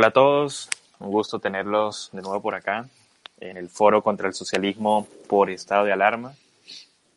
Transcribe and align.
Hola 0.00 0.08
a 0.08 0.12
todos, 0.12 0.70
un 0.98 1.10
gusto 1.10 1.40
tenerlos 1.40 2.08
de 2.14 2.22
nuevo 2.22 2.40
por 2.40 2.54
acá 2.54 2.88
en 3.38 3.58
el 3.58 3.68
foro 3.68 4.02
contra 4.02 4.28
el 4.28 4.32
socialismo 4.32 5.06
por 5.28 5.50
estado 5.50 5.84
de 5.84 5.92
alarma. 5.92 6.34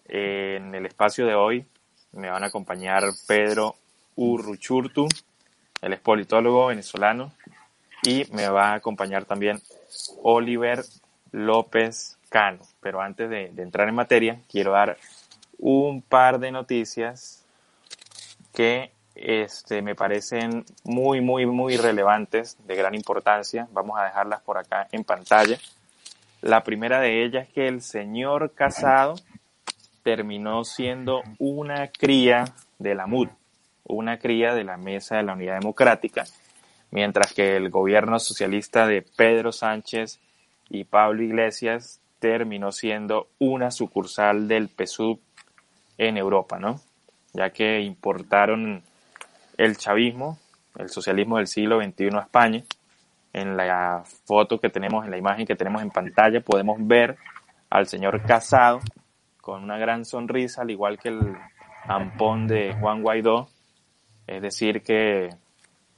En 0.09 0.75
el 0.75 0.85
espacio 0.85 1.25
de 1.25 1.33
hoy 1.33 1.65
me 2.11 2.29
van 2.29 2.43
a 2.43 2.47
acompañar 2.47 3.05
Pedro 3.25 3.77
Urruchurtu, 4.17 5.07
el 5.81 5.93
es 5.93 5.99
politólogo 6.01 6.67
venezolano, 6.67 7.31
y 8.03 8.25
me 8.33 8.49
va 8.49 8.71
a 8.71 8.73
acompañar 8.73 9.23
también 9.23 9.61
Oliver 10.21 10.83
López 11.31 12.17
Cano. 12.27 12.63
Pero 12.81 12.99
antes 12.99 13.29
de, 13.29 13.47
de 13.53 13.63
entrar 13.63 13.87
en 13.87 13.95
materia, 13.95 14.41
quiero 14.51 14.73
dar 14.73 14.97
un 15.57 16.01
par 16.01 16.37
de 16.37 16.51
noticias 16.51 17.45
que 18.53 18.91
este, 19.15 19.81
me 19.81 19.95
parecen 19.95 20.65
muy, 20.83 21.21
muy, 21.21 21.45
muy 21.45 21.77
relevantes, 21.77 22.57
de 22.65 22.75
gran 22.75 22.95
importancia. 22.95 23.67
Vamos 23.71 23.99
a 23.99 24.05
dejarlas 24.05 24.41
por 24.41 24.57
acá 24.57 24.87
en 24.91 25.03
pantalla. 25.03 25.57
La 26.41 26.63
primera 26.63 26.99
de 26.99 27.23
ellas 27.23 27.47
es 27.47 27.53
que 27.53 27.67
el 27.67 27.81
señor 27.81 28.53
Casado 28.53 29.15
terminó 30.03 30.63
siendo 30.65 31.21
una 31.39 31.87
cría 31.87 32.45
de 32.79 32.95
la 32.95 33.07
MUD, 33.07 33.29
una 33.85 34.17
cría 34.17 34.53
de 34.53 34.63
la 34.63 34.77
Mesa 34.77 35.17
de 35.17 35.23
la 35.23 35.33
Unidad 35.33 35.59
Democrática, 35.59 36.25
mientras 36.91 37.33
que 37.33 37.55
el 37.55 37.69
gobierno 37.69 38.19
socialista 38.19 38.85
de 38.87 39.01
Pedro 39.01 39.51
Sánchez 39.51 40.19
y 40.69 40.83
Pablo 40.83 41.23
Iglesias 41.23 42.01
terminó 42.19 42.71
siendo 42.71 43.27
una 43.39 43.71
sucursal 43.71 44.47
del 44.47 44.69
PSUV 44.69 45.19
en 45.97 46.17
Europa, 46.17 46.59
¿no? 46.59 46.81
Ya 47.33 47.51
que 47.51 47.79
importaron 47.81 48.83
el 49.57 49.77
chavismo, 49.77 50.39
el 50.77 50.89
socialismo 50.89 51.37
del 51.37 51.47
siglo 51.47 51.81
XXI 51.81 52.09
a 52.15 52.21
España. 52.21 52.63
En 53.33 53.57
la 53.57 54.03
foto 54.25 54.59
que 54.59 54.69
tenemos, 54.69 55.05
en 55.05 55.11
la 55.11 55.17
imagen 55.17 55.45
que 55.45 55.55
tenemos 55.55 55.81
en 55.81 55.89
pantalla, 55.89 56.41
podemos 56.41 56.77
ver 56.79 57.17
al 57.69 57.87
señor 57.87 58.21
Casado 58.23 58.79
con 59.41 59.63
una 59.63 59.77
gran 59.77 60.05
sonrisa, 60.05 60.61
al 60.61 60.71
igual 60.71 60.99
que 60.99 61.09
el 61.09 61.35
ampón 61.85 62.47
de 62.47 62.75
Juan 62.79 63.01
Guaidó. 63.01 63.49
Es 64.27 64.41
decir, 64.41 64.83
que 64.83 65.29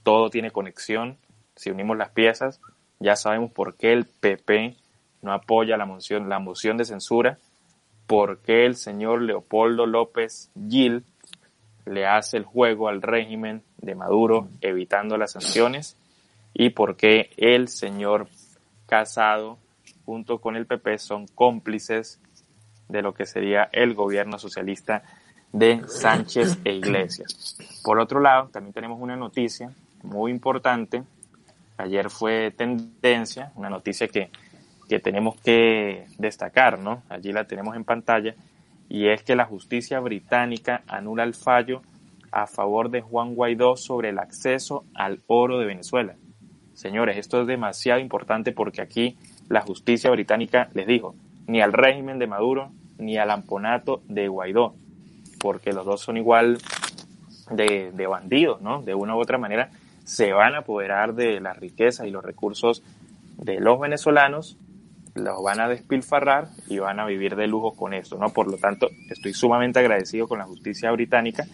todo 0.04 0.30
tiene 0.30 0.52
conexión. 0.52 1.18
Si 1.56 1.70
unimos 1.70 1.98
las 1.98 2.10
piezas, 2.10 2.62
ya 3.00 3.16
sabemos 3.16 3.52
por 3.52 3.76
qué 3.76 3.94
el 3.94 4.06
PP 4.06 4.78
no 5.22 5.34
apoya 5.34 5.78
la 5.78 5.86
moción, 5.86 6.30
la 6.30 6.40
moción 6.40 6.78
de 6.78 6.86
censura, 6.86 7.38
por 8.08 8.40
qué 8.40 8.66
el 8.66 8.76
señor 8.76 9.22
Leopoldo 9.22 9.86
López 9.86 10.52
Gil 10.70 11.04
le 11.86 12.06
hace 12.06 12.38
el 12.38 12.44
juego 12.44 12.88
al 12.88 13.02
régimen 13.02 13.64
de 13.78 13.96
Maduro 13.96 14.50
evitando 14.62 15.18
las 15.18 15.34
sanciones 15.34 15.98
y 16.54 16.70
por 16.70 16.96
qué 16.96 17.30
el 17.38 17.68
señor 17.68 18.28
Casado 18.88 19.58
junto 20.06 20.40
con 20.40 20.56
el 20.56 20.68
PP 20.68 21.00
son 21.00 21.28
cómplices 21.28 22.20
de 22.88 23.02
lo 23.02 23.14
que 23.14 23.26
sería 23.26 23.68
el 23.72 23.96
gobierno 23.96 24.38
socialista 24.38 25.04
de 25.52 25.82
Sánchez 25.88 26.60
e 26.64 26.74
Iglesias. 26.74 27.58
Por 27.84 28.00
otro 28.00 28.20
lado, 28.20 28.50
también 28.50 28.74
tenemos 28.74 29.02
una 29.02 29.16
noticia 29.16 29.72
muy 30.04 30.32
importante. 30.32 31.04
Ayer 31.78 32.10
fue 32.10 32.52
tendencia, 32.52 33.52
una 33.56 33.70
noticia 33.70 34.08
que, 34.08 34.30
que 34.88 35.00
tenemos 35.00 35.36
que 35.42 36.06
destacar, 36.18 36.78
¿no? 36.80 37.04
Allí 37.10 37.32
la 37.32 37.46
tenemos 37.46 37.76
en 37.76 37.84
pantalla, 37.84 38.36
y 38.90 39.08
es 39.08 39.24
que 39.24 39.36
la 39.36 39.46
justicia 39.46 40.00
británica 40.00 40.84
anula 40.88 41.24
el 41.24 41.34
fallo 41.34 41.82
a 42.32 42.48
favor 42.48 42.90
de 42.90 43.02
Juan 43.02 43.36
Guaidó 43.36 43.78
sobre 43.78 44.10
el 44.10 44.20
acceso 44.20 44.86
al 44.94 45.22
oro 45.28 45.58
de 45.60 45.66
Venezuela. 45.66 46.16
Señores, 46.74 47.18
esto 47.18 47.42
es 47.42 47.48
demasiado 47.48 48.00
importante 48.00 48.52
porque 48.52 48.82
aquí 48.82 49.18
la 49.48 49.62
justicia 49.62 50.12
británica 50.12 50.70
les 50.74 50.88
dijo, 50.88 51.16
ni 51.48 51.62
al 51.62 51.74
régimen 51.74 52.20
de 52.20 52.28
Maduro 52.28 52.72
ni 52.98 53.18
al 53.18 53.32
amponato 53.32 54.02
de 54.08 54.28
Guaidó, 54.28 54.76
porque 55.40 55.74
los 55.74 55.86
dos 55.86 56.02
son 56.02 56.18
igual 56.18 56.58
de, 57.52 57.92
de 57.94 58.08
bandidos, 58.08 58.62
¿no? 58.62 58.82
De 58.82 58.94
una 58.94 59.16
u 59.16 59.20
otra 59.20 59.38
manera 59.38 59.70
se 60.04 60.34
van 60.34 60.56
a 60.56 60.60
apoderar 60.60 61.16
de 61.16 61.40
las 61.40 61.58
riquezas 61.58 62.08
y 62.08 62.12
los 62.12 62.24
recursos 62.24 62.84
de 63.38 63.60
los 63.60 63.80
venezolanos 63.80 64.58
los 65.16 65.42
van 65.42 65.62
a 65.62 65.70
despilfarrar 65.70 66.50
y 66.68 66.78
van 66.78 67.00
a 67.00 67.06
vivir 67.06 67.36
de 67.36 67.48
lujo 67.48 67.74
con 67.74 67.94
esto, 67.94 68.18
¿no? 68.18 68.30
Por 68.30 68.52
lo 68.52 68.58
tanto, 68.58 68.90
estoy 69.10 69.34
sumamente 69.34 69.80
agradecido 69.80 70.28
con 70.28 70.40
la 70.40 70.46
justicia 70.46 70.92
británica, 70.92 71.46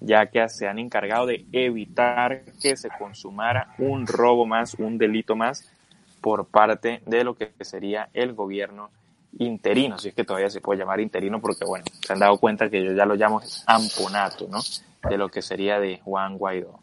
ya 0.00 0.26
que 0.26 0.48
se 0.48 0.66
han 0.66 0.78
encargado 0.78 1.26
de 1.26 1.46
evitar 1.52 2.42
que 2.60 2.76
se 2.76 2.88
consumara 2.90 3.74
un 3.78 4.06
robo 4.06 4.46
más, 4.46 4.74
un 4.74 4.98
delito 4.98 5.36
más 5.36 5.70
por 6.20 6.46
parte 6.46 7.00
de 7.06 7.24
lo 7.24 7.34
que 7.34 7.52
sería 7.60 8.08
el 8.12 8.34
gobierno 8.34 8.90
interino, 9.38 9.98
si 9.98 10.08
es 10.08 10.14
que 10.14 10.24
todavía 10.24 10.50
se 10.50 10.60
puede 10.60 10.80
llamar 10.80 11.00
interino, 11.00 11.40
porque 11.40 11.64
bueno, 11.64 11.84
se 12.04 12.12
han 12.12 12.18
dado 12.18 12.38
cuenta 12.38 12.68
que 12.68 12.84
yo 12.84 12.92
ya 12.92 13.06
lo 13.06 13.14
llamo 13.14 13.40
amponato, 13.66 14.48
¿no? 14.50 14.58
De 15.08 15.16
lo 15.16 15.28
que 15.28 15.42
sería 15.42 15.78
de 15.78 15.98
Juan 15.98 16.36
Guaidó. 16.36 16.80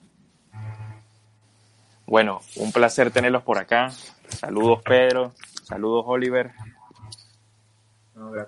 Bueno, 2.05 2.39
un 2.57 2.71
placer 2.71 3.11
tenerlos 3.11 3.43
por 3.43 3.57
acá. 3.57 3.89
Saludos 4.29 4.81
Pedro, 4.83 5.33
Saludos, 5.65 6.05
Oliver. 6.07 6.51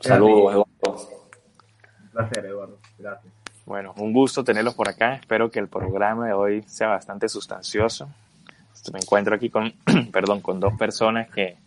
Saludos, 0.02 0.54
Eduardo. 0.54 0.68
Un 2.04 2.10
placer, 2.12 2.46
Eduardo. 2.46 2.78
Gracias. 3.00 3.34
Bueno, 3.66 3.96
un 3.98 4.14
gusto 4.14 4.44
tenerlos 4.44 4.76
por 4.76 4.88
acá. 4.88 5.16
Espero 5.16 5.50
que 5.50 5.58
el 5.58 5.68
programa 5.68 6.28
de 6.28 6.34
hoy 6.34 6.62
sea 6.68 6.90
bastante 6.90 7.28
sustancioso. 7.28 8.08
Me 8.94 9.00
encuentro 9.00 9.34
aquí 9.34 9.50
con, 9.50 9.74
perdón, 10.14 10.42
con 10.42 10.60
dos 10.60 10.74
personas 10.78 11.28
que, 11.30 11.58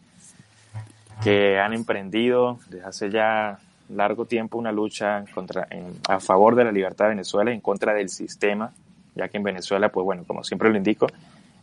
que 1.24 1.58
han 1.58 1.72
emprendido 1.72 2.60
desde 2.68 2.86
hace 2.86 3.10
ya 3.10 3.58
largo 3.88 4.26
tiempo 4.26 4.56
una 4.56 4.70
lucha 4.70 5.24
contra, 5.34 5.66
en, 5.68 5.98
a 6.08 6.20
favor 6.20 6.54
de 6.54 6.62
la 6.62 6.70
libertad 6.70 7.06
de 7.06 7.10
Venezuela 7.10 7.50
y 7.50 7.54
en 7.54 7.60
contra 7.60 7.92
del 7.92 8.08
sistema, 8.08 8.72
ya 9.16 9.26
que 9.26 9.38
en 9.38 9.42
Venezuela, 9.42 9.88
pues 9.88 10.04
bueno, 10.04 10.22
como 10.24 10.44
siempre 10.44 10.70
lo 10.70 10.76
indico, 10.76 11.08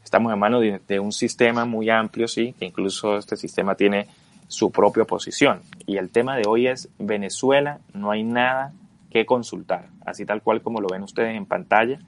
estamos 0.07 0.31
en 0.31 0.39
manos 0.39 0.63
de, 0.87 0.99
un 1.01 1.11
sistema 1.11 1.65
muy 1.65 1.89
amplio, 1.89 2.29
sí, 2.29 2.55
que 2.57 2.63
incluso 2.63 3.17
este 3.17 3.35
sistema 3.35 3.75
tiene 3.75 4.07
su 4.47 4.71
propia 4.71 5.03
oposición. 5.03 5.59
Y 5.85 5.97
el 5.97 6.11
tema 6.11 6.37
de 6.37 6.43
hoy 6.47 6.67
es 6.67 6.87
Venezuela, 6.97 7.81
no 7.93 8.09
hay 8.09 8.23
nada 8.23 8.71
que 9.09 9.25
consultar, 9.25 9.89
así 10.05 10.25
tal 10.25 10.41
cual 10.41 10.61
como 10.61 10.79
lo 10.79 10.87
ven 10.87 11.03
ustedes 11.03 11.35
en 11.35 11.45
pantalla. 11.45 11.99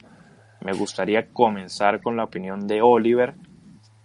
Me 0.62 0.72
gustaría 0.72 1.28
comenzar 1.28 2.02
con 2.02 2.16
la 2.16 2.24
opinión 2.24 2.68
de 2.68 2.82
Oliver. 2.82 3.34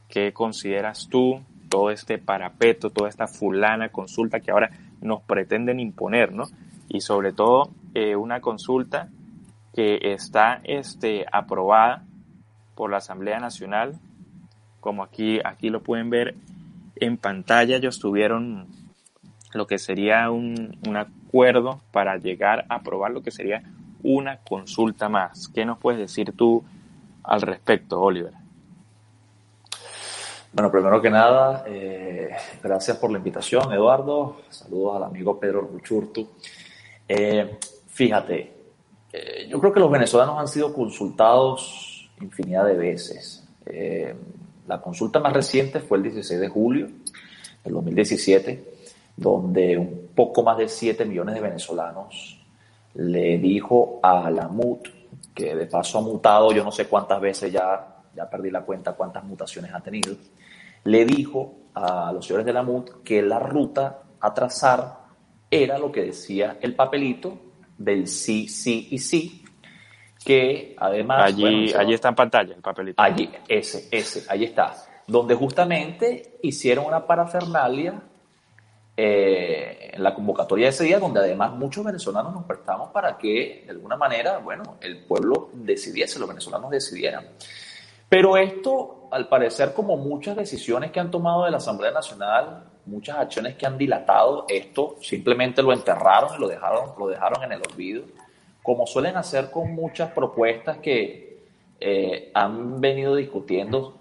¿Qué 0.08 0.32
consideras 0.32 1.06
tú 1.08 1.40
todo 1.68 1.92
este 1.92 2.18
parapeto, 2.18 2.90
toda 2.90 3.08
esta 3.08 3.28
fulana 3.28 3.90
consulta 3.90 4.40
que 4.40 4.50
ahora 4.50 4.70
nos 5.02 5.22
pretenden 5.22 5.78
imponer, 5.78 6.32
¿no? 6.32 6.46
Y 6.88 7.00
sobre 7.00 7.32
todo 7.32 7.70
eh, 7.94 8.16
una 8.16 8.40
consulta 8.40 9.08
que 9.72 9.98
está 10.02 10.60
este, 10.64 11.26
aprobada 11.30 12.02
por 12.74 12.90
la 12.90 12.98
Asamblea 12.98 13.38
Nacional. 13.40 13.98
Como 14.80 15.02
aquí, 15.02 15.40
aquí 15.44 15.70
lo 15.70 15.82
pueden 15.82 16.10
ver 16.10 16.34
en 16.96 17.16
pantalla, 17.16 17.76
ellos 17.76 17.98
tuvieron 17.98 18.66
lo 19.52 19.66
que 19.66 19.78
sería 19.78 20.30
un, 20.30 20.78
un 20.86 20.96
acuerdo 20.96 21.80
para 21.90 22.16
llegar 22.16 22.66
a 22.68 22.76
aprobar 22.76 23.12
lo 23.12 23.22
que 23.22 23.30
sería 23.30 23.62
una 24.02 24.38
consulta 24.38 25.08
más. 25.08 25.48
¿Qué 25.48 25.64
nos 25.64 25.78
puedes 25.78 25.98
decir 25.98 26.32
tú 26.36 26.64
al 27.22 27.40
respecto, 27.40 28.00
Oliver? 28.00 28.32
Bueno, 30.52 30.70
primero 30.70 31.02
que 31.02 31.10
nada, 31.10 31.64
eh, 31.66 32.30
gracias 32.62 32.96
por 32.98 33.10
la 33.10 33.18
invitación, 33.18 33.72
Eduardo. 33.72 34.42
Saludos 34.50 34.96
al 34.96 35.04
amigo 35.04 35.40
Pedro 35.40 35.62
Ruchurtu. 35.62 36.28
Eh, 37.08 37.58
fíjate, 37.88 38.52
eh, 39.12 39.48
yo 39.48 39.58
creo 39.58 39.72
que 39.72 39.80
los 39.80 39.90
venezolanos 39.90 40.38
han 40.38 40.46
sido 40.46 40.72
consultados 40.72 41.93
infinidad 42.20 42.66
de 42.66 42.74
veces. 42.74 43.46
Eh, 43.66 44.14
la 44.66 44.80
consulta 44.80 45.20
más 45.20 45.32
reciente 45.32 45.80
fue 45.80 45.98
el 45.98 46.04
16 46.04 46.40
de 46.40 46.48
julio 46.48 46.88
del 47.64 47.72
2017, 47.72 48.74
donde 49.16 49.76
un 49.76 50.08
poco 50.14 50.42
más 50.42 50.58
de 50.58 50.68
7 50.68 51.04
millones 51.04 51.34
de 51.34 51.40
venezolanos 51.40 52.40
le 52.94 53.38
dijo 53.38 54.00
a 54.02 54.30
la 54.30 54.48
MUT, 54.48 54.88
que 55.34 55.54
de 55.54 55.66
paso 55.66 55.98
ha 55.98 56.02
mutado, 56.02 56.52
yo 56.52 56.62
no 56.64 56.70
sé 56.70 56.86
cuántas 56.86 57.20
veces 57.20 57.52
ya, 57.52 58.02
ya 58.14 58.28
perdí 58.28 58.50
la 58.50 58.62
cuenta 58.62 58.92
cuántas 58.92 59.24
mutaciones 59.24 59.72
ha 59.74 59.80
tenido, 59.80 60.14
le 60.84 61.04
dijo 61.04 61.54
a 61.74 62.12
los 62.12 62.26
señores 62.26 62.46
de 62.46 62.52
la 62.52 62.62
MUT 62.62 63.02
que 63.02 63.20
la 63.22 63.38
ruta 63.38 64.02
a 64.20 64.32
trazar 64.32 64.98
era 65.50 65.78
lo 65.78 65.90
que 65.90 66.02
decía 66.02 66.58
el 66.60 66.74
papelito 66.74 67.38
del 67.76 68.06
sí, 68.06 68.48
sí 68.48 68.88
y 68.90 68.98
sí, 68.98 69.43
que 70.24 70.74
además... 70.78 71.24
Allí, 71.24 71.72
allí 71.72 71.94
está 71.94 72.08
en 72.08 72.14
pantalla 72.14 72.54
el 72.54 72.62
papelito. 72.62 73.00
Allí, 73.02 73.30
ese, 73.46 73.88
ese, 73.90 74.24
ahí 74.28 74.44
está. 74.44 74.74
Donde 75.06 75.34
justamente 75.34 76.38
hicieron 76.42 76.86
una 76.86 77.06
parafernalia 77.06 78.02
eh, 78.96 79.90
en 79.92 80.02
la 80.02 80.14
convocatoria 80.14 80.66
de 80.66 80.70
ese 80.70 80.84
día, 80.84 80.98
donde 80.98 81.20
además 81.20 81.52
muchos 81.52 81.84
venezolanos 81.84 82.32
nos 82.32 82.44
prestamos 82.44 82.90
para 82.90 83.18
que, 83.18 83.62
de 83.66 83.70
alguna 83.72 83.96
manera, 83.96 84.38
bueno, 84.38 84.76
el 84.80 85.04
pueblo 85.04 85.50
decidiese, 85.52 86.18
los 86.18 86.28
venezolanos 86.28 86.70
decidieran. 86.70 87.26
Pero 88.08 88.36
esto, 88.36 89.08
al 89.10 89.28
parecer, 89.28 89.74
como 89.74 89.96
muchas 89.96 90.36
decisiones 90.36 90.92
que 90.92 91.00
han 91.00 91.10
tomado 91.10 91.44
de 91.44 91.50
la 91.50 91.56
Asamblea 91.56 91.90
Nacional, 91.90 92.64
muchas 92.86 93.18
acciones 93.18 93.56
que 93.56 93.66
han 93.66 93.76
dilatado, 93.76 94.46
esto 94.48 94.96
simplemente 95.00 95.62
lo 95.62 95.72
enterraron 95.72 96.36
y 96.36 96.40
lo 96.40 96.46
dejaron, 96.46 96.90
lo 96.96 97.08
dejaron 97.08 97.42
en 97.42 97.52
el 97.52 97.62
olvido, 97.68 98.04
como 98.64 98.84
suelen 98.88 99.16
hacer 99.16 99.52
con 99.52 99.72
muchas 99.76 100.10
propuestas 100.10 100.78
que 100.78 101.38
eh, 101.78 102.32
han 102.34 102.80
venido 102.80 103.14
discutiendo 103.14 104.00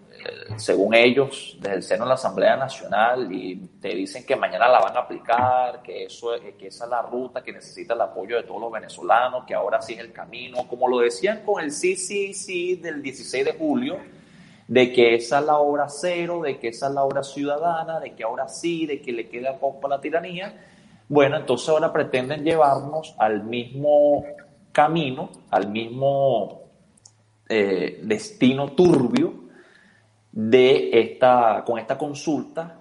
según 0.57 0.93
ellos, 0.93 1.57
desde 1.59 1.75
el 1.75 1.83
seno 1.83 2.03
de 2.05 2.09
la 2.09 2.15
Asamblea 2.15 2.55
Nacional 2.55 3.31
y 3.31 3.55
te 3.81 3.89
dicen 3.89 4.25
que 4.25 4.35
mañana 4.35 4.67
la 4.67 4.79
van 4.79 4.95
a 4.95 5.01
aplicar, 5.01 5.81
que, 5.81 6.05
eso, 6.05 6.31
que 6.57 6.67
esa 6.67 6.85
es 6.85 6.89
la 6.89 7.01
ruta 7.01 7.43
que 7.43 7.51
necesita 7.51 7.93
el 7.93 8.01
apoyo 8.01 8.37
de 8.37 8.43
todos 8.43 8.61
los 8.61 8.71
venezolanos, 8.71 9.45
que 9.45 9.53
ahora 9.53 9.81
sí 9.81 9.93
es 9.93 9.99
el 9.99 10.11
camino, 10.11 10.67
como 10.67 10.87
lo 10.87 10.99
decían 10.99 11.41
con 11.45 11.63
el 11.63 11.71
sí, 11.71 11.95
sí, 11.95 12.33
sí 12.33 12.75
del 12.75 13.01
16 13.01 13.45
de 13.45 13.53
julio, 13.53 13.97
de 14.67 14.93
que 14.93 15.15
esa 15.15 15.39
es 15.39 15.45
la 15.45 15.57
obra 15.57 15.89
cero, 15.89 16.41
de 16.41 16.57
que 16.59 16.69
esa 16.69 16.87
es 16.87 16.93
la 16.93 17.03
obra 17.03 17.23
ciudadana, 17.23 17.99
de 17.99 18.13
que 18.13 18.23
ahora 18.23 18.47
sí, 18.47 18.85
de 18.85 19.01
que 19.01 19.11
le 19.11 19.27
queda 19.27 19.57
poco 19.57 19.81
para 19.81 19.95
la 19.95 20.01
tiranía. 20.01 20.53
Bueno, 21.09 21.37
entonces 21.37 21.67
ahora 21.69 21.91
pretenden 21.91 22.43
llevarnos 22.43 23.13
al 23.17 23.43
mismo 23.43 24.23
camino, 24.73 25.29
al 25.51 25.69
mismo 25.71 26.63
eh, 27.47 28.01
destino 28.03 28.73
turbio 28.73 29.33
de 30.31 30.89
esta, 30.99 31.63
con 31.65 31.79
esta 31.79 31.97
consulta 31.97 32.79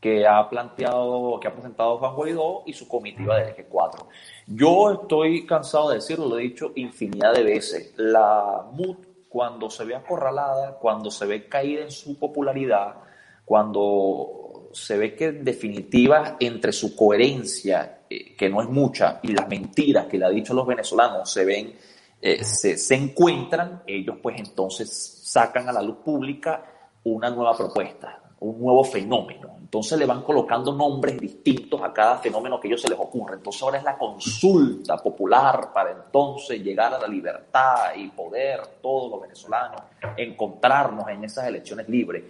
que 0.00 0.26
ha 0.26 0.48
planteado, 0.48 1.38
que 1.38 1.46
ha 1.46 1.52
presentado 1.52 1.98
Juan 1.98 2.16
Guaidó 2.16 2.62
y 2.66 2.72
su 2.72 2.88
comitiva 2.88 3.36
del 3.36 3.50
Eje 3.50 3.66
4. 3.66 4.08
Yo 4.48 4.90
estoy 4.90 5.46
cansado 5.46 5.90
de 5.90 5.96
decirlo, 5.96 6.26
lo 6.26 6.38
he 6.38 6.42
dicho 6.42 6.72
infinidad 6.74 7.34
de 7.34 7.44
veces. 7.44 7.94
La 7.96 8.66
MUT, 8.72 9.28
cuando 9.28 9.70
se 9.70 9.84
ve 9.84 9.94
acorralada, 9.94 10.76
cuando 10.78 11.10
se 11.10 11.24
ve 11.26 11.48
caída 11.48 11.82
en 11.82 11.92
su 11.92 12.18
popularidad, 12.18 12.96
cuando 13.44 14.70
se 14.72 14.96
ve 14.96 15.14
que 15.14 15.26
en 15.26 15.44
definitiva 15.44 16.36
entre 16.40 16.72
su 16.72 16.96
coherencia, 16.96 18.01
que 18.36 18.48
no 18.48 18.62
es 18.62 18.68
mucha, 18.68 19.20
y 19.22 19.32
las 19.32 19.48
mentiras 19.48 20.06
que 20.06 20.18
le 20.18 20.26
ha 20.26 20.30
dicho 20.30 20.54
los 20.54 20.66
venezolanos 20.66 21.30
se 21.30 21.44
ven, 21.44 21.74
eh, 22.20 22.44
se, 22.44 22.76
se 22.76 22.94
encuentran, 22.94 23.82
ellos 23.86 24.16
pues 24.22 24.38
entonces 24.38 25.20
sacan 25.24 25.68
a 25.68 25.72
la 25.72 25.82
luz 25.82 25.96
pública 26.04 26.64
una 27.04 27.30
nueva 27.30 27.56
propuesta, 27.56 28.20
un 28.40 28.60
nuevo 28.60 28.84
fenómeno. 28.84 29.56
Entonces 29.72 29.98
le 29.98 30.04
van 30.04 30.22
colocando 30.22 30.74
nombres 30.74 31.18
distintos 31.18 31.80
a 31.82 31.94
cada 31.94 32.18
fenómeno 32.18 32.60
que 32.60 32.68
ellos 32.68 32.82
se 32.82 32.90
les 32.90 32.98
ocurre. 32.98 33.36
Entonces 33.36 33.62
ahora 33.62 33.78
es 33.78 33.84
la 33.84 33.96
consulta 33.96 34.98
popular 34.98 35.72
para 35.72 35.92
entonces 35.92 36.62
llegar 36.62 36.92
a 36.92 36.98
la 36.98 37.08
libertad 37.08 37.94
y 37.96 38.08
poder 38.08 38.60
todos 38.82 39.10
los 39.10 39.22
venezolanos 39.22 39.80
encontrarnos 40.18 41.08
en 41.08 41.24
esas 41.24 41.46
elecciones 41.46 41.88
libres. 41.88 42.22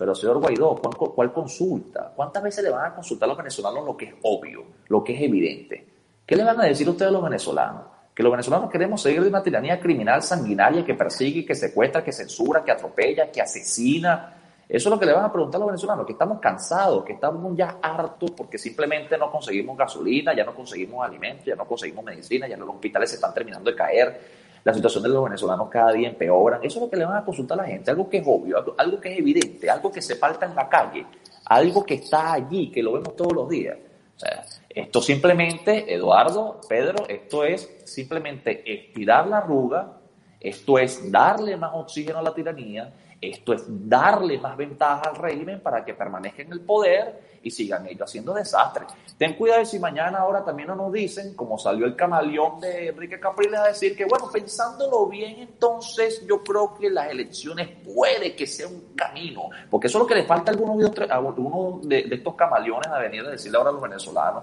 Pero 0.00 0.14
señor 0.14 0.38
Guaidó, 0.38 0.80
¿cuál, 0.80 1.12
¿cuál, 1.14 1.30
consulta? 1.30 2.10
¿Cuántas 2.16 2.42
veces 2.42 2.64
le 2.64 2.70
van 2.70 2.90
a 2.90 2.94
consultar 2.94 3.26
a 3.26 3.28
los 3.28 3.36
venezolanos 3.36 3.84
lo 3.84 3.94
que 3.94 4.06
es 4.06 4.14
obvio, 4.22 4.64
lo 4.88 5.04
que 5.04 5.14
es 5.14 5.20
evidente? 5.20 5.86
¿Qué 6.24 6.36
le 6.36 6.42
van 6.42 6.58
a 6.58 6.64
decir 6.64 6.88
ustedes 6.88 7.10
a 7.10 7.12
los 7.12 7.22
venezolanos? 7.22 7.82
que 8.14 8.22
los 8.22 8.32
venezolanos 8.32 8.70
queremos 8.70 9.00
seguir 9.00 9.22
de 9.22 9.28
una 9.28 9.42
tiranía 9.42 9.78
criminal 9.78 10.22
sanguinaria 10.22 10.84
que 10.84 10.94
persigue, 10.94 11.44
que 11.44 11.54
secuestra, 11.54 12.02
que 12.02 12.12
censura, 12.12 12.64
que 12.64 12.70
atropella, 12.70 13.30
que 13.30 13.40
asesina. 13.40 14.34
Eso 14.68 14.88
es 14.88 14.92
lo 14.92 14.98
que 14.98 15.06
le 15.06 15.12
van 15.12 15.24
a 15.24 15.32
preguntar 15.32 15.58
a 15.58 15.60
los 15.60 15.68
venezolanos, 15.68 16.06
que 16.06 16.12
estamos 16.12 16.38
cansados, 16.38 17.04
que 17.04 17.14
estamos 17.14 17.56
ya 17.56 17.78
hartos 17.80 18.30
porque 18.32 18.58
simplemente 18.58 19.16
no 19.16 19.30
conseguimos 19.30 19.76
gasolina, 19.76 20.34
ya 20.34 20.44
no 20.44 20.54
conseguimos 20.54 21.06
alimentos, 21.06 21.44
ya 21.44 21.56
no 21.56 21.66
conseguimos 21.66 22.04
medicina, 22.04 22.48
ya 22.48 22.56
los 22.56 22.68
hospitales 22.68 23.10
se 23.10 23.16
están 23.16 23.32
terminando 23.32 23.70
de 23.70 23.76
caer, 23.76 24.20
la 24.64 24.74
situación 24.74 25.02
de 25.02 25.08
los 25.08 25.24
venezolanos 25.24 25.68
cada 25.68 25.92
día 25.92 26.08
empeora. 26.08 26.58
Eso 26.62 26.78
es 26.78 26.84
lo 26.84 26.90
que 26.90 26.96
le 26.96 27.04
van 27.04 27.16
a 27.16 27.24
consultar 27.24 27.58
a 27.58 27.62
la 27.62 27.68
gente, 27.68 27.90
algo 27.90 28.08
que 28.08 28.18
es 28.18 28.24
obvio, 28.26 28.58
algo, 28.58 28.74
algo 28.76 29.00
que 29.00 29.12
es 29.12 29.18
evidente, 29.18 29.70
algo 29.70 29.90
que 29.90 30.02
se 30.02 30.16
falta 30.16 30.46
en 30.46 30.54
la 30.54 30.68
calle, 30.68 31.06
algo 31.46 31.84
que 31.84 31.94
está 31.94 32.32
allí, 32.32 32.70
que 32.70 32.82
lo 32.82 32.92
vemos 32.92 33.16
todos 33.16 33.32
los 33.32 33.48
días. 33.48 33.76
O 34.16 34.20
sea, 34.20 34.44
esto 34.68 35.00
simplemente, 35.00 35.92
Eduardo, 35.94 36.60
Pedro, 36.68 37.06
esto 37.08 37.44
es 37.44 37.82
simplemente 37.84 38.62
estirar 38.70 39.26
la 39.26 39.38
arruga, 39.38 39.98
esto 40.38 40.78
es 40.78 41.10
darle 41.10 41.56
más 41.56 41.72
oxígeno 41.74 42.18
a 42.18 42.22
la 42.22 42.34
tiranía, 42.34 42.92
esto 43.20 43.52
es 43.52 43.64
darle 43.66 44.38
más 44.38 44.56
ventaja 44.56 45.02
al 45.10 45.16
régimen 45.16 45.60
para 45.60 45.84
que 45.84 45.94
permanezca 45.94 46.42
en 46.42 46.52
el 46.52 46.60
poder 46.60 47.29
y 47.42 47.50
sigan 47.50 47.86
ellos 47.86 48.08
haciendo 48.08 48.34
desastres. 48.34 48.88
Ten 49.16 49.34
cuidado 49.34 49.64
si 49.64 49.78
mañana 49.78 50.18
ahora 50.18 50.44
también 50.44 50.68
no 50.68 50.74
nos 50.74 50.92
dicen, 50.92 51.34
como 51.34 51.58
salió 51.58 51.86
el 51.86 51.96
camaleón 51.96 52.60
de 52.60 52.88
Enrique 52.88 53.18
Capriles 53.18 53.58
a 53.58 53.66
decir 53.68 53.96
que, 53.96 54.04
bueno, 54.04 54.30
pensándolo 54.30 55.06
bien, 55.06 55.40
entonces 55.40 56.24
yo 56.26 56.42
creo 56.42 56.74
que 56.74 56.90
las 56.90 57.10
elecciones 57.10 57.68
puede 57.84 58.34
que 58.34 58.46
sea 58.46 58.68
un 58.68 58.94
camino, 58.94 59.48
porque 59.70 59.86
eso 59.86 59.98
es 59.98 60.02
lo 60.02 60.06
que 60.06 60.14
le 60.14 60.24
falta 60.24 60.50
a 60.50 60.54
alguno 60.54 61.80
de, 61.82 62.02
de, 62.02 62.14
estos 62.14 62.34
camaleones 62.34 62.88
a 62.88 62.98
venir 62.98 63.24
a 63.24 63.30
decirle 63.30 63.58
ahora 63.58 63.70
a 63.70 63.72
los 63.72 63.82
venezolanos. 63.82 64.42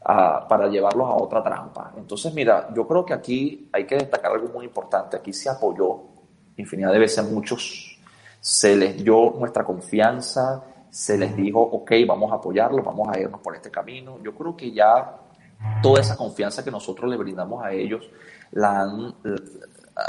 para 0.00 0.68
llevarlos 0.68 1.08
a 1.08 1.14
otra 1.14 1.42
trampa. 1.42 1.92
Entonces, 1.96 2.32
mira, 2.32 2.68
yo 2.74 2.86
creo 2.86 3.04
que 3.04 3.12
aquí 3.12 3.68
hay 3.72 3.84
que 3.84 3.96
destacar 3.96 4.32
algo 4.32 4.48
muy 4.48 4.64
importante. 4.64 5.16
Aquí 5.16 5.32
se 5.32 5.50
apoyó 5.50 6.18
infinidad 6.56 6.92
de 6.92 6.98
veces 6.98 7.30
muchos, 7.30 7.98
se 8.40 8.76
les 8.76 9.02
dio 9.02 9.34
nuestra 9.38 9.64
confianza, 9.64 10.64
se 10.90 11.18
les 11.18 11.36
dijo, 11.36 11.60
ok, 11.60 11.92
vamos 12.06 12.32
a 12.32 12.36
apoyarlo, 12.36 12.82
vamos 12.82 13.08
a 13.08 13.18
irnos 13.18 13.40
por 13.40 13.54
este 13.54 13.70
camino. 13.70 14.18
Yo 14.22 14.34
creo 14.34 14.56
que 14.56 14.72
ya 14.72 15.16
toda 15.82 16.00
esa 16.00 16.16
confianza 16.16 16.64
que 16.64 16.70
nosotros 16.70 17.10
le 17.10 17.16
brindamos 17.16 17.64
a 17.64 17.72
ellos, 17.72 18.08
han, 18.62 19.14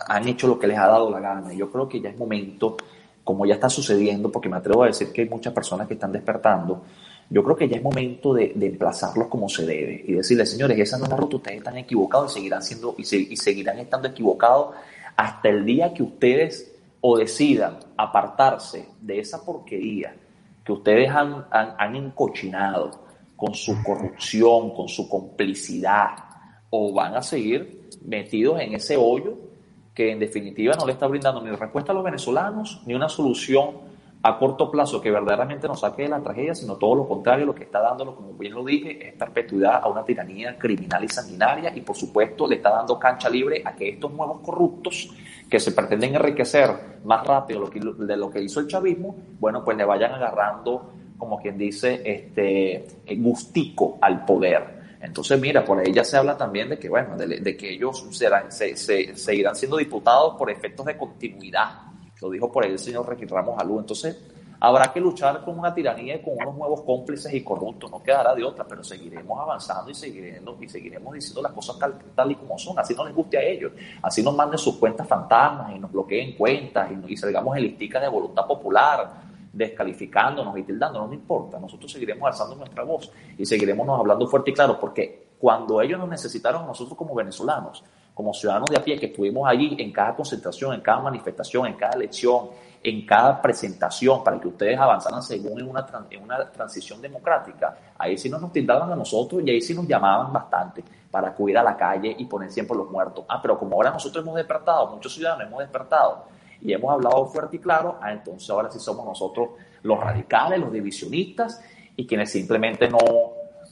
han 0.07 0.27
hecho 0.27 0.47
lo 0.47 0.57
que 0.57 0.67
les 0.67 0.77
ha 0.77 0.87
dado 0.87 1.09
la 1.09 1.19
gana. 1.19 1.53
Yo 1.53 1.71
creo 1.71 1.87
que 1.87 1.99
ya 1.99 2.09
es 2.09 2.17
momento, 2.17 2.77
como 3.23 3.45
ya 3.45 3.55
está 3.55 3.69
sucediendo, 3.69 4.31
porque 4.31 4.49
me 4.49 4.57
atrevo 4.57 4.83
a 4.83 4.87
decir 4.87 5.11
que 5.11 5.21
hay 5.21 5.29
muchas 5.29 5.53
personas 5.53 5.87
que 5.87 5.95
están 5.95 6.11
despertando, 6.11 6.83
yo 7.31 7.43
creo 7.43 7.55
que 7.55 7.69
ya 7.69 7.77
es 7.77 7.83
momento 7.83 8.33
de, 8.33 8.53
de 8.55 8.67
emplazarlos 8.67 9.27
como 9.27 9.47
se 9.49 9.63
debe 9.63 10.03
y 10.07 10.13
decirles, 10.13 10.49
señores, 10.49 10.79
esa 10.79 10.97
no 10.97 11.03
es 11.03 11.11
la 11.11 11.15
ruta, 11.15 11.35
ustedes 11.37 11.59
están 11.59 11.77
equivocados 11.77 12.31
y 12.31 12.35
seguirán 12.35 12.63
siendo 12.63 12.95
y 12.97 13.03
seguirán 13.03 13.77
estando 13.77 14.07
equivocados 14.07 14.73
hasta 15.15 15.49
el 15.49 15.63
día 15.63 15.93
que 15.93 16.01
ustedes 16.01 16.73
o 17.01 17.17
decidan 17.17 17.77
apartarse 17.97 18.87
de 18.99 19.19
esa 19.19 19.45
porquería 19.45 20.15
que 20.69 20.73
ustedes 20.73 21.09
han, 21.09 21.47
han, 21.49 21.95
encochinado 21.95 22.91
con 23.35 23.55
su 23.55 23.81
corrupción, 23.81 24.71
con 24.75 24.87
su 24.87 25.09
complicidad, 25.09 26.09
o 26.69 26.93
van 26.93 27.15
a 27.15 27.23
seguir 27.23 27.89
metidos 28.05 28.61
en 28.61 28.75
ese 28.75 28.95
hoyo 28.95 29.35
que 29.95 30.11
en 30.11 30.19
definitiva 30.19 30.75
no 30.75 30.85
le 30.85 30.91
está 30.91 31.07
brindando 31.07 31.41
ni 31.41 31.49
respuesta 31.49 31.91
a 31.91 31.95
los 31.95 32.03
venezolanos, 32.03 32.83
ni 32.85 32.93
una 32.93 33.09
solución 33.09 33.77
a 34.21 34.37
corto 34.37 34.69
plazo 34.69 35.01
que 35.01 35.09
verdaderamente 35.09 35.67
nos 35.67 35.79
saque 35.79 36.03
de 36.03 36.09
la 36.09 36.21
tragedia, 36.21 36.53
sino 36.53 36.75
todo 36.75 36.93
lo 36.93 37.07
contrario, 37.07 37.47
lo 37.47 37.55
que 37.55 37.63
está 37.63 37.81
dándolo, 37.81 38.15
como 38.15 38.33
bien 38.33 38.53
lo 38.53 38.63
dije, 38.63 39.09
es 39.09 39.15
perpetuidad 39.15 39.81
a 39.81 39.87
una 39.87 40.05
tiranía 40.05 40.55
criminal 40.55 41.03
y 41.03 41.07
sanguinaria 41.07 41.75
y 41.75 41.81
por 41.81 41.95
supuesto 41.95 42.45
le 42.45 42.57
está 42.57 42.69
dando 42.69 42.99
cancha 42.99 43.27
libre 43.27 43.63
a 43.65 43.75
que 43.75 43.89
estos 43.89 44.13
nuevos 44.13 44.41
corruptos 44.41 45.09
que 45.49 45.59
se 45.59 45.71
pretenden 45.71 46.15
enriquecer 46.15 46.99
más 47.03 47.25
rápido 47.25 47.69
de 47.69 48.17
lo 48.17 48.29
que 48.29 48.41
hizo 48.41 48.59
el 48.59 48.67
chavismo, 48.67 49.15
bueno, 49.39 49.63
pues 49.63 49.75
le 49.77 49.83
vayan 49.83 50.13
agarrando, 50.13 50.91
como 51.17 51.41
quien 51.41 51.57
dice, 51.57 52.01
este 52.05 52.85
gustico 53.17 53.97
al 54.01 54.25
poder. 54.25 54.79
Entonces, 55.01 55.39
mira, 55.39 55.63
por 55.63 55.79
ahí 55.79 55.93
ya 55.93 56.03
se 56.03 56.17
habla 56.17 56.37
también 56.37 56.69
de 56.69 56.77
que, 56.77 56.89
bueno, 56.89 57.15
de, 57.17 57.57
que 57.57 57.71
ellos 57.73 58.05
serán, 58.11 58.51
se, 58.51 58.75
se, 58.75 59.15
seguirán 59.15 59.55
siendo 59.55 59.77
diputados 59.77 60.35
por 60.37 60.51
efectos 60.51 60.85
de 60.85 60.97
continuidad. 60.97 61.69
Lo 62.21 62.29
dijo 62.29 62.51
por 62.51 62.65
ahí 62.65 62.71
el 62.71 62.79
señor 62.79 63.07
Requín 63.07 63.29
Ramos 63.29 63.57
Alú. 63.57 63.79
Entonces, 63.79 64.17
habrá 64.59 64.91
que 64.91 64.99
luchar 64.99 65.43
con 65.43 65.57
una 65.57 65.73
tiranía 65.73 66.15
y 66.15 66.21
con 66.21 66.33
unos 66.33 66.55
nuevos 66.55 66.81
cómplices 66.81 67.33
y 67.33 67.43
corruptos. 67.43 67.89
No 67.89 68.03
quedará 68.03 68.35
de 68.35 68.43
otra, 68.43 68.65
pero 68.65 68.83
seguiremos 68.83 69.39
avanzando 69.39 69.89
y 69.89 69.95
seguiremos, 69.95 70.61
y 70.61 70.67
seguiremos 70.67 71.13
diciendo 71.13 71.41
las 71.41 71.53
cosas 71.53 71.77
tal, 72.15 72.31
y 72.31 72.35
como 72.35 72.57
son. 72.57 72.77
Así 72.77 72.93
no 72.93 73.05
les 73.05 73.15
guste 73.15 73.37
a 73.37 73.41
ellos. 73.41 73.71
Así 74.01 74.21
nos 74.21 74.35
manden 74.35 74.57
sus 74.57 74.75
cuentas 74.75 75.07
fantasmas 75.07 75.75
y 75.75 75.79
nos 75.79 75.91
bloqueen 75.91 76.35
cuentas 76.35 76.89
y, 76.91 77.13
y 77.13 77.17
salgamos 77.17 77.55
en 77.57 77.63
listicas 77.63 78.01
de 78.01 78.09
voluntad 78.09 78.45
popular 78.45 79.29
descalificándonos 79.51 80.57
y 80.57 80.63
tildándonos, 80.63 81.09
no 81.09 81.13
importa, 81.13 81.59
nosotros 81.59 81.91
seguiremos 81.91 82.27
alzando 82.27 82.55
nuestra 82.55 82.83
voz 82.83 83.11
y 83.37 83.45
seguiremos 83.45 83.85
nos 83.85 83.99
hablando 83.99 84.27
fuerte 84.27 84.51
y 84.51 84.53
claro, 84.53 84.79
porque 84.79 85.29
cuando 85.39 85.81
ellos 85.81 85.99
nos 85.99 86.09
necesitaron 86.09 86.67
nosotros 86.67 86.97
como 86.97 87.15
venezolanos, 87.15 87.83
como 88.13 88.33
ciudadanos 88.33 88.69
de 88.69 88.77
a 88.77 88.83
pie 88.83 88.99
que 88.99 89.07
estuvimos 89.07 89.47
allí 89.47 89.77
en 89.79 89.91
cada 89.91 90.15
concentración, 90.15 90.73
en 90.73 90.81
cada 90.81 90.99
manifestación, 90.99 91.67
en 91.67 91.73
cada 91.75 91.93
elección, 91.93 92.49
en 92.81 93.05
cada 93.05 93.41
presentación, 93.41 94.23
para 94.23 94.39
que 94.39 94.47
ustedes 94.47 94.79
avanzaran 94.79 95.21
según 95.21 95.59
en 95.59 95.69
una, 95.69 95.85
en 96.09 96.23
una 96.23 96.49
transición 96.49 97.01
democrática, 97.01 97.77
ahí 97.97 98.17
sí 98.17 98.29
nos, 98.29 98.51
tildaban 98.51 98.91
a 98.91 98.95
nosotros 98.95 99.41
y 99.45 99.49
ahí 99.49 99.61
sí 99.61 99.73
nos 99.73 99.85
llamaban 99.87 100.31
bastante 100.31 100.83
para 101.11 101.29
acudir 101.29 101.57
a 101.57 101.63
la 101.63 101.75
calle 101.75 102.15
y 102.17 102.25
poner 102.25 102.51
siempre 102.51 102.77
los 102.77 102.89
muertos. 102.89 103.25
Ah, 103.27 103.39
pero 103.41 103.57
como 103.59 103.75
ahora 103.75 103.91
nosotros 103.91 104.23
hemos 104.23 104.35
despertado, 104.35 104.87
muchos 104.87 105.13
ciudadanos 105.13 105.47
hemos 105.47 105.59
despertado 105.59 106.25
y 106.61 106.71
hemos 106.71 106.91
hablado 106.91 107.25
fuerte 107.25 107.57
y 107.57 107.59
claro, 107.59 107.97
ah, 108.01 108.13
entonces 108.13 108.49
ahora 108.49 108.71
sí 108.71 108.79
somos 108.79 109.05
nosotros 109.05 109.49
los 109.83 109.99
radicales, 109.99 110.59
los 110.59 110.71
divisionistas 110.71 111.61
y 111.95 112.07
quienes 112.07 112.31
simplemente 112.31 112.89
no, 112.89 112.97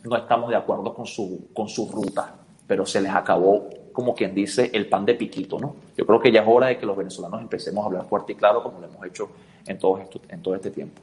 no 0.03 0.17
estamos 0.17 0.49
de 0.49 0.57
acuerdo 0.57 0.93
con 0.93 1.05
su, 1.05 1.49
con 1.53 1.69
su 1.69 1.89
ruta, 1.89 2.33
pero 2.65 2.85
se 2.85 2.99
les 2.99 3.13
acabó 3.13 3.69
como 3.97 4.13
quien 4.13 4.35
dice 4.35 4.69
el 4.75 4.85
pan 4.85 5.05
de 5.05 5.15
piquito, 5.15 5.57
¿no? 5.57 5.75
Yo 5.97 6.05
creo 6.05 6.19
que 6.19 6.31
ya 6.31 6.41
es 6.41 6.47
hora 6.47 6.67
de 6.67 6.77
que 6.77 6.85
los 6.85 6.95
venezolanos 6.95 7.41
empecemos 7.41 7.83
a 7.83 7.87
hablar 7.87 8.05
fuerte 8.05 8.33
y 8.33 8.35
claro 8.35 8.61
como 8.61 8.79
lo 8.79 8.85
hemos 8.85 9.03
hecho 9.07 9.31
en 9.65 9.79
todo, 9.79 9.97
esto, 9.97 10.21
en 10.29 10.39
todo 10.39 10.53
este 10.53 10.69
tiempo. 10.69 11.01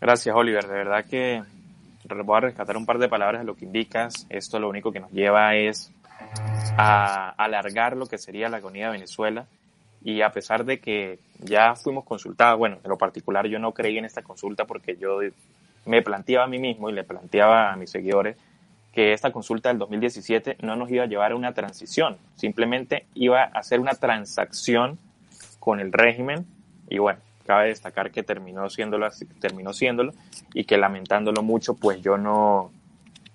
Gracias, 0.00 0.34
Oliver. 0.34 0.66
De 0.66 0.72
verdad 0.72 1.04
que 1.04 1.42
voy 2.24 2.36
a 2.38 2.40
rescatar 2.40 2.74
un 2.74 2.86
par 2.86 2.96
de 2.96 3.10
palabras 3.10 3.42
de 3.42 3.44
lo 3.44 3.54
que 3.54 3.66
indicas. 3.66 4.26
Esto 4.30 4.58
lo 4.58 4.70
único 4.70 4.90
que 4.90 5.00
nos 5.00 5.12
lleva 5.12 5.56
es 5.56 5.92
a 6.78 7.34
alargar 7.36 7.98
lo 7.98 8.06
que 8.06 8.16
sería 8.16 8.48
la 8.48 8.56
agonía 8.56 8.86
de 8.86 8.92
Venezuela. 8.92 9.44
Y 10.02 10.22
a 10.22 10.30
pesar 10.30 10.64
de 10.64 10.80
que 10.80 11.18
ya 11.38 11.74
fuimos 11.74 12.06
consultados, 12.06 12.58
bueno, 12.58 12.78
en 12.82 12.88
lo 12.88 12.96
particular 12.96 13.46
yo 13.46 13.58
no 13.58 13.72
creí 13.72 13.98
en 13.98 14.06
esta 14.06 14.22
consulta 14.22 14.64
porque 14.64 14.96
yo 14.96 15.18
me 15.84 16.00
planteaba 16.00 16.46
a 16.46 16.48
mí 16.48 16.58
mismo 16.58 16.88
y 16.88 16.94
le 16.94 17.04
planteaba 17.04 17.74
a 17.74 17.76
mis 17.76 17.90
seguidores 17.90 18.38
que 18.92 19.12
esta 19.12 19.32
consulta 19.32 19.70
del 19.70 19.78
2017 19.78 20.58
no 20.60 20.76
nos 20.76 20.90
iba 20.90 21.04
a 21.04 21.06
llevar 21.06 21.32
a 21.32 21.36
una 21.36 21.54
transición, 21.54 22.18
simplemente 22.34 23.06
iba 23.14 23.42
a 23.42 23.58
hacer 23.58 23.80
una 23.80 23.94
transacción 23.94 24.98
con 25.58 25.80
el 25.80 25.92
régimen 25.92 26.46
y 26.88 26.98
bueno, 26.98 27.20
cabe 27.46 27.68
destacar 27.68 28.10
que 28.10 28.22
terminó 28.22 28.68
siéndolo, 28.68 29.08
terminó 29.40 29.72
siéndolo 29.72 30.12
y 30.52 30.64
que 30.64 30.76
lamentándolo 30.76 31.42
mucho, 31.42 31.74
pues 31.74 32.02
yo 32.02 32.18
no 32.18 32.70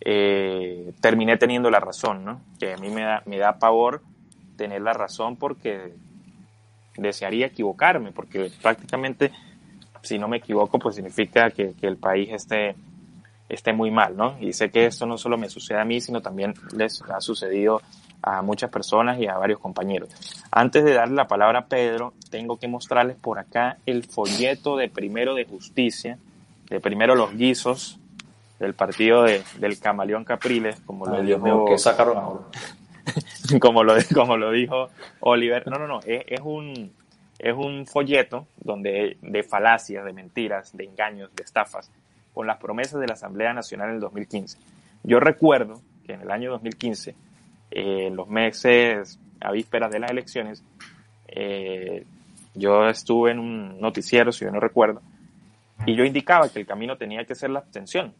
eh, 0.01 0.93
terminé 1.01 1.37
teniendo 1.37 1.71
la 1.71 1.79
razón, 1.79 2.23
¿no? 2.23 2.41
Que 2.59 2.73
a 2.73 2.77
mí 2.77 2.89
me 2.89 3.01
da, 3.01 3.23
me 3.25 3.37
da 3.37 3.57
pavor 3.57 4.01
tener 4.57 4.81
la 4.81 4.93
razón 4.93 5.37
porque 5.37 5.93
desearía 6.97 7.47
equivocarme, 7.47 8.11
porque 8.11 8.51
prácticamente, 8.61 9.31
si 10.01 10.19
no 10.19 10.27
me 10.27 10.37
equivoco, 10.37 10.77
pues 10.77 10.95
significa 10.95 11.49
que, 11.49 11.73
que 11.73 11.87
el 11.87 11.97
país 11.97 12.29
esté 12.31 12.75
esté 13.49 13.73
muy 13.73 13.91
mal, 13.91 14.15
¿no? 14.15 14.37
Y 14.39 14.53
sé 14.53 14.69
que 14.69 14.85
esto 14.85 15.05
no 15.05 15.17
solo 15.17 15.37
me 15.37 15.49
sucede 15.49 15.79
a 15.79 15.85
mí, 15.85 16.01
sino 16.01 16.21
también 16.21 16.53
les 16.75 17.01
ha 17.03 17.21
sucedido 17.21 17.81
a 18.21 18.41
muchas 18.41 18.69
personas 18.69 19.19
y 19.19 19.27
a 19.27 19.37
varios 19.37 19.59
compañeros. 19.59 20.09
Antes 20.51 20.83
de 20.83 20.93
darle 20.93 21.15
la 21.15 21.27
palabra 21.27 21.59
a 21.59 21.65
Pedro, 21.67 22.13
tengo 22.29 22.57
que 22.57 22.67
mostrarles 22.67 23.15
por 23.17 23.39
acá 23.39 23.77
el 23.85 24.03
folleto 24.03 24.75
de 24.75 24.89
Primero 24.89 25.35
de 25.35 25.45
Justicia, 25.45 26.17
de 26.69 26.79
Primero 26.79 27.15
los 27.15 27.35
Guisos, 27.35 27.99
del 28.59 28.73
partido 28.73 29.23
de, 29.23 29.43
del 29.59 29.79
Camaleón 29.79 30.23
Capriles, 30.23 30.79
como 30.81 31.05
lo 31.05 31.21
dijo... 31.21 31.65
que 31.65 31.77
sacaron 31.77 32.17
ahora. 32.17 32.41
como, 33.61 33.83
lo, 33.83 33.93
como 34.13 34.35
lo 34.35 34.51
dijo 34.51 34.89
Oliver. 35.21 35.67
No, 35.67 35.77
no, 35.77 35.87
no, 35.87 35.99
es, 36.05 36.23
es 36.27 36.41
un, 36.43 36.91
es 37.39 37.53
un 37.53 37.85
folleto 37.85 38.47
donde 38.57 39.17
de 39.21 39.43
falacias, 39.43 40.03
de 40.03 40.13
mentiras, 40.13 40.75
de 40.75 40.85
engaños, 40.85 41.29
de 41.35 41.43
estafas, 41.43 41.91
con 42.37 42.45
las 42.45 42.57
promesas 42.57 43.01
de 43.01 43.07
la 43.07 43.13
Asamblea 43.13 43.51
Nacional 43.51 43.89
en 43.89 43.95
el 43.95 44.01
2015. 44.01 44.59
Yo 45.01 45.19
recuerdo 45.19 45.81
que 46.05 46.13
en 46.13 46.21
el 46.21 46.29
año 46.29 46.51
2015, 46.51 47.15
eh, 47.71 48.05
en 48.05 48.15
los 48.15 48.27
meses 48.27 49.19
a 49.41 49.51
vísperas 49.51 49.89
de 49.89 49.97
las 49.97 50.11
elecciones, 50.11 50.63
eh, 51.29 52.05
yo 52.53 52.87
estuve 52.89 53.31
en 53.31 53.39
un 53.39 53.81
noticiero, 53.81 54.31
si 54.31 54.45
yo 54.45 54.51
no 54.51 54.59
recuerdo, 54.59 55.01
y 55.87 55.95
yo 55.95 56.03
indicaba 56.03 56.47
que 56.49 56.59
el 56.59 56.67
camino 56.67 56.95
tenía 56.95 57.25
que 57.25 57.33
ser 57.33 57.49
la 57.49 57.57
abstención. 57.57 58.13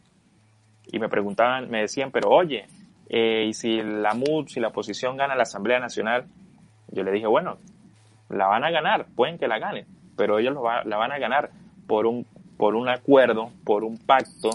Y 0.88 0.98
me 0.98 1.08
preguntaban, 1.08 1.70
me 1.70 1.82
decían, 1.82 2.10
pero 2.10 2.30
oye, 2.30 2.66
eh, 3.08 3.44
¿y 3.48 3.54
si 3.54 3.80
la 3.80 4.14
MUD, 4.14 4.48
si 4.48 4.58
la 4.58 4.68
oposición 4.68 5.16
gana 5.16 5.36
la 5.36 5.44
Asamblea 5.44 5.78
Nacional? 5.78 6.26
Yo 6.90 7.04
le 7.04 7.12
dije, 7.12 7.28
bueno, 7.28 7.58
la 8.30 8.48
van 8.48 8.64
a 8.64 8.72
ganar, 8.72 9.06
pueden 9.14 9.38
que 9.38 9.46
la 9.46 9.60
ganen, 9.60 9.86
pero 10.16 10.40
ellos 10.40 10.56
la 10.56 10.96
van 10.96 11.12
a 11.12 11.18
ganar 11.20 11.50
por 11.86 12.06
un 12.06 12.26
por 12.58 12.74
un 12.74 12.90
acuerdo, 12.90 13.50
por 13.64 13.84
un 13.84 13.96
pacto 13.96 14.50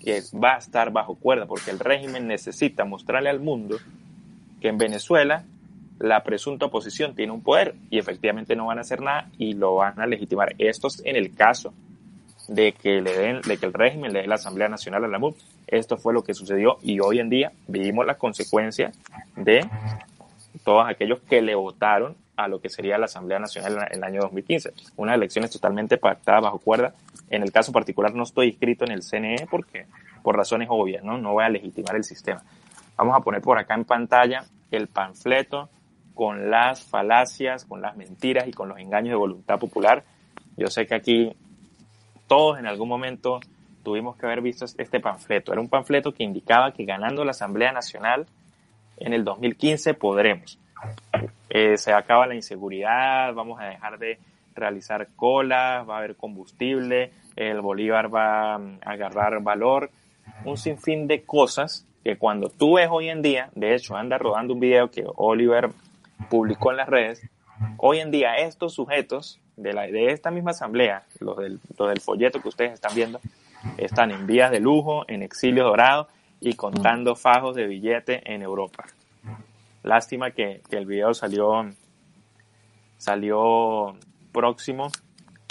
que 0.00 0.20
va 0.42 0.54
a 0.54 0.58
estar 0.58 0.90
bajo 0.90 1.14
cuerda, 1.14 1.46
porque 1.46 1.70
el 1.70 1.78
régimen 1.78 2.26
necesita 2.26 2.84
mostrarle 2.84 3.30
al 3.30 3.38
mundo 3.38 3.76
que 4.60 4.68
en 4.68 4.78
Venezuela 4.78 5.44
la 6.00 6.24
presunta 6.24 6.66
oposición 6.66 7.14
tiene 7.14 7.30
un 7.30 7.42
poder 7.42 7.76
y 7.90 7.98
efectivamente 7.98 8.56
no 8.56 8.66
van 8.66 8.78
a 8.78 8.80
hacer 8.80 9.00
nada 9.00 9.30
y 9.38 9.52
lo 9.52 9.76
van 9.76 10.00
a 10.00 10.06
legitimar. 10.06 10.56
Esto 10.58 10.88
es 10.88 11.00
en 11.04 11.14
el 11.14 11.32
caso 11.34 11.72
de 12.48 12.72
que 12.72 13.00
le 13.00 13.16
den, 13.16 13.40
de 13.42 13.56
que 13.56 13.66
el 13.66 13.72
régimen 13.72 14.12
le 14.12 14.22
dé 14.22 14.26
la 14.26 14.34
Asamblea 14.34 14.68
Nacional 14.68 15.04
a 15.04 15.08
la 15.08 15.18
MUP. 15.18 15.36
Esto 15.68 15.96
fue 15.96 16.12
lo 16.12 16.24
que 16.24 16.34
sucedió 16.34 16.78
y 16.82 16.98
hoy 16.98 17.20
en 17.20 17.28
día 17.28 17.52
vivimos 17.68 18.04
las 18.04 18.16
consecuencias 18.16 18.98
de 19.36 19.68
todos 20.64 20.88
aquellos 20.88 21.20
que 21.20 21.40
le 21.40 21.54
votaron 21.54 22.16
a 22.36 22.48
lo 22.48 22.60
que 22.60 22.68
sería 22.68 22.98
la 22.98 23.06
Asamblea 23.06 23.38
Nacional 23.38 23.88
en 23.90 23.98
el 23.98 24.04
año 24.04 24.20
2015. 24.22 24.72
Unas 24.96 25.16
elecciones 25.16 25.50
totalmente 25.50 25.98
pactadas 25.98 26.42
bajo 26.42 26.58
cuerda. 26.58 26.94
En 27.30 27.42
el 27.42 27.52
caso 27.52 27.72
particular 27.72 28.14
no 28.14 28.22
estoy 28.22 28.48
inscrito 28.48 28.84
en 28.84 28.92
el 28.92 29.02
CNE 29.02 29.46
porque, 29.50 29.86
por 30.22 30.36
razones 30.36 30.68
obvias, 30.70 31.04
¿no? 31.04 31.18
No 31.18 31.32
voy 31.32 31.44
a 31.44 31.48
legitimar 31.48 31.96
el 31.96 32.04
sistema. 32.04 32.42
Vamos 32.96 33.16
a 33.16 33.20
poner 33.20 33.42
por 33.42 33.58
acá 33.58 33.74
en 33.74 33.84
pantalla 33.84 34.44
el 34.70 34.88
panfleto 34.88 35.68
con 36.14 36.50
las 36.50 36.82
falacias, 36.82 37.64
con 37.64 37.80
las 37.80 37.96
mentiras 37.96 38.46
y 38.46 38.52
con 38.52 38.68
los 38.68 38.78
engaños 38.78 39.10
de 39.10 39.16
voluntad 39.16 39.58
popular. 39.58 40.04
Yo 40.56 40.68
sé 40.68 40.86
que 40.86 40.94
aquí 40.94 41.32
todos 42.26 42.58
en 42.58 42.66
algún 42.66 42.88
momento 42.88 43.40
tuvimos 43.82 44.16
que 44.16 44.26
haber 44.26 44.40
visto 44.40 44.64
este 44.64 45.00
panfleto. 45.00 45.52
Era 45.52 45.60
un 45.60 45.68
panfleto 45.68 46.12
que 46.12 46.24
indicaba 46.24 46.72
que 46.72 46.84
ganando 46.84 47.24
la 47.24 47.32
Asamblea 47.32 47.72
Nacional 47.72 48.26
en 48.96 49.12
el 49.12 49.24
2015 49.24 49.94
podremos. 49.94 50.58
Eh, 51.48 51.76
se 51.76 51.92
acaba 51.92 52.26
la 52.26 52.34
inseguridad, 52.34 53.34
vamos 53.34 53.60
a 53.60 53.66
dejar 53.66 53.98
de 53.98 54.18
realizar 54.54 55.08
colas, 55.16 55.88
va 55.88 55.96
a 55.96 55.98
haber 55.98 56.16
combustible, 56.16 57.12
el 57.36 57.60
Bolívar 57.60 58.14
va 58.14 58.54
a 58.54 58.60
agarrar 58.84 59.42
valor, 59.42 59.90
un 60.44 60.56
sinfín 60.56 61.06
de 61.06 61.22
cosas 61.22 61.86
que 62.04 62.16
cuando 62.16 62.48
tú 62.48 62.74
ves 62.74 62.88
hoy 62.90 63.08
en 63.08 63.22
día, 63.22 63.50
de 63.54 63.74
hecho 63.74 63.96
anda 63.96 64.18
rodando 64.18 64.54
un 64.54 64.60
video 64.60 64.90
que 64.90 65.04
Oliver 65.16 65.70
publicó 66.28 66.70
en 66.70 66.78
las 66.78 66.88
redes, 66.88 67.22
hoy 67.76 68.00
en 68.00 68.10
día 68.10 68.36
estos 68.36 68.74
sujetos 68.74 69.40
de, 69.56 69.72
la, 69.72 69.82
de 69.82 70.10
esta 70.10 70.30
misma 70.30 70.50
asamblea, 70.50 71.04
los 71.20 71.36
del, 71.36 71.60
los 71.78 71.88
del 71.88 72.00
folleto 72.00 72.40
que 72.40 72.48
ustedes 72.48 72.72
están 72.72 72.94
viendo, 72.94 73.20
están 73.76 74.10
en 74.10 74.26
vías 74.26 74.50
de 74.50 74.60
lujo, 74.60 75.04
en 75.08 75.22
exilio 75.22 75.64
dorado 75.64 76.08
y 76.40 76.54
contando 76.54 77.14
fajos 77.14 77.54
de 77.54 77.66
billete 77.66 78.32
en 78.32 78.42
Europa. 78.42 78.84
Lástima 79.82 80.30
que, 80.30 80.62
el 80.70 80.86
video 80.86 81.12
salió, 81.12 81.68
salió 82.98 83.96
próximo 84.32 84.90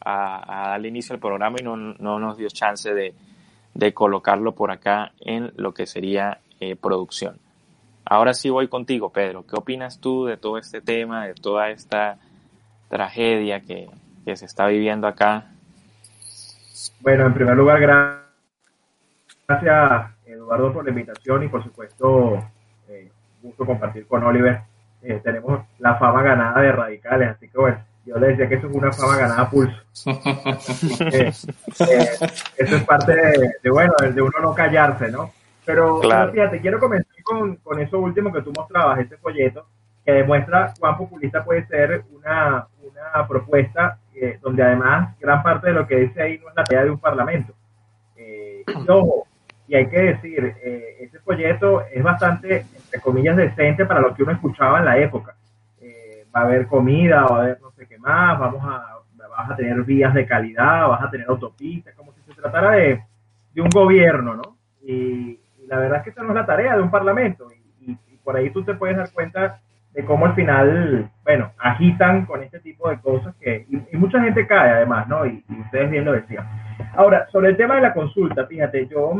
a, 0.06 0.70
darle 0.70 0.88
inicio 0.88 1.14
al 1.14 1.20
programa 1.20 1.58
y 1.60 1.64
no, 1.64 1.78
nos 1.78 2.38
dio 2.38 2.48
chance 2.50 2.94
de, 2.94 3.94
colocarlo 3.94 4.54
por 4.54 4.72
acá 4.72 5.12
en 5.20 5.52
lo 5.58 5.74
que 5.74 5.86
sería 5.86 6.40
eh, 6.60 6.76
producción. 6.76 7.38
Ahora 8.06 8.34
sí 8.34 8.50
voy 8.50 8.68
contigo, 8.68 9.12
Pedro. 9.12 9.46
¿Qué 9.46 9.56
opinas 9.56 10.00
tú 10.00 10.26
de 10.26 10.38
todo 10.38 10.58
este 10.58 10.82
tema, 10.82 11.28
de 11.28 11.34
toda 11.34 11.70
esta 11.70 12.18
tragedia 12.90 13.62
que, 13.62 13.90
se 14.36 14.46
está 14.46 14.68
viviendo 14.68 15.08
acá? 15.08 15.48
Bueno, 17.02 17.26
en 17.26 17.34
primer 17.34 17.56
lugar, 17.56 17.80
gracias 19.48 20.12
Eduardo 20.26 20.74
por 20.74 20.86
la 20.86 20.92
invitación 20.92 21.44
y 21.44 21.48
por 21.50 21.64
supuesto 21.64 22.42
gusto 23.42 23.66
compartir 23.66 24.08
con 24.08 24.24
Oliver. 24.24 24.62
Eh, 25.04 25.20
tenemos 25.24 25.64
la 25.80 25.96
fama 25.96 26.22
ganada 26.22 26.62
de 26.62 26.72
radicales, 26.72 27.30
así 27.30 27.50
que 27.50 27.58
bueno, 27.58 27.80
yo 28.06 28.18
le 28.20 28.28
decía 28.28 28.48
que 28.48 28.56
eso 28.56 28.68
es 28.68 28.76
una 28.76 28.92
fama 28.92 29.18
ganada 29.18 29.42
a 29.42 29.50
pulso. 29.50 29.82
Eh, 31.90 32.12
eso 32.58 32.76
es 32.76 32.84
parte 32.84 33.16
de, 33.16 33.70
bueno, 33.70 33.94
de 34.00 34.22
uno 34.22 34.40
no 34.42 34.54
callarse, 34.54 35.10
¿no? 35.12 35.32
Pero, 35.66 36.02
fíjate, 36.32 36.60
quiero 36.60 36.80
comenzar 36.80 37.24
con, 37.24 37.56
con, 37.58 37.80
eso 37.80 38.00
último 38.00 38.32
que 38.32 38.42
tú 38.42 38.52
mostrabas, 38.56 39.00
ese 39.00 39.18
folleto, 39.18 39.66
que 40.06 40.12
demuestra 40.12 40.74
cuán 40.80 40.98
populista 40.98 41.44
puede 41.44 41.66
ser 41.68 42.04
una, 42.12 42.68
una 42.82 43.28
propuesta 43.28 43.98
eh, 44.22 44.38
donde 44.42 44.62
además 44.62 45.18
gran 45.20 45.42
parte 45.42 45.68
de 45.68 45.74
lo 45.74 45.88
que 45.88 45.96
dice 45.98 46.22
ahí 46.22 46.38
no 46.38 46.50
es 46.50 46.56
la 46.56 46.64
tarea 46.64 46.84
de 46.84 46.92
un 46.92 47.00
parlamento. 47.00 47.54
Eh, 48.16 48.64
y 49.72 49.76
hay 49.76 49.88
que 49.88 50.02
decir, 50.02 50.54
eh, 50.62 50.98
ese 51.00 51.20
folleto 51.20 51.86
es 51.94 52.04
bastante, 52.04 52.66
entre 52.76 53.00
comillas, 53.00 53.38
decente 53.38 53.86
para 53.86 54.02
lo 54.02 54.14
que 54.14 54.24
uno 54.24 54.34
escuchaba 54.34 54.80
en 54.80 54.86
la 54.86 54.98
época. 54.98 55.34
Eh, 55.80 56.26
va 56.36 56.42
a 56.42 56.44
haber 56.44 56.68
comida, 56.68 57.24
va 57.24 57.38
a 57.38 57.42
haber 57.44 57.62
no 57.62 57.72
sé 57.72 57.88
qué 57.88 57.98
más, 57.98 58.38
vamos 58.38 58.62
a, 58.66 58.98
vas 59.30 59.50
a 59.50 59.56
tener 59.56 59.82
vías 59.84 60.14
de 60.14 60.26
calidad, 60.26 60.90
vas 60.90 61.02
a 61.02 61.10
tener 61.10 61.26
autopistas, 61.30 61.96
como 61.96 62.12
si 62.12 62.20
se 62.24 62.34
tratara 62.34 62.72
de, 62.72 63.02
de 63.54 63.62
un 63.62 63.70
gobierno, 63.70 64.36
¿no? 64.36 64.58
Y, 64.84 65.40
la 65.68 65.80
verdad 65.80 66.00
es 66.00 66.04
que 66.04 66.10
esa 66.10 66.24
no 66.24 66.30
es 66.30 66.36
la 66.36 66.46
tarea 66.46 66.76
de 66.76 66.82
un 66.82 66.92
parlamento. 66.92 67.48
Y, 67.80 67.92
y, 67.92 67.98
por 68.26 68.36
ahí 68.36 68.50
tú 68.50 68.66
te 68.66 68.74
puedes 68.74 68.98
dar 68.98 69.10
cuenta 69.14 69.62
de 69.94 70.04
cómo 70.04 70.26
al 70.26 70.36
final, 70.36 71.10
bueno, 71.24 71.54
agitan 71.58 72.26
con 72.26 72.44
este 72.44 72.60
tipo 72.60 72.90
de 72.90 73.00
cosas 73.00 73.34
que, 73.40 73.68
y, 73.70 73.96
mucha 73.96 74.22
gente 74.22 74.46
cae 74.46 74.72
además, 74.72 75.08
¿no? 75.08 75.26
Y, 75.26 75.46
ustedes 75.62 75.90
bien 75.90 76.04
lo 76.04 76.12
decían. 76.12 76.46
Ahora, 76.94 77.28
sobre 77.32 77.50
el 77.50 77.58
tema 77.58 77.76
de 77.76 77.82
la 77.82 77.94
consulta, 77.94 78.46
fíjate, 78.46 78.88
yo, 78.88 79.14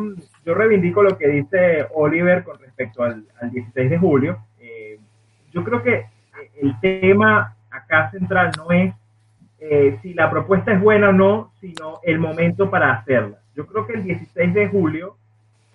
yo 0.46 0.54
reivindico 0.54 1.02
lo 1.04 1.18
que 1.18 1.28
dice 1.28 1.88
Oliver 1.94 2.44
con 2.44 2.60
respecto 2.60 3.04
al, 3.04 3.24
16 3.42 3.90
de 3.90 3.98
julio. 3.98 4.40
Eh, 4.60 5.00
yo 5.52 5.64
creo 5.64 5.82
que 5.82 6.06
el 6.62 6.80
tema 6.82 7.56
acá 7.70 8.12
central 8.12 8.52
no 8.58 8.72
es 8.72 8.94
eh, 9.60 10.00
si 10.02 10.14
la 10.14 10.30
propuesta 10.30 10.74
es 10.74 10.82
buena 10.82 11.10
o 11.10 11.14
no, 11.14 11.52
sino 11.62 12.00
el 12.04 12.20
momento 12.20 12.70
para 12.70 12.94
hacerla. 12.94 13.38
Yo 13.56 13.66
creo 13.68 13.88
que 13.88 13.94
el 13.94 14.04
16 14.04 14.54
de 14.54 14.68
julio 14.68 15.16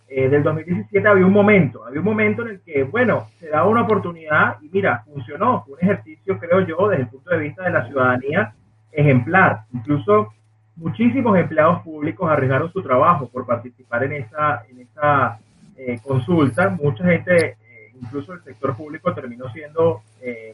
eh, 0.09 0.29
del 0.29 0.43
2017 0.43 1.07
había 1.09 1.25
un 1.25 1.33
momento, 1.33 1.85
había 1.85 2.01
un 2.01 2.07
momento 2.07 2.43
en 2.43 2.49
el 2.49 2.61
que, 2.61 2.83
bueno, 2.83 3.29
se 3.39 3.49
daba 3.49 3.69
una 3.69 3.83
oportunidad 3.83 4.57
y 4.61 4.69
mira, 4.69 5.03
funcionó, 5.05 5.65
fue 5.65 5.75
un 5.75 5.81
ejercicio, 5.83 6.39
creo 6.39 6.61
yo, 6.61 6.89
desde 6.89 7.05
el 7.05 7.09
punto 7.09 7.31
de 7.31 7.39
vista 7.39 7.65
de 7.65 7.71
la 7.71 7.87
ciudadanía 7.87 8.55
ejemplar. 8.93 9.63
Incluso 9.73 10.33
muchísimos 10.77 11.39
empleados 11.39 11.83
públicos 11.83 12.31
arriesgaron 12.31 12.73
su 12.73 12.83
trabajo 12.83 13.29
por 13.29 13.47
participar 13.47 14.05
en 14.05 14.13
esa, 14.13 15.39
eh, 15.77 15.99
consulta. 16.03 16.71
Mucha 16.71 17.05
gente, 17.05 17.47
eh, 17.51 17.93
incluso 18.01 18.33
el 18.33 18.43
sector 18.43 18.77
público, 18.77 19.13
terminó 19.13 19.51
siendo 19.51 20.03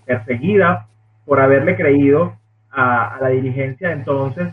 perseguida 0.05 0.87
por 1.25 1.41
haberle 1.41 1.77
creído 1.77 2.35
a, 2.71 3.19
la 3.21 3.29
dirigencia 3.29 3.93
entonces 3.93 4.53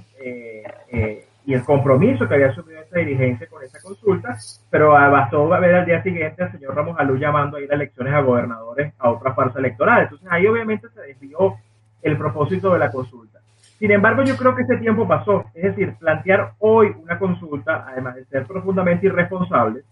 y 1.50 1.54
el 1.56 1.64
compromiso 1.64 2.28
que 2.28 2.36
había 2.36 2.50
asumido 2.50 2.80
esa 2.80 3.00
dirigencia 3.00 3.48
con 3.48 3.64
esa 3.64 3.82
consulta, 3.82 4.38
pero 4.70 4.92
bastó 4.92 5.48
ver 5.48 5.74
al 5.74 5.86
día 5.86 6.04
siguiente 6.04 6.44
al 6.44 6.52
señor 6.52 6.76
Ramos 6.76 6.96
Alú 7.00 7.18
llamando 7.18 7.58
a 7.58 7.62
ir 7.62 7.72
a 7.72 7.76
elecciones 7.76 8.14
a 8.14 8.22
gobernadores 8.22 8.94
a 9.00 9.10
otra 9.10 9.34
farsa 9.34 9.58
electoral. 9.58 10.04
Entonces 10.04 10.28
ahí 10.30 10.46
obviamente 10.46 10.90
se 10.90 11.02
desvió 11.02 11.56
el 12.04 12.18
propósito 12.18 12.72
de 12.72 12.78
la 12.78 12.92
consulta. 12.92 13.39
Sin 13.80 13.92
embargo, 13.92 14.24
yo 14.24 14.36
creo 14.36 14.56
que 14.56 14.64
ese 14.64 14.78
tiempo 14.78 15.08
pasó. 15.08 15.46
Es 15.54 15.64
decir, 15.64 15.96
plantear 15.98 16.54
hoy 16.60 16.94
una 17.02 17.18
consulta, 17.18 17.86
además 17.88 18.16
de 18.16 18.26
ser 18.26 18.46
profundamente 18.46 19.08
irresponsable, 19.08 19.84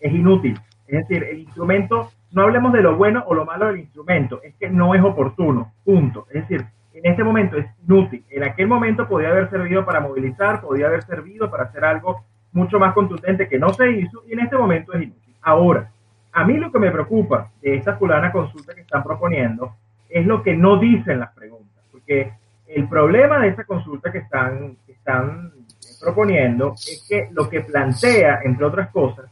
es 0.00 0.12
inútil. 0.12 0.58
Es 0.86 1.06
decir, 1.06 1.22
el 1.24 1.38
instrumento, 1.40 2.10
no 2.32 2.42
hablemos 2.42 2.72
de 2.72 2.82
lo 2.82 2.96
bueno 2.96 3.22
o 3.26 3.34
lo 3.34 3.44
malo 3.44 3.66
del 3.66 3.80
instrumento, 3.80 4.40
es 4.42 4.54
que 4.56 4.70
no 4.70 4.94
es 4.94 5.02
oportuno, 5.02 5.72
punto. 5.84 6.26
Es 6.30 6.48
decir, 6.48 6.64
en 6.94 7.10
este 7.10 7.22
momento 7.22 7.58
es 7.58 7.66
inútil. 7.86 8.24
En 8.30 8.42
aquel 8.42 8.66
momento 8.66 9.06
podía 9.06 9.28
haber 9.28 9.50
servido 9.50 9.84
para 9.84 10.00
movilizar, 10.00 10.60
podía 10.62 10.86
haber 10.86 11.04
servido 11.04 11.50
para 11.50 11.64
hacer 11.64 11.84
algo 11.84 12.24
mucho 12.52 12.78
más 12.78 12.94
contundente 12.94 13.48
que 13.48 13.58
no 13.58 13.72
se 13.74 13.90
hizo 13.92 14.22
y 14.26 14.32
en 14.32 14.40
este 14.40 14.56
momento 14.56 14.92
es 14.94 15.02
inútil. 15.02 15.34
Ahora, 15.42 15.90
a 16.32 16.44
mí 16.44 16.56
lo 16.56 16.72
que 16.72 16.78
me 16.78 16.90
preocupa 16.90 17.50
de 17.60 17.76
esta 17.76 17.96
fulana 17.96 18.32
consulta 18.32 18.74
que 18.74 18.80
están 18.80 19.04
proponiendo 19.04 19.76
es 20.08 20.26
lo 20.26 20.42
que 20.42 20.56
no 20.56 20.78
dicen 20.78 21.20
las 21.20 21.32
preguntas, 21.32 21.84
porque 21.92 22.32
el 22.74 22.88
problema 22.88 23.40
de 23.40 23.48
esta 23.48 23.64
consulta 23.64 24.12
que 24.12 24.18
están, 24.18 24.76
que 24.86 24.92
están 24.92 25.52
proponiendo 26.00 26.72
es 26.72 27.06
que 27.08 27.28
lo 27.32 27.48
que 27.48 27.60
plantea, 27.62 28.40
entre 28.44 28.64
otras 28.64 28.90
cosas, 28.90 29.26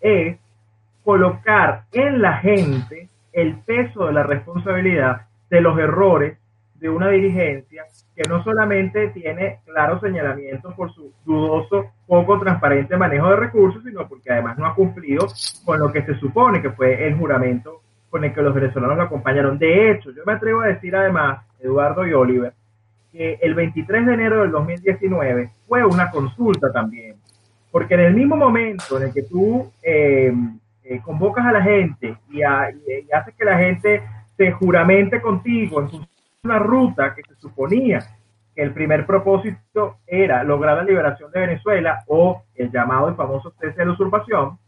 es 0.00 0.36
colocar 1.04 1.84
en 1.92 2.20
la 2.20 2.38
gente 2.38 3.08
el 3.32 3.58
peso 3.60 4.06
de 4.06 4.12
la 4.12 4.22
responsabilidad 4.22 5.22
de 5.48 5.60
los 5.60 5.78
errores 5.78 6.38
de 6.74 6.88
una 6.88 7.08
dirigencia 7.08 7.84
que 8.14 8.28
no 8.28 8.42
solamente 8.42 9.08
tiene 9.08 9.60
claros 9.64 10.00
señalamientos 10.00 10.74
por 10.74 10.92
su 10.92 11.12
dudoso, 11.24 11.92
poco 12.06 12.38
transparente 12.38 12.96
manejo 12.96 13.30
de 13.30 13.36
recursos, 13.36 13.82
sino 13.84 14.08
porque 14.08 14.32
además 14.32 14.58
no 14.58 14.66
ha 14.66 14.74
cumplido 14.74 15.26
con 15.64 15.78
lo 15.78 15.92
que 15.92 16.02
se 16.02 16.14
supone 16.14 16.62
que 16.62 16.70
fue 16.70 17.06
el 17.06 17.16
juramento 17.16 17.82
con 18.10 18.24
el 18.24 18.32
que 18.32 18.42
los 18.42 18.54
venezolanos 18.54 18.96
lo 18.96 19.02
acompañaron. 19.04 19.58
De 19.58 19.90
hecho, 19.90 20.10
yo 20.10 20.22
me 20.24 20.32
atrevo 20.32 20.62
a 20.62 20.68
decir 20.68 20.96
además, 20.96 21.44
Eduardo 21.60 22.06
y 22.06 22.14
Oliver, 22.14 22.52
que 23.12 23.38
el 23.40 23.54
23 23.54 24.06
de 24.06 24.14
enero 24.14 24.42
del 24.42 24.50
2019 24.50 25.50
fue 25.66 25.84
una 25.84 26.10
consulta 26.10 26.72
también, 26.72 27.16
porque 27.70 27.94
en 27.94 28.00
el 28.00 28.14
mismo 28.14 28.36
momento 28.36 28.98
en 28.98 29.04
el 29.04 29.12
que 29.12 29.22
tú 29.22 29.72
eh, 29.82 30.32
eh, 30.84 31.00
convocas 31.02 31.46
a 31.46 31.52
la 31.52 31.62
gente 31.62 32.16
y, 32.30 32.42
haces 32.42 33.34
que 33.36 33.44
la 33.44 33.58
gente 33.58 34.02
se 34.36 34.52
juramente 34.52 35.20
contigo 35.20 35.80
en 35.80 35.88
una 36.44 36.58
ruta 36.58 37.14
que 37.14 37.22
se 37.22 37.34
suponía 37.36 37.98
que 38.54 38.62
el 38.62 38.72
primer 38.72 39.06
propósito 39.06 39.98
era 40.06 40.42
lograr 40.44 40.76
la 40.78 40.84
liberación 40.84 41.30
de 41.30 41.40
Venezuela 41.40 42.04
o 42.06 42.42
el 42.54 42.70
llamado 42.70 43.10
y 43.10 43.14
famoso 43.14 43.52
cese 43.60 43.78
de 43.78 43.86
la 43.86 43.92
usurpación, 43.92 44.58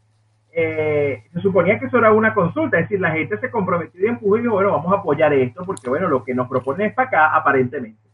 eh, 0.53 1.23
se 1.31 1.39
suponía 1.39 1.79
que 1.79 1.85
eso 1.85 1.97
era 1.97 2.11
una 2.11 2.33
consulta, 2.33 2.77
es 2.77 2.83
decir, 2.83 2.99
la 2.99 3.11
gente 3.11 3.37
se 3.39 3.49
comprometió 3.49 4.03
y 4.03 4.09
empujó 4.09 4.37
y 4.37 4.41
dijo, 4.41 4.53
bueno, 4.55 4.71
vamos 4.71 4.91
a 4.91 4.97
apoyar 4.97 5.33
esto 5.33 5.63
porque, 5.65 5.89
bueno, 5.89 6.09
lo 6.09 6.23
que 6.23 6.33
nos 6.33 6.49
propone 6.49 6.87
es 6.87 6.93
para 6.93 7.07
acá, 7.07 7.35
aparentemente. 7.35 8.10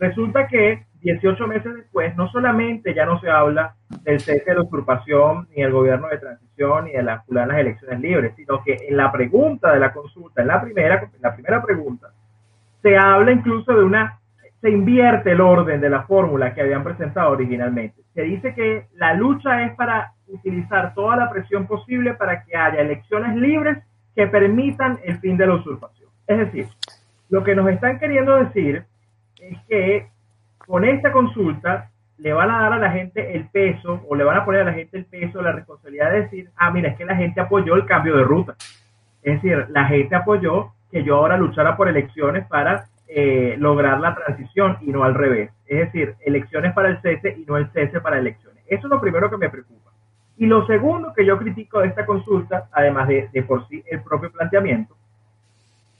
Resulta 0.00 0.48
que 0.48 0.86
18 1.02 1.46
meses 1.46 1.74
después, 1.74 2.16
no 2.16 2.28
solamente 2.30 2.94
ya 2.94 3.04
no 3.04 3.20
se 3.20 3.28
habla 3.28 3.74
del 4.02 4.18
cese 4.18 4.44
de 4.46 4.54
la 4.54 4.62
usurpación, 4.62 5.46
ni 5.54 5.62
el 5.62 5.72
gobierno 5.72 6.08
de 6.08 6.16
transición, 6.16 6.86
ni 6.86 6.92
de 6.92 7.02
las 7.02 7.24
fulanas 7.26 7.58
elecciones 7.58 8.00
libres, 8.00 8.32
sino 8.34 8.62
que 8.64 8.78
en 8.88 8.96
la 8.96 9.12
pregunta 9.12 9.72
de 9.72 9.78
la 9.78 9.92
consulta, 9.92 10.40
en 10.40 10.48
la 10.48 10.62
primera, 10.62 11.10
la 11.20 11.34
primera 11.34 11.62
pregunta, 11.62 12.08
se 12.80 12.96
habla 12.96 13.32
incluso 13.32 13.74
de 13.74 13.84
una, 13.84 14.18
se 14.62 14.70
invierte 14.70 15.32
el 15.32 15.40
orden 15.42 15.82
de 15.82 15.90
la 15.90 16.04
fórmula 16.04 16.54
que 16.54 16.62
habían 16.62 16.82
presentado 16.82 17.32
originalmente. 17.32 18.02
Se 18.14 18.22
dice 18.22 18.54
que 18.54 18.86
la 18.94 19.12
lucha 19.12 19.64
es 19.64 19.74
para 19.74 20.14
utilizar 20.28 20.94
toda 20.94 21.16
la 21.16 21.30
presión 21.30 21.66
posible 21.66 22.14
para 22.14 22.42
que 22.44 22.56
haya 22.56 22.80
elecciones 22.80 23.36
libres 23.36 23.78
que 24.14 24.26
permitan 24.26 24.98
el 25.04 25.18
fin 25.18 25.36
de 25.36 25.46
la 25.46 25.54
usurpación. 25.54 26.08
Es 26.26 26.38
decir, 26.38 26.66
lo 27.28 27.44
que 27.44 27.54
nos 27.54 27.68
están 27.68 27.98
queriendo 27.98 28.36
decir 28.36 28.84
es 29.50 29.58
que 29.68 30.08
con 30.66 30.84
esta 30.84 31.12
consulta 31.12 31.90
le 32.18 32.32
van 32.32 32.50
a 32.50 32.62
dar 32.62 32.72
a 32.74 32.78
la 32.78 32.90
gente 32.90 33.34
el 33.34 33.48
peso 33.48 34.04
o 34.08 34.14
le 34.14 34.24
van 34.24 34.36
a 34.36 34.44
poner 34.44 34.62
a 34.62 34.64
la 34.64 34.72
gente 34.72 34.98
el 34.98 35.06
peso, 35.06 35.40
la 35.40 35.52
responsabilidad 35.52 36.10
de 36.12 36.22
decir, 36.22 36.50
ah, 36.56 36.70
mira, 36.70 36.90
es 36.90 36.96
que 36.96 37.04
la 37.04 37.16
gente 37.16 37.40
apoyó 37.40 37.74
el 37.74 37.86
cambio 37.86 38.16
de 38.16 38.24
ruta. 38.24 38.54
Es 39.22 39.42
decir, 39.42 39.66
la 39.70 39.84
gente 39.86 40.14
apoyó 40.14 40.72
que 40.90 41.02
yo 41.02 41.16
ahora 41.16 41.36
luchara 41.36 41.76
por 41.76 41.88
elecciones 41.88 42.46
para 42.46 42.86
eh, 43.08 43.56
lograr 43.58 44.00
la 44.00 44.14
transición 44.14 44.78
y 44.82 44.92
no 44.92 45.02
al 45.02 45.14
revés. 45.14 45.50
Es 45.66 45.78
decir, 45.78 46.14
elecciones 46.20 46.72
para 46.74 46.88
el 46.90 47.00
cese 47.00 47.36
y 47.38 47.44
no 47.44 47.56
el 47.56 47.70
cese 47.72 48.00
para 48.00 48.18
elecciones. 48.18 48.62
Eso 48.66 48.86
es 48.86 48.90
lo 48.90 49.00
primero 49.00 49.30
que 49.30 49.36
me 49.36 49.48
preocupa. 49.48 49.90
Y 50.36 50.46
lo 50.46 50.66
segundo 50.66 51.12
que 51.12 51.26
yo 51.26 51.36
critico 51.38 51.80
de 51.80 51.88
esta 51.88 52.06
consulta, 52.06 52.68
además 52.72 53.08
de, 53.08 53.44
por 53.46 53.66
sí 53.68 53.82
el 53.90 54.02
propio 54.02 54.30
planteamiento, 54.30 54.94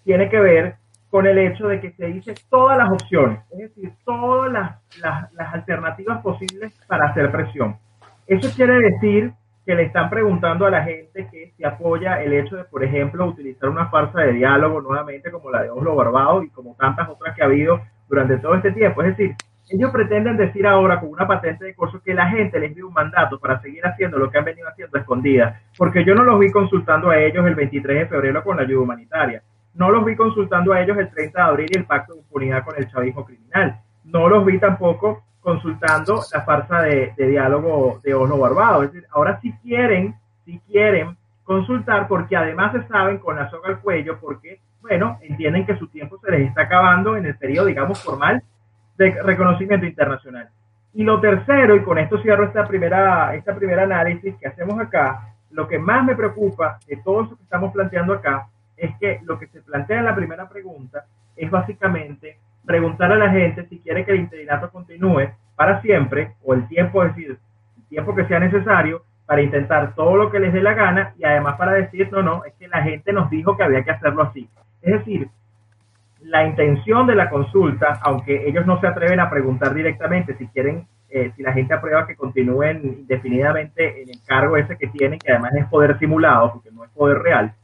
tiene 0.05 0.31
que 0.31 0.41
ver 0.41 0.77
con 1.11 1.27
el 1.27 1.39
hecho 1.39 1.67
de 1.67 1.81
que 1.81 1.91
se 1.93 2.07
dice 2.07 2.35
todas 2.49 2.79
las 2.79 2.91
opciones, 2.91 3.41
es 3.51 3.59
decir, 3.59 3.93
todas 4.05 4.53
las, 4.53 5.53
alternativas 5.53 6.23
posibles 6.23 6.73
para 6.87 7.07
hacer 7.07 7.31
presión. 7.33 7.77
Eso 8.27 8.49
quiere 8.55 8.79
decir 8.79 9.33
que 9.67 9.75
le 9.75 9.85
están 9.85 10.09
preguntando 10.09 10.67
a 10.67 10.71
la 10.71 10.85
gente 10.85 11.29
que 11.31 11.53
se 11.57 11.67
apoya 11.67 12.23
el 12.23 12.33
hecho 12.33 12.57
de, 12.57 12.65
por 12.65 12.85
ejemplo, 12.85 13.27
utilizar 13.27 13.69
una 13.69 13.89
farsa 13.89 14.21
de 14.21 14.35
diálogo 14.35 14.81
nuevamente 14.81 15.31
como 15.31 15.51
la 15.51 15.63
de 15.63 15.71
Oslo 15.71 15.97
Barbado 15.97 16.43
y 16.45 16.51
como 16.51 16.77
tantas 16.77 17.09
otras 17.09 17.35
que 17.35 17.43
ha 17.43 17.47
habido 17.47 17.81
durante 18.09 18.39
todo 18.39 18.55
este 18.55 18.73
tiempo. 18.73 19.03
Es 19.03 19.17
decir, 19.17 19.35
ellos 19.69 19.91
pretenden 19.93 20.37
decir 20.37 20.67
ahora 20.67 20.99
con 20.99 21.11
una 21.11 21.27
patente 21.27 21.65
de 21.65 21.75
curso 21.75 22.01
que 22.03 22.15
la 22.15 22.29
gente 22.29 22.59
les 22.59 22.75
dio 22.75 22.89
un 22.89 22.95
mandato 22.95 23.39
para 23.39 23.61
seguir 23.61 23.87
haciendo 23.87 24.19
lo 24.19 24.31
que 24.31 24.39
han 24.39 24.45
venido 24.45 24.69
haciendo 24.69 24.99
escondida, 24.99 25.61
porque 25.77 26.05
yo 26.05 26.15
no 26.15 26.25
los 26.25 26.39
vi 26.41 26.51
consultando 26.51 27.11
a 27.11 27.19
ellos 27.19 27.47
el 27.47 27.55
23 27.55 28.01
de 28.01 28.07
febrero 28.07 28.43
con 28.43 28.57
la 28.57 28.63
ayuda 28.63 28.83
humanitaria, 28.83 29.43
no 29.75 29.91
los 29.91 30.05
vi 30.05 30.17
consultando 30.17 30.73
a 30.73 30.81
ellos 30.81 30.99
el 30.99 31.11
30 31.11 31.39
de 31.39 31.49
abril 31.49 31.69
y 31.71 31.79
el 31.79 31.87
pacto 31.87 32.15
de 32.15 32.21
impunidad 32.21 32.65
con 32.65 32.77
el 32.77 32.91
chavismo 32.91 33.25
criminal, 33.25 33.81
no 34.05 34.29
los 34.29 34.45
vi 34.45 34.59
tampoco 34.59 35.23
consultando 35.41 36.21
la 36.33 36.43
farsa 36.43 36.83
de, 36.83 37.15
diálogo 37.17 38.01
de 38.03 38.15
Oslo 38.15 38.39
Barbado. 38.39 38.83
Es 38.83 38.93
decir, 38.93 39.09
ahora 39.13 39.41
sí 39.41 39.53
quieren, 39.63 40.15
sí 40.45 40.61
quieren 40.67 41.17
consultar 41.45 42.07
porque 42.09 42.37
además 42.37 42.73
se 42.73 42.87
saben 42.89 43.19
con 43.19 43.37
la 43.37 43.51
soga 43.51 43.69
al 43.69 43.81
cuello 43.81 44.19
porque, 44.21 44.61
bueno, 44.83 45.19
entienden 45.23 45.67
que 45.67 45.77
su 45.77 45.89
tiempo 45.89 46.19
se 46.23 46.31
les 46.31 46.49
está 46.49 46.63
acabando 46.63 47.17
en 47.17 47.27
el 47.27 47.37
periodo, 47.37 47.67
digamos, 47.67 48.03
formal 48.03 48.43
de 48.97 49.23
reconocimiento 49.23 49.87
internacional. 49.87 50.49
Y 50.93 51.05
lo 51.05 51.21
tercero, 51.21 51.77
y 51.77 51.83
con 51.83 51.99
esto 51.99 52.21
cierro 52.21 52.45
esta 52.45 52.67
primera, 52.67 53.35
esta 53.35 53.55
primera 53.55 53.85
análisis 53.85 54.35
que 54.37 54.49
hacemos 54.49 54.79
acá, 54.79 55.35
lo 55.51 55.67
que 55.67 55.79
más 55.79 56.05
me 56.05 56.17
preocupa 56.17 56.79
de 56.87 56.97
todo 56.97 57.25
eso 57.25 57.37
que 57.37 57.43
estamos 57.45 57.73
planteando 57.73 58.13
acá 58.15 58.47
es 58.81 58.97
que 58.99 59.21
lo 59.25 59.39
que 59.39 59.47
se 59.49 59.61
plantea 59.63 59.99
en 59.99 60.07
la 60.07 60.15
primera 60.15 60.49
pregunta 60.49 61.05
es 61.37 61.51
básicamente 61.51 62.39
preguntar 62.65 63.13
a 63.13 63.17
la 63.17 63.31
gente 63.31 63.67
si 63.69 63.79
quiere 63.81 64.05
que 64.05 64.13
el 64.13 64.21
interinato 64.21 64.71
continúe 64.71 65.29
para 65.57 65.81
siempre 65.83 66.35
o 66.43 66.55
el 66.55 66.67
tiempo, 66.69 67.03
es 67.05 67.15
decir, 67.15 67.39
el 67.77 67.89
tiempo 67.89 68.15
que 68.15 68.27
sea 68.27 68.41
necesario 68.41 69.03
para 69.27 69.43
intentar 69.43 69.95
todo 69.95 70.17
lo 70.17 70.31
que 70.31 70.41
les 70.41 70.53
dé 70.53 70.61
la 70.61 70.75
gana 70.75 71.15
y 71.19 71.25
además 71.25 71.57
para 71.57 71.73
decir, 71.73 72.11
no, 72.11 72.23
no, 72.23 72.45
es 72.45 72.55
que 72.55 72.69
la 72.69 72.83
gente 72.83 73.13
nos 73.13 73.31
dijo 73.31 73.57
que 73.57 73.63
había 73.63 73.85
que 73.85 73.93
hacerlo 73.93 74.25
así. 74.25 74.49
Es 74.83 74.93
decir, 74.93 75.29
la 76.23 76.45
intención 76.45 77.07
de 77.07 77.15
la 77.15 77.31
consulta, 77.31 77.99
aunque 78.03 78.49
ellos 78.49 78.67
no 78.67 78.81
se 78.81 78.87
atreven 78.87 79.21
a 79.21 79.31
preguntar 79.31 79.75
directamente 79.75 80.37
si 80.37 80.47
quieren, 80.49 80.87
eh, 81.09 81.33
si 81.37 81.43
la 81.43 81.53
gente 81.53 81.75
aprueba 81.75 82.07
que 82.07 82.17
continúen 82.17 82.83
indefinidamente 82.85 84.03
en 84.03 84.11
el 84.11 84.23
cargo 84.27 84.57
ese 84.57 84.77
que 84.77 84.89
tienen, 84.89 85.19
que 85.19 85.33
además 85.33 85.53
es 85.55 85.67
poder 85.67 85.99
simulado, 85.99 86.53
porque 86.53 86.71
no 86.71 86.85
es 86.85 86.91
poder 86.91 87.19
real, 87.19 87.55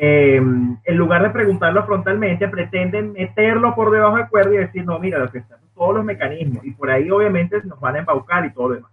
eh, 0.00 0.36
en 0.36 0.96
lugar 0.96 1.24
de 1.24 1.30
preguntarlo 1.30 1.84
frontalmente, 1.84 2.46
pretenden 2.46 3.12
meterlo 3.12 3.74
por 3.74 3.90
debajo 3.90 4.16
del 4.16 4.28
cuerda 4.28 4.54
y 4.54 4.58
decir, 4.58 4.84
no, 4.84 4.96
mira, 5.00 5.18
lo 5.18 5.28
que 5.28 5.38
están 5.38 5.58
todos 5.74 5.96
los 5.96 6.04
mecanismos, 6.04 6.64
y 6.64 6.70
por 6.70 6.88
ahí 6.88 7.10
obviamente 7.10 7.60
nos 7.64 7.80
van 7.80 7.96
a 7.96 7.98
embaucar 7.98 8.44
y 8.46 8.52
todo 8.52 8.68
lo 8.68 8.74
demás. 8.76 8.92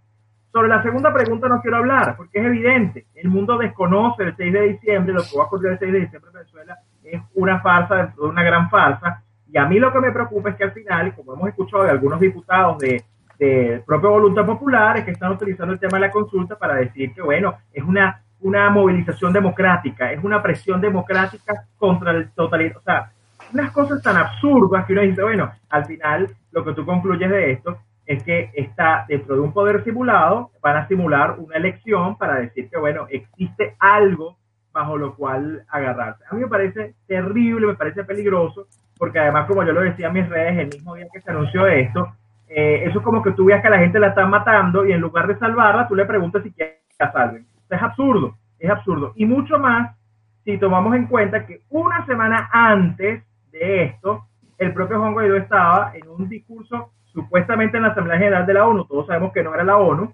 Sobre 0.52 0.68
la 0.68 0.82
segunda 0.82 1.12
pregunta 1.12 1.48
no 1.48 1.60
quiero 1.60 1.76
hablar, 1.76 2.16
porque 2.16 2.40
es 2.40 2.46
evidente, 2.46 3.06
el 3.14 3.28
mundo 3.28 3.56
desconoce 3.56 4.24
el 4.24 4.36
6 4.36 4.52
de 4.52 4.60
diciembre, 4.62 5.14
lo 5.14 5.22
que 5.22 5.36
va 5.36 5.44
a 5.44 5.46
ocurrir 5.46 5.72
el 5.72 5.78
6 5.78 5.92
de 5.92 6.00
diciembre 6.00 6.30
en 6.30 6.38
Venezuela 6.38 6.78
es 7.04 7.22
una 7.34 7.60
farsa 7.60 8.12
una 8.18 8.42
gran 8.42 8.68
farsa, 8.68 9.22
y 9.48 9.58
a 9.58 9.66
mí 9.66 9.78
lo 9.78 9.92
que 9.92 10.00
me 10.00 10.10
preocupa 10.10 10.50
es 10.50 10.56
que 10.56 10.64
al 10.64 10.72
final, 10.72 11.14
como 11.14 11.34
hemos 11.34 11.48
escuchado 11.48 11.84
de 11.84 11.90
algunos 11.90 12.18
diputados 12.18 12.78
de 12.78 13.04
de 13.38 13.82
propia 13.86 14.10
voluntad 14.10 14.46
popular 14.46 14.96
es 14.98 15.04
que 15.04 15.10
están 15.10 15.32
utilizando 15.32 15.74
el 15.74 15.80
tema 15.80 15.98
de 15.98 16.06
la 16.06 16.10
consulta 16.10 16.56
para 16.56 16.76
decir 16.76 17.12
que, 17.12 17.22
bueno, 17.22 17.54
es 17.72 17.84
una, 17.84 18.22
una 18.40 18.70
movilización 18.70 19.32
democrática, 19.32 20.12
es 20.12 20.22
una 20.22 20.42
presión 20.42 20.80
democrática 20.80 21.64
contra 21.76 22.12
el 22.12 22.30
totalitarismo. 22.30 22.80
O 22.80 22.84
sea, 22.84 23.10
unas 23.52 23.70
cosas 23.72 24.02
tan 24.02 24.16
absurdas 24.16 24.84
que 24.86 24.92
uno 24.92 25.02
dice, 25.02 25.22
bueno, 25.22 25.50
al 25.68 25.84
final 25.86 26.28
lo 26.52 26.64
que 26.64 26.72
tú 26.72 26.84
concluyes 26.84 27.30
de 27.30 27.52
esto 27.52 27.78
es 28.04 28.22
que 28.22 28.50
está 28.54 29.04
dentro 29.08 29.34
de 29.34 29.40
un 29.40 29.52
poder 29.52 29.82
simulado, 29.82 30.50
van 30.62 30.76
a 30.76 30.88
simular 30.88 31.36
una 31.38 31.56
elección 31.56 32.16
para 32.16 32.36
decir 32.36 32.68
que, 32.70 32.78
bueno, 32.78 33.06
existe 33.10 33.74
algo 33.78 34.36
bajo 34.72 34.96
lo 34.96 35.14
cual 35.14 35.64
agarrarse. 35.68 36.24
A 36.30 36.34
mí 36.34 36.42
me 36.42 36.48
parece 36.48 36.94
terrible, 37.06 37.66
me 37.66 37.74
parece 37.74 38.04
peligroso, 38.04 38.66
porque 38.98 39.18
además, 39.18 39.46
como 39.46 39.64
yo 39.64 39.72
lo 39.72 39.80
decía 39.80 40.08
en 40.08 40.12
mis 40.12 40.28
redes 40.28 40.58
el 40.58 40.68
mismo 40.68 40.94
día 40.94 41.06
que 41.12 41.20
se 41.20 41.30
anunció 41.30 41.66
esto, 41.66 42.14
eh, 42.48 42.84
eso 42.84 42.98
es 42.98 43.04
como 43.04 43.22
que 43.22 43.32
tú 43.32 43.46
veas 43.46 43.62
que 43.62 43.70
la 43.70 43.78
gente 43.78 43.98
la 43.98 44.08
está 44.08 44.26
matando 44.26 44.86
y 44.86 44.92
en 44.92 45.00
lugar 45.00 45.26
de 45.26 45.38
salvarla, 45.38 45.88
tú 45.88 45.94
le 45.94 46.04
preguntas 46.04 46.42
si 46.42 46.52
quiere 46.52 46.82
que 46.88 47.04
la 47.04 47.10
salven. 47.10 47.46
Es 47.74 47.82
absurdo, 47.82 48.36
es 48.58 48.70
absurdo. 48.70 49.12
Y 49.16 49.26
mucho 49.26 49.58
más 49.58 49.96
si 50.44 50.58
tomamos 50.58 50.94
en 50.94 51.06
cuenta 51.06 51.44
que 51.44 51.62
una 51.70 52.06
semana 52.06 52.48
antes 52.52 53.24
de 53.50 53.82
esto, 53.82 54.26
el 54.58 54.72
propio 54.72 55.00
Juan 55.00 55.12
Guaidó 55.12 55.36
estaba 55.36 55.90
en 55.94 56.08
un 56.08 56.28
discurso 56.28 56.92
supuestamente 57.12 57.78
en 57.78 57.82
la 57.82 57.88
Asamblea 57.88 58.18
General 58.18 58.46
de 58.46 58.54
la 58.54 58.66
ONU, 58.66 58.84
todos 58.84 59.06
sabemos 59.06 59.32
que 59.32 59.42
no 59.42 59.54
era 59.54 59.64
la 59.64 59.78
ONU, 59.78 60.12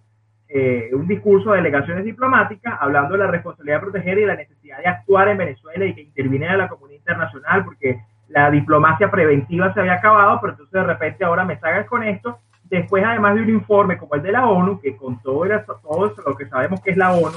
eh, 0.49 0.91
un 0.93 1.07
discurso 1.07 1.51
de 1.51 1.57
delegaciones 1.57 2.05
diplomáticas 2.05 2.77
hablando 2.81 3.13
de 3.15 3.19
la 3.19 3.27
responsabilidad 3.27 3.77
de 3.77 3.81
proteger 3.81 4.19
y 4.19 4.27
la 4.27 4.37
necesidad 4.37 4.79
de 4.79 4.87
actuar 4.87 5.29
en 5.29 5.39
Venezuela 5.39 5.85
y 5.85 5.95
que 5.95 6.03
interviniera 6.03 6.57
la 6.57 6.69
comunidad 6.69 7.01
internacional 7.01 7.65
porque 7.65 8.01
la 8.29 8.51
diplomacia 8.51 9.11
preventiva 9.11 9.73
se 9.75 9.81
había 9.81 9.95
acabado, 9.95 10.39
pero 10.41 10.53
entonces 10.53 10.73
de 10.73 10.85
repente 10.85 11.25
ahora 11.25 11.45
me 11.45 11.59
salgas 11.59 11.87
con 11.87 12.03
esto, 12.03 12.39
después 12.79 13.05
además 13.05 13.35
de 13.35 13.43
un 13.43 13.51
informe 13.51 13.99
como 13.99 14.15
el 14.15 14.23
de 14.23 14.33
la 14.33 14.47
ONU, 14.47 14.81
que 14.81 14.97
con 14.97 15.21
todo, 15.21 15.45
todo 15.83 16.15
lo 16.27 16.35
que 16.35 16.49
sabemos 16.49 16.81
que 16.81 16.93
es 16.93 16.97
la 16.97 17.13
ONU, 17.13 17.37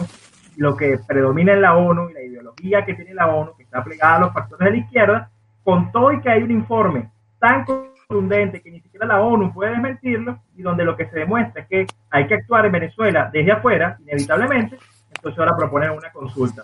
lo 0.56 0.78
que 0.78 0.98
predomina 1.06 1.52
en 1.52 1.62
la 1.62 1.76
ONU 1.76 2.10
y 2.10 2.13
la 2.13 2.21
ideología 2.21 2.86
que 2.86 2.93
tiene 2.93 3.13
la 3.13 3.28
ONU, 3.28 3.54
que 3.58 3.63
está 3.63 3.80
aplicada 3.80 4.15
a 4.15 4.19
los 4.19 4.34
factores 4.34 4.65
de 4.65 4.71
la 4.71 4.84
izquierda, 4.86 5.30
con 5.62 5.91
todo 5.91 6.13
y 6.13 6.21
que 6.21 6.30
hay 6.30 6.41
un 6.41 6.52
informe 6.52 7.10
tan 7.38 7.65
contundente 7.65 8.62
que 8.62 8.71
ni 8.71 8.80
siquiera 8.80 9.06
la 9.06 9.19
ONU 9.19 9.54
puede 9.54 9.71
desmentirlo 9.71 10.39
y 10.56 10.62
donde 10.62 10.86
lo 10.86 10.95
que 10.95 11.08
se 11.08 11.19
demuestra 11.19 11.63
es 11.63 11.67
que 11.67 11.86
hay 12.10 12.28
que 12.28 12.36
actuar 12.36 12.65
en 12.67 12.71
Venezuela 12.71 13.30
desde 13.34 13.52
afuera, 13.52 13.98
inevitablemente, 14.04 14.78
entonces 15.13 15.38
ahora 15.38 15.58
proponen 15.58 15.89
una 15.89 16.13
consulta. 16.13 16.63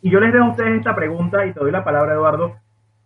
Y 0.00 0.10
yo 0.10 0.18
les 0.18 0.32
dejo 0.32 0.46
a 0.46 0.50
ustedes 0.50 0.78
esta 0.78 0.96
pregunta 0.96 1.46
y 1.46 1.52
te 1.52 1.60
doy 1.60 1.70
la 1.70 1.84
palabra, 1.84 2.14
Eduardo. 2.14 2.56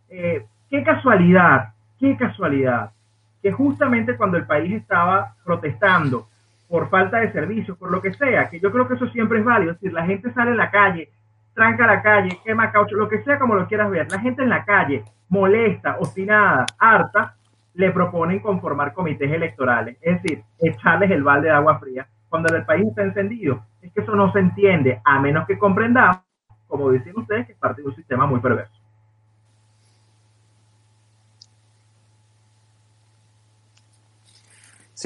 Eh, 0.09 0.47
qué 0.71 0.83
casualidad, 0.83 1.75
qué 2.01 2.17
casualidad, 2.17 2.93
que 3.42 3.53
justamente 3.53 4.16
cuando 4.16 4.37
el 4.37 4.46
país 4.46 4.72
estaba 4.72 5.35
protestando 5.44 6.29
por 6.68 6.88
falta 6.88 7.18
de 7.18 7.33
servicios, 7.33 7.79
por 7.79 7.90
lo 7.90 8.03
que 8.03 8.12
sea, 8.14 8.49
que 8.49 8.61
yo 8.61 8.72
creo 8.72 8.88
que 8.88 8.94
eso 8.94 9.09
siempre 9.09 9.38
es 9.38 9.44
válido, 9.44 9.72
es 9.72 9.81
decir, 9.81 9.92
la 9.92 10.05
gente 10.05 10.33
sale 10.33 10.51
en 10.51 10.57
la 10.57 10.70
calle, 10.70 11.11
tranca 11.55 11.87
la 11.87 12.03
calle, 12.03 12.40
quema 12.44 12.72
caucho, 12.72 12.96
lo 12.96 13.09
que 13.09 13.22
sea 13.22 13.38
como 13.38 13.55
lo 13.55 13.66
quieras 13.66 13.90
ver, 13.90 14.11
la 14.11 14.18
gente 14.18 14.42
en 14.42 14.51
la 14.51 14.64
calle, 14.64 15.05
molesta, 15.29 15.96
obstinada, 15.99 16.66
harta, 16.79 17.37
le 17.75 17.90
proponen 17.90 18.40
conformar 18.40 18.92
comités 18.94 19.31
electorales, 19.31 19.96
es 20.01 20.22
decir, 20.22 20.42
echarles 20.59 21.11
el 21.11 21.22
balde 21.22 21.49
de 21.49 21.55
agua 21.55 21.79
fría 21.79 22.07
cuando 22.29 22.55
el 22.55 22.64
país 22.64 22.87
está 22.88 23.03
encendido. 23.03 23.64
Es 23.81 23.92
que 23.92 24.01
eso 24.01 24.14
no 24.16 24.33
se 24.33 24.40
entiende, 24.40 25.01
a 25.05 25.20
menos 25.20 25.46
que 25.46 25.59
comprendamos, 25.59 26.18
como 26.66 26.90
dicen 26.90 27.12
ustedes, 27.16 27.46
que 27.46 27.53
es 27.53 27.59
parte 27.59 27.83
de 27.83 27.88
un 27.88 27.94
sistema 27.94 28.27
muy 28.27 28.40
perverso. 28.40 28.76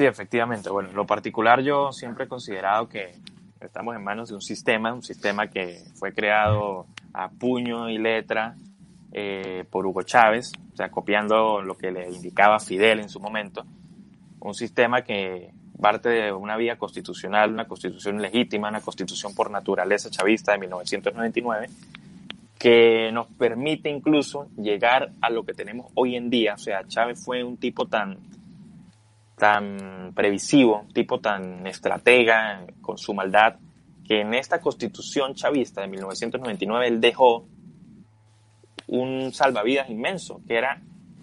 Sí, 0.01 0.07
efectivamente. 0.07 0.71
Bueno, 0.71 0.89
en 0.89 0.95
lo 0.95 1.05
particular 1.05 1.61
yo 1.61 1.91
siempre 1.91 2.25
he 2.25 2.27
considerado 2.27 2.89
que 2.89 3.11
estamos 3.59 3.95
en 3.95 4.03
manos 4.03 4.29
de 4.29 4.33
un 4.33 4.41
sistema, 4.41 4.91
un 4.91 5.03
sistema 5.03 5.45
que 5.45 5.77
fue 5.93 6.11
creado 6.11 6.87
a 7.13 7.29
puño 7.29 7.87
y 7.87 7.99
letra 7.99 8.55
eh, 9.11 9.63
por 9.69 9.85
Hugo 9.85 10.01
Chávez, 10.01 10.53
o 10.73 10.75
sea, 10.75 10.89
copiando 10.89 11.61
lo 11.61 11.77
que 11.77 11.91
le 11.91 12.09
indicaba 12.09 12.59
Fidel 12.59 12.99
en 12.99 13.09
su 13.09 13.19
momento, 13.19 13.63
un 14.39 14.55
sistema 14.55 15.03
que 15.03 15.51
parte 15.79 16.09
de 16.09 16.33
una 16.33 16.57
vía 16.57 16.79
constitucional, 16.79 17.53
una 17.53 17.67
constitución 17.67 18.19
legítima, 18.19 18.69
una 18.69 18.81
constitución 18.81 19.35
por 19.35 19.51
naturaleza 19.51 20.09
chavista 20.09 20.53
de 20.53 20.57
1999, 20.57 21.69
que 22.57 23.11
nos 23.13 23.27
permite 23.27 23.91
incluso 23.91 24.47
llegar 24.57 25.11
a 25.21 25.29
lo 25.29 25.45
que 25.45 25.53
tenemos 25.53 25.91
hoy 25.93 26.15
en 26.15 26.31
día. 26.31 26.55
O 26.55 26.57
sea, 26.57 26.87
Chávez 26.87 27.23
fue 27.23 27.43
un 27.43 27.57
tipo 27.57 27.85
tan, 27.85 28.17
tan 29.41 30.11
previsivo, 30.13 30.85
tipo 30.93 31.19
tan 31.19 31.65
estratega 31.65 32.63
con 32.79 32.99
su 32.99 33.11
maldad, 33.15 33.55
que 34.07 34.21
en 34.21 34.35
esta 34.35 34.61
constitución 34.61 35.33
chavista 35.33 35.81
de 35.81 35.87
1999 35.87 36.87
él 36.87 37.01
dejó 37.01 37.47
un 38.85 39.33
salvavidas 39.33 39.89
inmenso, 39.89 40.41
que 40.47 40.57
era 40.57 40.79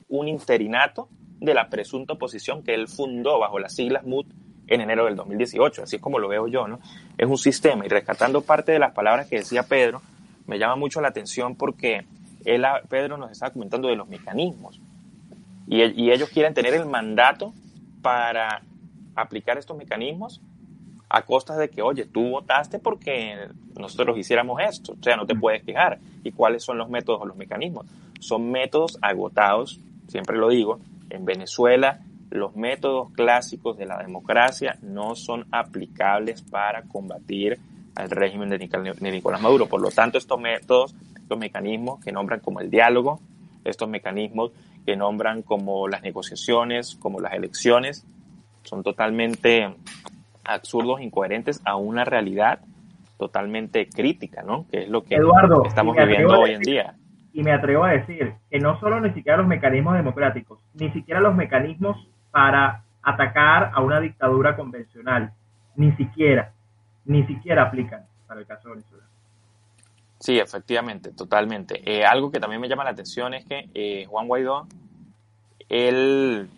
un 0.08 0.26
interinato 0.26 1.08
de 1.38 1.54
la 1.54 1.68
presunta 1.68 2.14
oposición 2.14 2.64
que 2.64 2.74
él 2.74 2.88
fundó 2.88 3.38
bajo 3.38 3.60
las 3.60 3.76
siglas 3.76 4.04
MUD 4.04 4.26
en 4.66 4.80
enero 4.80 5.04
del 5.04 5.14
2018, 5.14 5.84
así 5.84 5.94
es 5.94 6.02
como 6.02 6.18
lo 6.18 6.26
veo 6.26 6.48
yo, 6.48 6.66
¿no? 6.66 6.80
Es 7.16 7.28
un 7.28 7.38
sistema. 7.38 7.86
Y 7.86 7.88
rescatando 7.88 8.40
parte 8.42 8.72
de 8.72 8.80
las 8.80 8.94
palabras 8.94 9.28
que 9.28 9.36
decía 9.36 9.62
Pedro, 9.62 10.02
me 10.48 10.58
llama 10.58 10.74
mucho 10.74 11.00
la 11.00 11.06
atención 11.06 11.54
porque 11.54 12.04
él, 12.44 12.64
Pedro 12.88 13.16
nos 13.16 13.30
estaba 13.30 13.52
comentando 13.52 13.86
de 13.86 13.94
los 13.94 14.08
mecanismos. 14.08 14.80
Y 15.68 16.10
ellos 16.10 16.30
quieren 16.30 16.52
tener 16.52 16.74
el 16.74 16.86
mandato 16.86 17.52
para 18.02 18.62
aplicar 19.14 19.58
estos 19.58 19.76
mecanismos 19.76 20.40
a 21.08 21.22
costa 21.22 21.56
de 21.56 21.70
que, 21.70 21.82
oye, 21.82 22.04
tú 22.04 22.30
votaste 22.30 22.78
porque 22.78 23.48
nosotros 23.78 24.18
hiciéramos 24.18 24.60
esto, 24.60 24.92
o 24.92 25.02
sea, 25.02 25.16
no 25.16 25.26
te 25.26 25.34
puedes 25.34 25.62
quejar. 25.64 25.98
¿Y 26.22 26.32
cuáles 26.32 26.62
son 26.62 26.78
los 26.78 26.90
métodos 26.90 27.22
o 27.22 27.26
los 27.26 27.36
mecanismos? 27.36 27.86
Son 28.20 28.50
métodos 28.50 28.98
agotados, 29.00 29.80
siempre 30.08 30.36
lo 30.36 30.48
digo, 30.48 30.80
en 31.10 31.24
Venezuela 31.24 32.00
los 32.30 32.54
métodos 32.56 33.10
clásicos 33.12 33.78
de 33.78 33.86
la 33.86 33.98
democracia 33.98 34.76
no 34.82 35.14
son 35.14 35.46
aplicables 35.50 36.42
para 36.42 36.82
combatir 36.82 37.58
al 37.94 38.10
régimen 38.10 38.50
de 38.50 38.58
Nicolás 38.58 39.40
Maduro. 39.40 39.66
Por 39.66 39.80
lo 39.80 39.90
tanto, 39.90 40.18
estos 40.18 40.38
métodos, 40.38 40.94
estos 41.16 41.38
mecanismos 41.38 42.04
que 42.04 42.12
nombran 42.12 42.40
como 42.40 42.60
el 42.60 42.70
diálogo, 42.70 43.20
estos 43.64 43.88
mecanismos 43.88 44.52
que 44.88 44.96
nombran 44.96 45.42
como 45.42 45.86
las 45.86 46.00
negociaciones, 46.00 46.96
como 46.96 47.20
las 47.20 47.34
elecciones, 47.34 48.06
son 48.62 48.82
totalmente 48.82 49.68
absurdos, 50.42 51.02
incoherentes 51.02 51.60
a 51.66 51.76
una 51.76 52.06
realidad 52.06 52.60
totalmente 53.18 53.86
crítica, 53.86 54.42
¿no? 54.42 54.64
Que 54.70 54.84
es 54.84 54.88
lo 54.88 55.02
que 55.04 55.18
estamos 55.66 55.94
viviendo 55.94 56.40
hoy 56.40 56.52
en 56.52 56.62
día. 56.62 56.94
Y 57.34 57.42
me 57.42 57.52
atrevo 57.52 57.84
a 57.84 57.90
decir 57.90 58.32
que 58.48 58.60
no 58.60 58.80
solo 58.80 58.98
ni 58.98 59.12
siquiera 59.12 59.36
los 59.36 59.46
mecanismos 59.46 59.92
democráticos, 59.92 60.58
ni 60.72 60.90
siquiera 60.92 61.20
los 61.20 61.34
mecanismos 61.34 62.08
para 62.30 62.82
atacar 63.02 63.72
a 63.74 63.82
una 63.82 64.00
dictadura 64.00 64.56
convencional, 64.56 65.34
ni 65.76 65.92
siquiera, 65.96 66.52
ni 67.04 67.26
siquiera 67.26 67.64
aplican 67.64 68.06
para 68.26 68.40
el 68.40 68.46
caso 68.46 68.70
de 68.70 68.76
Venezuela. 68.76 69.04
Sí, 70.28 70.38
efectivamente, 70.38 71.10
totalmente. 71.12 71.80
Eh, 71.86 72.04
algo 72.04 72.30
que 72.30 72.38
también 72.38 72.60
me 72.60 72.68
llama 72.68 72.84
la 72.84 72.90
atención 72.90 73.32
es 73.32 73.46
que 73.46 73.70
eh, 73.72 74.04
Juan 74.04 74.28
Guaidó, 74.28 74.66
él 75.70 76.50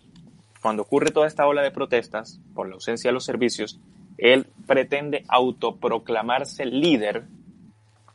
cuando 0.61 0.83
ocurre 0.83 1.12
toda 1.12 1.28
esta 1.28 1.46
ola 1.46 1.62
de 1.62 1.70
protestas 1.70 2.40
por 2.52 2.68
la 2.68 2.74
ausencia 2.74 3.11
de 3.11 3.12
los 3.12 3.24
servicios, 3.24 3.78
él 4.18 4.48
pretende 4.66 5.24
autoproclamarse 5.28 6.66
líder 6.66 7.26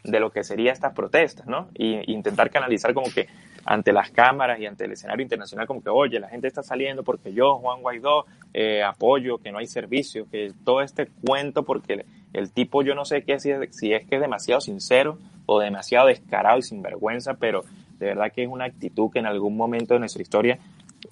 de 0.04 0.20
lo 0.20 0.30
que 0.30 0.44
sería 0.44 0.74
estas 0.74 0.94
protestas, 0.94 1.48
¿no? 1.48 1.70
Y 1.74 2.12
intentar 2.12 2.50
canalizar 2.50 2.94
como 2.94 3.10
que 3.10 3.28
ante 3.64 3.94
las 3.94 4.12
cámaras 4.12 4.60
y 4.60 4.66
ante 4.66 4.84
el 4.84 4.92
escenario 4.92 5.24
internacional 5.24 5.68
como 5.68 5.82
que, 5.82 5.90
oye, 5.90 6.20
la 6.20 6.28
gente 6.28 6.50
está 6.50 6.64
saliendo 6.64 7.02
porque 7.04 7.32
yo, 7.32 7.60
Juan 7.60 7.82
Guaidó, 7.82 8.26
eh, 8.54 8.84
apoyo 8.84 9.38
que 9.38 9.54
no 9.54 9.60
hay 9.60 9.68
servicios, 9.68 10.28
que 10.30 10.52
todo 10.66 10.82
este 10.82 11.08
cuento 11.08 11.64
porque 11.64 12.06
el, 12.38 12.52
tipo 12.52 12.84
yo 12.84 12.96
no 12.96 13.06
sé 13.06 13.24
qué 13.24 13.40
si 13.40 13.52
es, 13.52 13.60
que 13.80 14.06
es 14.10 14.22
demasiado 14.22 14.62
sincero 14.62 15.18
o 15.46 15.60
demasiado 15.60 16.08
descarado 16.08 16.58
y 16.58 16.64
sinvergüenza, 16.64 17.36
pero 17.36 17.64
de 18.00 18.08
verdad 18.08 18.32
que 18.34 18.44
es 18.44 18.50
una 18.50 18.66
actitud 18.66 19.10
que 19.12 19.20
en 19.20 19.26
algún 19.26 19.56
momento 19.56 19.94
de 19.94 20.00
nuestra 20.00 20.22
historia 20.22 20.60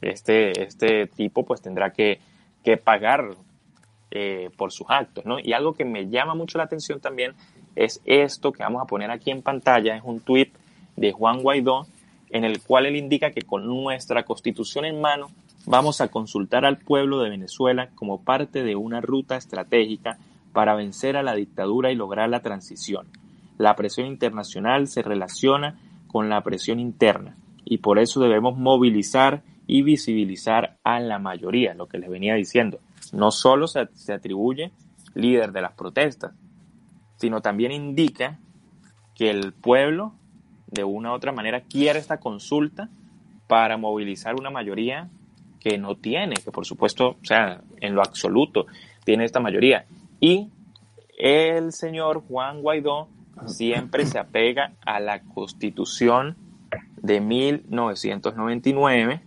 este, 0.01 0.63
este 0.63 1.07
tipo 1.07 1.45
pues 1.45 1.61
tendrá 1.61 1.91
que, 1.91 2.19
pagar 2.83 3.35
eh, 4.11 4.49
por 4.55 4.71
sus 4.71 4.87
actos, 4.89 5.25
¿no? 5.25 5.37
Y 5.39 5.51
algo 5.53 5.73
que 5.73 5.83
me 5.83 6.09
llama 6.09 6.33
mucho 6.33 6.57
la 6.57 6.63
atención 6.63 7.01
también 7.01 7.33
es 7.75 8.01
esto 8.05 8.51
que 8.51 8.63
vamos 8.63 8.81
a 8.81 8.85
poner 8.85 9.11
aquí 9.11 9.31
en 9.31 9.41
pantalla, 9.41 9.95
es 9.95 10.03
un 10.05 10.21
tuit 10.21 10.53
de 10.95 11.11
Juan 11.11 11.41
Guaidó 11.41 11.87
en 12.29 12.45
el 12.45 12.61
cual 12.61 12.85
él 12.85 12.95
indica 12.95 13.31
que 13.31 13.41
con 13.41 13.65
nuestra 13.65 14.23
constitución 14.23 14.85
en 14.85 15.01
mano 15.01 15.29
vamos 15.65 16.01
a 16.01 16.07
consultar 16.07 16.65
al 16.65 16.77
pueblo 16.77 17.19
de 17.19 17.29
Venezuela 17.29 17.89
como 17.95 18.23
parte 18.23 18.63
de 18.63 18.75
una 18.75 19.01
ruta 19.01 19.35
estratégica 19.35 20.17
para 20.53 20.75
vencer 20.75 21.17
a 21.17 21.23
la 21.23 21.35
dictadura 21.35 21.91
y 21.91 21.95
lograr 21.95 22.29
la 22.29 22.41
transición. 22.41 23.07
La 23.57 23.75
presión 23.75 24.07
internacional 24.07 24.87
se 24.87 25.01
relaciona 25.01 25.79
con 26.07 26.29
la 26.29 26.41
presión 26.41 26.79
interna 26.79 27.35
y 27.65 27.79
por 27.79 27.99
eso 27.99 28.21
debemos 28.21 28.57
movilizar 28.57 29.43
y 29.67 29.81
visibilizar 29.81 30.77
a 30.83 30.99
la 30.99 31.19
mayoría, 31.19 31.73
lo 31.73 31.87
que 31.87 31.97
les 31.97 32.09
venía 32.09 32.35
diciendo. 32.35 32.79
no 33.11 33.31
solo 33.31 33.67
se, 33.67 33.79
atribuye 34.13 34.71
líder 35.13 35.51
de 35.51 35.61
las 35.61 35.73
protestas, 35.73 36.33
sino 37.17 37.41
también 37.41 37.71
indica 37.71 38.39
que 39.15 39.29
el 39.29 39.53
pueblo 39.53 40.13
de 40.67 40.83
una 40.83 41.11
u 41.11 41.15
otra 41.15 41.31
manera 41.31 41.61
quiere 41.61 41.99
esta 41.99 42.19
consulta 42.19 42.89
para 43.47 43.77
movilizar 43.77 44.35
una 44.35 44.49
mayoría 44.49 45.09
que 45.59 45.77
no 45.77 45.95
tiene, 45.95 46.35
que 46.35 46.51
por 46.51 46.65
supuesto, 46.65 47.09
o 47.09 47.25
sea, 47.25 47.61
en 47.79 47.93
lo 47.93 48.01
absoluto 48.01 48.65
tiene 49.05 49.25
esta 49.25 49.39
mayoría. 49.39 49.85
Y 50.23 50.49
el 51.17 51.73
señor 51.73 52.23
Juan 52.25 52.61
Guaidó 52.61 53.09
siempre 53.45 54.05
se 54.05 54.17
apega 54.17 54.71
a 54.85 55.01
la 55.01 55.21
constitución 55.21 56.37
de 56.95 57.19
1999. 57.19 59.21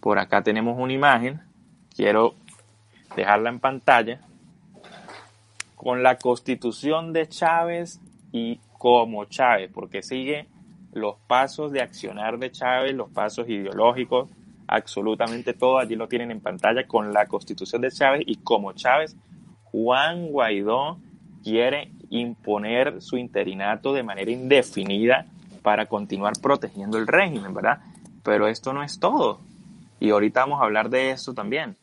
Por 0.00 0.18
acá 0.18 0.42
tenemos 0.42 0.78
una 0.78 0.94
imagen, 0.94 1.42
quiero 1.94 2.36
dejarla 3.14 3.50
en 3.50 3.60
pantalla, 3.60 4.22
con 5.74 6.02
la 6.02 6.16
constitución 6.16 7.12
de 7.12 7.28
Chávez 7.28 8.00
y 8.32 8.60
como 8.78 9.26
Chávez, 9.26 9.70
porque 9.74 10.02
sigue 10.02 10.48
los 10.94 11.16
pasos 11.26 11.70
de 11.70 11.82
accionar 11.82 12.38
de 12.38 12.50
Chávez, 12.50 12.94
los 12.94 13.10
pasos 13.10 13.46
ideológicos, 13.46 14.30
absolutamente 14.68 15.52
todo, 15.52 15.78
allí 15.78 15.96
lo 15.96 16.08
tienen 16.08 16.30
en 16.30 16.40
pantalla 16.40 16.86
con 16.86 17.12
la 17.12 17.26
constitución 17.26 17.82
de 17.82 17.90
Chávez 17.90 18.22
y 18.24 18.36
como 18.36 18.72
Chávez, 18.72 19.18
Juan 19.74 20.28
Guaidó 20.28 20.98
quiere 21.42 21.90
imponer 22.08 23.02
su 23.02 23.16
interinato 23.16 23.92
de 23.92 24.04
manera 24.04 24.30
indefinida 24.30 25.26
para 25.62 25.86
continuar 25.86 26.34
protegiendo 26.40 26.96
el 26.96 27.08
régimen, 27.08 27.52
¿verdad? 27.52 27.80
Pero 28.22 28.46
esto 28.46 28.72
no 28.72 28.84
es 28.84 29.00
todo. 29.00 29.40
Y 29.98 30.10
ahorita 30.10 30.42
vamos 30.42 30.60
a 30.60 30.64
hablar 30.66 30.90
de 30.90 31.10
esto 31.10 31.34
también. 31.34 31.74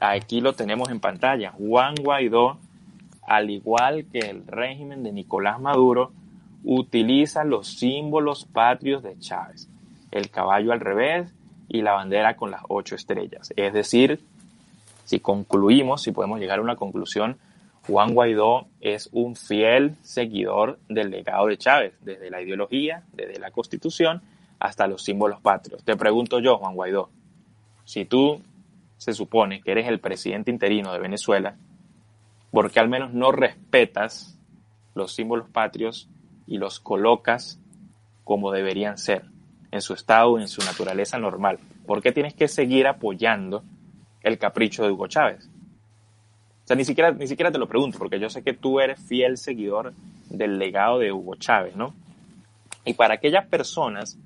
Aquí 0.00 0.40
lo 0.40 0.54
tenemos 0.54 0.90
en 0.90 0.98
pantalla. 0.98 1.52
Juan 1.52 1.94
Guaidó, 2.02 2.58
al 3.22 3.50
igual 3.50 4.06
que 4.10 4.18
el 4.18 4.44
régimen 4.48 5.04
de 5.04 5.12
Nicolás 5.12 5.60
Maduro, 5.60 6.10
utiliza 6.64 7.44
los 7.44 7.68
símbolos 7.78 8.44
patrios 8.44 9.04
de 9.04 9.16
Chávez. 9.20 9.68
El 10.10 10.30
caballo 10.30 10.72
al 10.72 10.80
revés 10.80 11.32
y 11.68 11.82
la 11.82 11.92
bandera 11.92 12.34
con 12.34 12.50
las 12.50 12.62
ocho 12.68 12.96
estrellas. 12.96 13.52
Es 13.54 13.72
decir, 13.72 14.20
si 15.10 15.18
concluimos, 15.18 16.02
si 16.02 16.12
podemos 16.12 16.38
llegar 16.38 16.60
a 16.60 16.62
una 16.62 16.76
conclusión, 16.76 17.36
Juan 17.88 18.14
Guaidó 18.14 18.68
es 18.80 19.08
un 19.10 19.34
fiel 19.34 19.96
seguidor 20.02 20.78
del 20.88 21.10
legado 21.10 21.48
de 21.48 21.58
Chávez, 21.58 21.94
desde 22.00 22.30
la 22.30 22.40
ideología, 22.40 23.02
desde 23.12 23.40
la 23.40 23.50
constitución, 23.50 24.22
hasta 24.60 24.86
los 24.86 25.02
símbolos 25.02 25.40
patrios. 25.40 25.82
Te 25.82 25.96
pregunto 25.96 26.38
yo, 26.38 26.58
Juan 26.58 26.76
Guaidó, 26.76 27.10
si 27.84 28.04
tú 28.04 28.40
se 28.98 29.12
supone 29.12 29.62
que 29.62 29.72
eres 29.72 29.88
el 29.88 29.98
presidente 29.98 30.52
interino 30.52 30.92
de 30.92 31.00
Venezuela, 31.00 31.56
¿por 32.52 32.70
qué 32.70 32.78
al 32.78 32.88
menos 32.88 33.12
no 33.12 33.32
respetas 33.32 34.38
los 34.94 35.12
símbolos 35.12 35.48
patrios 35.48 36.08
y 36.46 36.58
los 36.58 36.78
colocas 36.78 37.58
como 38.22 38.52
deberían 38.52 38.96
ser, 38.96 39.24
en 39.72 39.80
su 39.80 39.92
estado, 39.92 40.38
en 40.38 40.46
su 40.46 40.64
naturaleza 40.64 41.18
normal? 41.18 41.58
¿Por 41.84 42.00
qué 42.00 42.12
tienes 42.12 42.32
que 42.32 42.46
seguir 42.46 42.86
apoyando 42.86 43.64
el 44.22 44.38
capricho 44.38 44.84
de 44.84 44.90
Hugo 44.90 45.06
Chávez? 45.06 45.48
O 46.64 46.66
sea, 46.66 46.76
ni 46.76 46.84
siquiera, 46.84 47.10
ni 47.12 47.26
siquiera 47.26 47.50
te 47.50 47.58
lo 47.58 47.68
pregunto, 47.68 47.98
porque 47.98 48.20
yo 48.20 48.30
sé 48.30 48.42
que 48.42 48.52
tú 48.52 48.80
eres 48.80 49.00
fiel 49.00 49.36
seguidor 49.36 49.92
del 50.28 50.58
legado 50.58 50.98
de 50.98 51.12
Hugo 51.12 51.34
Chávez, 51.36 51.74
¿no? 51.74 51.94
Y 52.84 52.94
para 52.94 53.14
aquellas 53.14 53.46
personas 53.46 54.18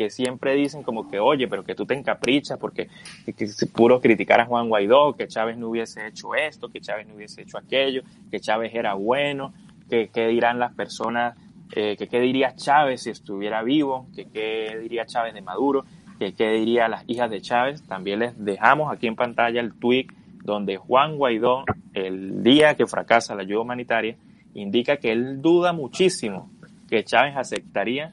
que 0.00 0.08
siempre 0.08 0.54
dicen 0.54 0.82
como 0.82 1.10
que, 1.10 1.18
oye, 1.18 1.46
pero 1.46 1.62
que 1.62 1.74
tú 1.74 1.84
te 1.84 1.92
encaprichas 1.92 2.58
porque 2.58 2.88
que, 3.26 3.48
puro 3.70 4.00
criticar 4.00 4.40
a 4.40 4.46
Juan 4.46 4.70
Guaidó, 4.70 5.14
que 5.14 5.28
Chávez 5.28 5.58
no 5.58 5.68
hubiese 5.68 6.06
hecho 6.06 6.34
esto, 6.34 6.70
que 6.70 6.80
Chávez 6.80 7.06
no 7.06 7.16
hubiese 7.16 7.42
hecho 7.42 7.58
aquello, 7.58 8.02
que 8.30 8.40
Chávez 8.40 8.74
era 8.74 8.94
bueno, 8.94 9.52
que 9.90 10.08
qué 10.08 10.26
dirán 10.28 10.58
las 10.58 10.72
personas, 10.72 11.36
eh, 11.72 11.96
que 11.98 12.08
qué 12.08 12.18
diría 12.18 12.56
Chávez 12.56 13.02
si 13.02 13.10
estuviera 13.10 13.62
vivo, 13.62 14.06
que 14.14 14.24
qué 14.24 14.78
diría 14.80 15.04
Chávez 15.04 15.34
de 15.34 15.42
Maduro, 15.42 15.84
que 16.20 16.34
qué 16.34 16.50
diría 16.50 16.86
las 16.86 17.02
hijas 17.06 17.30
de 17.30 17.40
Chávez. 17.40 17.82
También 17.88 18.18
les 18.18 18.44
dejamos 18.44 18.92
aquí 18.92 19.06
en 19.06 19.16
pantalla 19.16 19.58
el 19.58 19.72
tweet 19.72 20.08
donde 20.44 20.76
Juan 20.76 21.16
Guaidó, 21.16 21.64
el 21.94 22.42
día 22.42 22.74
que 22.74 22.86
fracasa 22.86 23.34
la 23.34 23.42
ayuda 23.42 23.62
humanitaria, 23.62 24.16
indica 24.52 24.98
que 24.98 25.12
él 25.12 25.40
duda 25.40 25.72
muchísimo 25.72 26.50
que 26.88 27.04
Chávez 27.04 27.36
aceptaría 27.36 28.12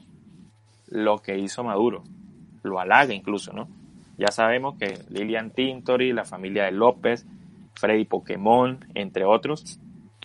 lo 0.86 1.18
que 1.18 1.38
hizo 1.38 1.62
Maduro. 1.62 2.02
Lo 2.62 2.80
halaga 2.80 3.12
incluso, 3.12 3.52
¿no? 3.52 3.68
Ya 4.16 4.30
sabemos 4.30 4.78
que 4.78 4.98
Lilian 5.10 5.50
Tintori, 5.50 6.14
la 6.14 6.24
familia 6.24 6.64
de 6.64 6.72
López, 6.72 7.26
Freddy 7.74 8.06
Pokémon, 8.06 8.86
entre 8.94 9.26
otros, 9.26 9.78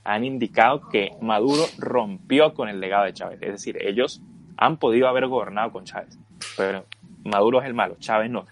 han 0.06 0.24
indicado 0.24 0.88
que 0.88 1.12
Maduro 1.22 1.64
rompió 1.78 2.54
con 2.54 2.70
el 2.70 2.80
legado 2.80 3.06
de 3.06 3.14
Chávez. 3.14 3.40
Es 3.42 3.52
decir, 3.52 3.78
ellos 3.82 4.22
han 4.56 4.78
podido 4.78 5.10
haber 5.10 5.28
gobernado 5.28 5.72
con 5.74 5.84
Chávez, 5.84 6.18
pero 6.56 6.86
Maduro 7.24 7.62
es 7.62 7.68
el 7.68 7.74
malo, 7.74 7.96
Chávez 8.00 8.30
no. 8.30 8.46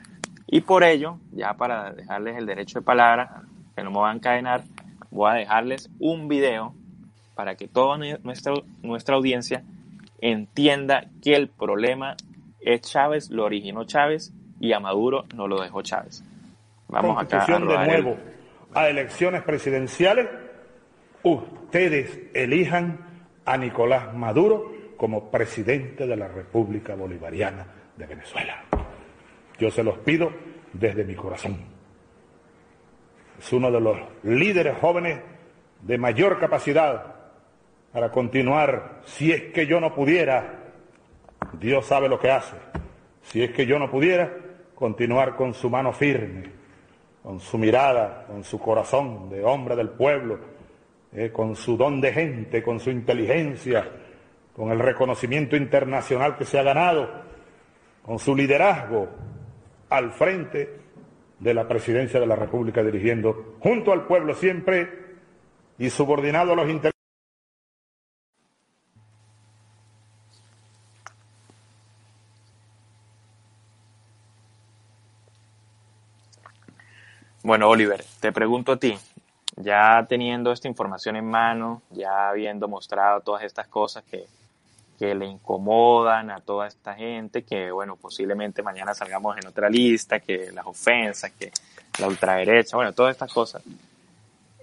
Y 0.47 0.61
por 0.61 0.83
ello, 0.83 1.17
ya 1.31 1.53
para 1.53 1.91
dejarles 1.91 2.37
el 2.37 2.45
derecho 2.45 2.79
de 2.79 2.85
palabra, 2.85 3.43
que 3.75 3.83
no 3.83 3.91
me 3.91 3.99
van 3.99 4.11
a 4.11 4.15
encadenar, 4.15 4.63
voy 5.09 5.31
a 5.31 5.35
dejarles 5.35 5.89
un 5.99 6.27
video 6.27 6.73
para 7.35 7.55
que 7.55 7.67
toda 7.67 7.97
nuestra, 7.97 8.53
nuestra 8.81 9.15
audiencia 9.15 9.63
entienda 10.19 11.05
que 11.23 11.35
el 11.35 11.47
problema 11.47 12.15
es 12.59 12.81
Chávez, 12.81 13.29
lo 13.29 13.45
originó 13.45 13.85
Chávez 13.85 14.33
y 14.59 14.73
a 14.73 14.79
Maduro 14.79 15.25
no 15.35 15.47
lo 15.47 15.61
dejó 15.61 15.81
Chávez. 15.81 16.23
Vamos 16.87 17.21
acá 17.21 17.45
a 17.47 17.59
de 17.59 17.59
nuevo 17.59 18.17
a 18.73 18.87
elecciones 18.87 19.43
presidenciales 19.43 20.27
ustedes 21.23 22.19
elijan 22.33 22.99
a 23.45 23.57
Nicolás 23.57 24.13
Maduro 24.13 24.71
como 24.97 25.29
presidente 25.29 26.07
de 26.07 26.15
la 26.15 26.27
República 26.27 26.95
Bolivariana 26.95 27.65
de 27.97 28.05
Venezuela. 28.05 28.63
Yo 29.59 29.69
se 29.69 29.83
los 29.83 29.97
pido 29.99 30.31
desde 30.73 31.03
mi 31.03 31.15
corazón. 31.15 31.57
Es 33.39 33.51
uno 33.53 33.71
de 33.71 33.79
los 33.79 33.97
líderes 34.23 34.77
jóvenes 34.77 35.19
de 35.81 35.97
mayor 35.97 36.39
capacidad 36.39 37.15
para 37.91 38.11
continuar. 38.11 39.01
Si 39.05 39.31
es 39.31 39.51
que 39.53 39.65
yo 39.65 39.79
no 39.79 39.93
pudiera, 39.93 40.73
Dios 41.59 41.85
sabe 41.85 42.07
lo 42.07 42.19
que 42.19 42.31
hace. 42.31 42.55
Si 43.23 43.43
es 43.43 43.51
que 43.51 43.65
yo 43.65 43.77
no 43.79 43.89
pudiera, 43.89 44.31
continuar 44.75 45.35
con 45.35 45.53
su 45.53 45.69
mano 45.69 45.93
firme, 45.93 46.51
con 47.21 47.39
su 47.39 47.57
mirada, 47.57 48.25
con 48.27 48.43
su 48.43 48.59
corazón 48.59 49.29
de 49.29 49.43
hombre 49.43 49.75
del 49.75 49.89
pueblo, 49.89 50.39
eh, 51.13 51.29
con 51.31 51.55
su 51.55 51.77
don 51.77 52.01
de 52.01 52.13
gente, 52.13 52.63
con 52.63 52.79
su 52.79 52.89
inteligencia, 52.89 53.87
con 54.55 54.71
el 54.71 54.79
reconocimiento 54.79 55.55
internacional 55.55 56.37
que 56.37 56.45
se 56.45 56.57
ha 56.57 56.63
ganado, 56.63 57.09
con 58.11 58.19
su 58.19 58.35
liderazgo 58.35 59.07
al 59.89 60.11
frente 60.11 60.81
de 61.39 61.53
la 61.53 61.65
presidencia 61.65 62.19
de 62.19 62.25
la 62.25 62.35
República 62.35 62.83
dirigiendo 62.83 63.55
junto 63.61 63.93
al 63.93 64.05
pueblo 64.05 64.33
siempre 64.33 65.15
y 65.77 65.89
subordinado 65.89 66.51
a 66.51 66.55
los 66.57 66.69
intereses. 66.69 66.99
Bueno, 77.43 77.69
Oliver, 77.69 78.03
te 78.19 78.33
pregunto 78.33 78.73
a 78.73 78.77
ti, 78.77 78.97
ya 79.55 80.05
teniendo 80.09 80.51
esta 80.51 80.67
información 80.67 81.15
en 81.15 81.29
mano, 81.29 81.81
ya 81.91 82.27
habiendo 82.27 82.67
mostrado 82.67 83.21
todas 83.21 83.43
estas 83.43 83.69
cosas 83.69 84.03
que, 84.03 84.25
que 85.01 85.15
le 85.15 85.25
incomodan 85.25 86.29
a 86.29 86.41
toda 86.41 86.67
esta 86.67 86.93
gente, 86.93 87.43
que 87.43 87.71
bueno, 87.71 87.95
posiblemente 87.95 88.61
mañana 88.61 88.93
salgamos 88.93 89.35
en 89.35 89.47
otra 89.47 89.67
lista, 89.67 90.19
que 90.19 90.51
las 90.51 90.63
ofensas, 90.67 91.31
que 91.31 91.51
la 91.99 92.07
ultraderecha, 92.07 92.77
bueno, 92.77 92.93
todas 92.93 93.13
estas 93.13 93.33
cosas. 93.33 93.63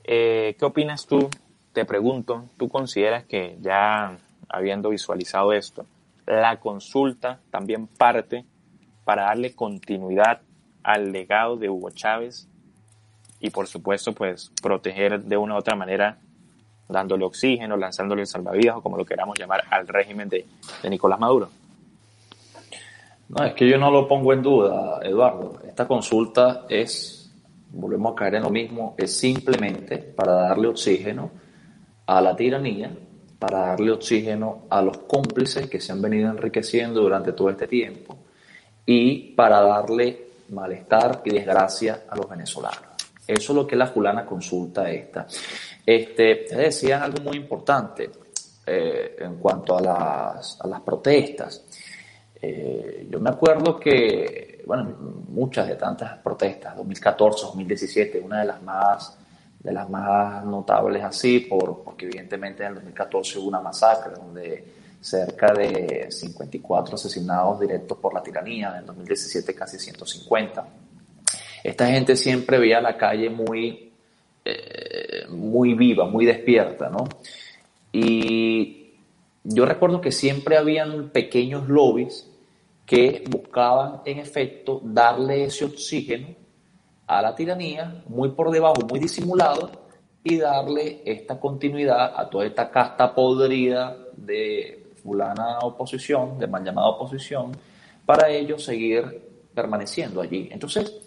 Eh, 0.05 0.55
¿Qué 0.57 0.65
opinas 0.65 1.09
tú? 1.09 1.29
Te 1.73 1.85
pregunto, 1.85 2.45
¿tú 2.57 2.69
consideras 2.69 3.25
que 3.25 3.59
ya 3.61 4.17
habiendo 4.49 4.91
visualizado 4.91 5.53
esto, 5.53 5.87
la 6.25 6.61
consulta 6.61 7.41
también 7.51 7.89
parte 7.89 8.45
para 9.03 9.23
darle 9.23 9.57
continuidad 9.57 10.43
al 10.85 11.11
legado 11.11 11.57
de 11.57 11.69
Hugo 11.69 11.91
Chávez 11.91 12.47
y 13.41 13.51
por 13.51 13.67
supuesto 13.67 14.13
pues 14.13 14.53
proteger 14.63 15.21
de 15.21 15.37
una 15.37 15.57
u 15.57 15.59
otra 15.59 15.75
manera 15.75 16.21
dándole 16.89 17.25
oxígeno, 17.25 17.77
lanzándole 17.77 18.23
el 18.23 18.27
salvavidas 18.27 18.77
o 18.77 18.83
como 18.83 18.97
lo 18.97 19.05
queramos 19.05 19.39
llamar 19.39 19.65
al 19.71 19.87
régimen 19.87 20.29
de, 20.29 20.47
Nicolás 20.89 21.21
Maduro. 21.21 21.49
No, 23.29 23.45
es 23.45 23.53
que 23.53 23.69
yo 23.69 23.77
no 23.77 23.91
lo 23.91 24.09
pongo 24.09 24.33
en 24.33 24.43
duda, 24.43 25.01
Eduardo. 25.03 25.61
Esta 25.67 25.87
consulta 25.87 26.65
es, 26.69 27.31
volvemos 27.71 28.13
a 28.13 28.15
caer 28.15 28.37
en 28.37 28.43
lo 28.45 28.51
mismo, 28.51 28.95
es 28.97 29.15
simplemente 29.15 29.99
para 29.99 30.33
darle 30.33 30.69
oxígeno 30.69 31.31
a 32.07 32.21
la 32.23 32.35
tiranía, 32.35 32.91
para 33.39 33.67
darle 33.67 33.91
oxígeno 33.91 34.63
a 34.71 34.81
los 34.81 34.99
cómplices 34.99 35.69
que 35.69 35.81
se 35.81 35.93
han 35.93 36.01
venido 36.01 36.31
enriqueciendo 36.31 37.03
durante 37.03 37.33
todo 37.33 37.51
este 37.51 37.67
tiempo 37.69 38.17
y 38.87 39.35
para 39.35 39.61
darle 39.61 40.29
malestar 40.49 41.21
y 41.25 41.31
desgracia 41.31 42.05
a 42.09 42.17
los 42.17 42.29
venezolanos. 42.29 42.89
Eso 43.27 43.53
es 43.53 43.57
lo 43.57 43.67
que 43.67 43.77
la 43.77 43.87
fulana 43.87 44.25
consulta 44.25 44.91
esta. 44.91 45.27
Este, 45.85 46.47
decían 46.55 47.03
algo 47.03 47.23
muy 47.23 47.37
importante 47.37 48.11
eh, 48.67 49.17
en 49.19 49.37
cuanto 49.37 49.77
a 49.79 49.81
las, 49.81 50.61
a 50.61 50.67
las 50.67 50.81
protestas. 50.83 51.65
Eh, 52.41 53.09
yo 53.11 53.19
me 53.21 53.31
acuerdo 53.31 53.79
que, 53.81 54.63
bueno, 54.67 54.97
muchas 55.29 55.67
de 55.67 55.77
tantas 55.77 56.19
protestas, 56.19 56.77
2014, 56.77 57.47
2017, 57.47 58.21
una 58.21 58.41
de 58.41 58.47
las 58.47 58.63
más, 58.63 59.17
de 59.59 59.73
las 59.73 59.89
más 59.91 60.45
notables 60.45 61.03
así, 61.03 61.41
por, 61.41 61.83
porque 61.83 62.07
evidentemente 62.07 62.63
en 62.63 62.69
el 62.69 62.75
2014 62.77 63.39
hubo 63.39 63.49
una 63.49 63.61
masacre 63.61 64.13
donde 64.15 64.65
cerca 65.01 65.53
de 65.53 66.09
54 66.11 66.95
asesinados 66.95 67.61
directos 67.61 67.99
por 67.99 68.15
la 68.15 68.23
tiranía, 68.23 68.71
en 68.71 68.77
el 68.77 68.87
2017 68.87 69.55
casi 69.55 69.79
150. 69.79 70.67
Esta 71.65 71.87
gente 71.87 72.17
siempre 72.17 72.59
veía 72.59 72.81
la 72.81 72.97
calle 72.97 73.31
muy, 73.31 73.93
eh, 74.45 75.08
muy 75.31 75.75
viva, 75.75 76.07
muy 76.07 76.25
despierta, 76.25 76.89
¿no? 76.89 77.09
Y 77.93 78.95
yo 79.45 79.65
recuerdo 79.65 80.01
que 80.01 80.13
siempre 80.13 80.57
habían 80.57 81.11
pequeños 81.11 81.69
lobbies 81.69 82.31
que 82.85 83.25
buscaban 83.29 84.01
en 84.05 84.19
efecto 84.19 84.81
darle 84.83 85.45
ese 85.45 85.65
oxígeno 85.65 86.29
a 87.07 87.23
la 87.23 87.35
tiranía, 87.35 88.03
muy 88.09 88.31
por 88.31 88.51
debajo, 88.51 88.87
muy 88.89 88.99
disimulado, 88.99 89.71
y 90.23 90.37
darle 90.39 91.03
esta 91.05 91.39
continuidad 91.39 92.13
a 92.17 92.29
toda 92.29 92.45
esta 92.45 92.71
casta 92.71 93.15
podrida 93.15 93.97
de 94.17 94.91
fulana 95.03 95.59
oposición, 95.61 96.39
de 96.39 96.47
mal 96.47 96.65
llamada 96.65 96.89
oposición, 96.89 97.53
para 98.05 98.29
ellos 98.29 98.65
seguir 98.65 99.23
permaneciendo 99.55 100.21
allí. 100.21 100.49
Entonces, 100.51 101.01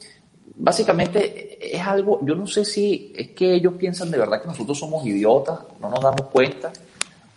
básicamente 0.56 1.76
es 1.76 1.82
algo, 1.82 2.20
yo 2.24 2.36
no 2.36 2.48
sé 2.48 2.66
si 2.66 3.14
es 3.16 3.30
que 3.30 3.56
ellos 3.56 3.74
piensan 3.74 4.12
de 4.12 4.18
verdad 4.18 4.42
que 4.42 4.48
nosotros 4.48 4.78
somos 4.78 5.06
idiotas, 5.06 5.60
no 5.80 5.90
nos 5.90 6.02
damos 6.02 6.28
cuenta, 6.32 6.72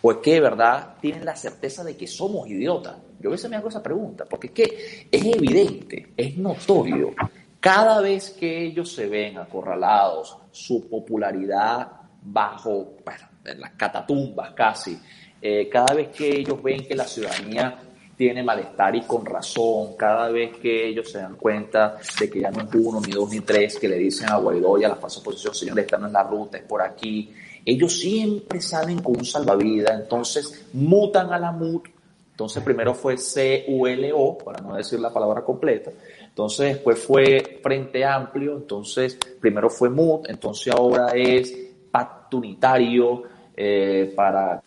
o 0.01 0.11
es 0.11 0.17
que 0.17 0.33
de 0.33 0.41
verdad 0.41 0.95
tienen 1.01 1.25
la 1.25 1.35
certeza 1.35 1.83
de 1.83 1.95
que 1.97 2.07
somos 2.07 2.47
idiotas. 2.47 2.95
Yo 3.19 3.29
a 3.29 3.31
veces 3.31 3.49
me 3.49 3.55
hago 3.55 3.69
esa 3.69 3.81
pregunta, 3.81 4.25
porque 4.29 4.47
es 4.47 4.53
que 4.53 5.07
es 5.11 5.25
evidente, 5.25 6.13
es 6.15 6.37
notorio, 6.37 7.13
cada 7.59 8.01
vez 8.01 8.31
que 8.31 8.65
ellos 8.65 8.93
se 8.93 9.07
ven 9.07 9.37
acorralados, 9.37 10.37
su 10.51 10.87
popularidad 10.87 11.87
bajo, 12.21 12.97
en 13.43 13.59
las 13.59 13.71
catatumbas 13.71 14.51
casi, 14.51 14.99
eh, 15.41 15.67
cada 15.69 15.95
vez 15.95 16.09
que 16.09 16.39
ellos 16.39 16.61
ven 16.61 16.85
que 16.87 16.95
la 16.95 17.05
ciudadanía 17.05 17.79
tiene 18.15 18.43
malestar 18.43 18.95
y 18.95 19.01
con 19.01 19.25
razón, 19.25 19.95
cada 19.97 20.29
vez 20.29 20.57
que 20.57 20.87
ellos 20.87 21.11
se 21.11 21.17
dan 21.17 21.35
cuenta 21.35 21.97
de 22.19 22.29
que 22.29 22.39
ya 22.39 22.51
no 22.51 22.61
es 22.61 22.73
uno, 22.73 23.01
ni 23.01 23.11
dos, 23.11 23.29
ni 23.29 23.41
tres, 23.41 23.77
que 23.77 23.89
le 23.89 23.97
dicen 23.97 24.29
a 24.29 24.37
Guaidó 24.37 24.77
y 24.77 24.83
a 24.85 24.89
la 24.89 24.95
falsa 24.95 25.19
oposición, 25.19 25.53
señores, 25.53 25.85
esta 25.85 26.05
es 26.05 26.11
la 26.11 26.23
ruta, 26.23 26.57
es 26.57 26.63
por 26.63 26.81
aquí, 26.81 27.33
ellos 27.65 27.99
siempre 27.99 28.61
salen 28.61 29.01
con 29.01 29.17
un 29.17 29.25
salvavidas, 29.25 29.99
entonces 29.99 30.67
mutan 30.73 31.33
a 31.33 31.39
la 31.39 31.51
MUT, 31.51 31.87
entonces 32.31 32.63
primero 32.63 32.93
fue 32.93 33.15
CULO, 33.15 34.37
para 34.37 34.61
no 34.61 34.75
decir 34.75 34.99
la 34.99 35.11
palabra 35.11 35.41
completa, 35.41 35.91
entonces 36.23 36.75
después 36.75 36.99
fue 36.99 37.59
Frente 37.61 38.05
Amplio, 38.05 38.55
entonces 38.55 39.17
primero 39.41 39.69
fue 39.69 39.89
MUT, 39.89 40.29
entonces 40.29 40.73
ahora 40.73 41.11
es 41.13 41.53
Pacto 41.91 42.37
Unitario 42.37 43.23
eh, 43.57 44.13
para 44.15 44.61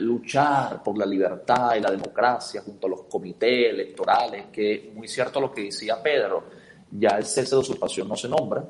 luchar 0.00 0.82
por 0.82 0.96
la 0.98 1.06
libertad 1.06 1.76
y 1.76 1.80
la 1.80 1.90
democracia 1.90 2.62
junto 2.62 2.86
a 2.86 2.90
los 2.90 3.02
comités 3.02 3.70
electorales, 3.70 4.46
que 4.52 4.90
muy 4.94 5.08
cierto 5.08 5.40
lo 5.40 5.52
que 5.52 5.64
decía 5.64 6.02
Pedro, 6.02 6.44
ya 6.90 7.10
el 7.18 7.24
cese 7.24 7.54
de 7.54 7.60
usurpación 7.60 8.08
no 8.08 8.16
se 8.16 8.28
nombra, 8.28 8.64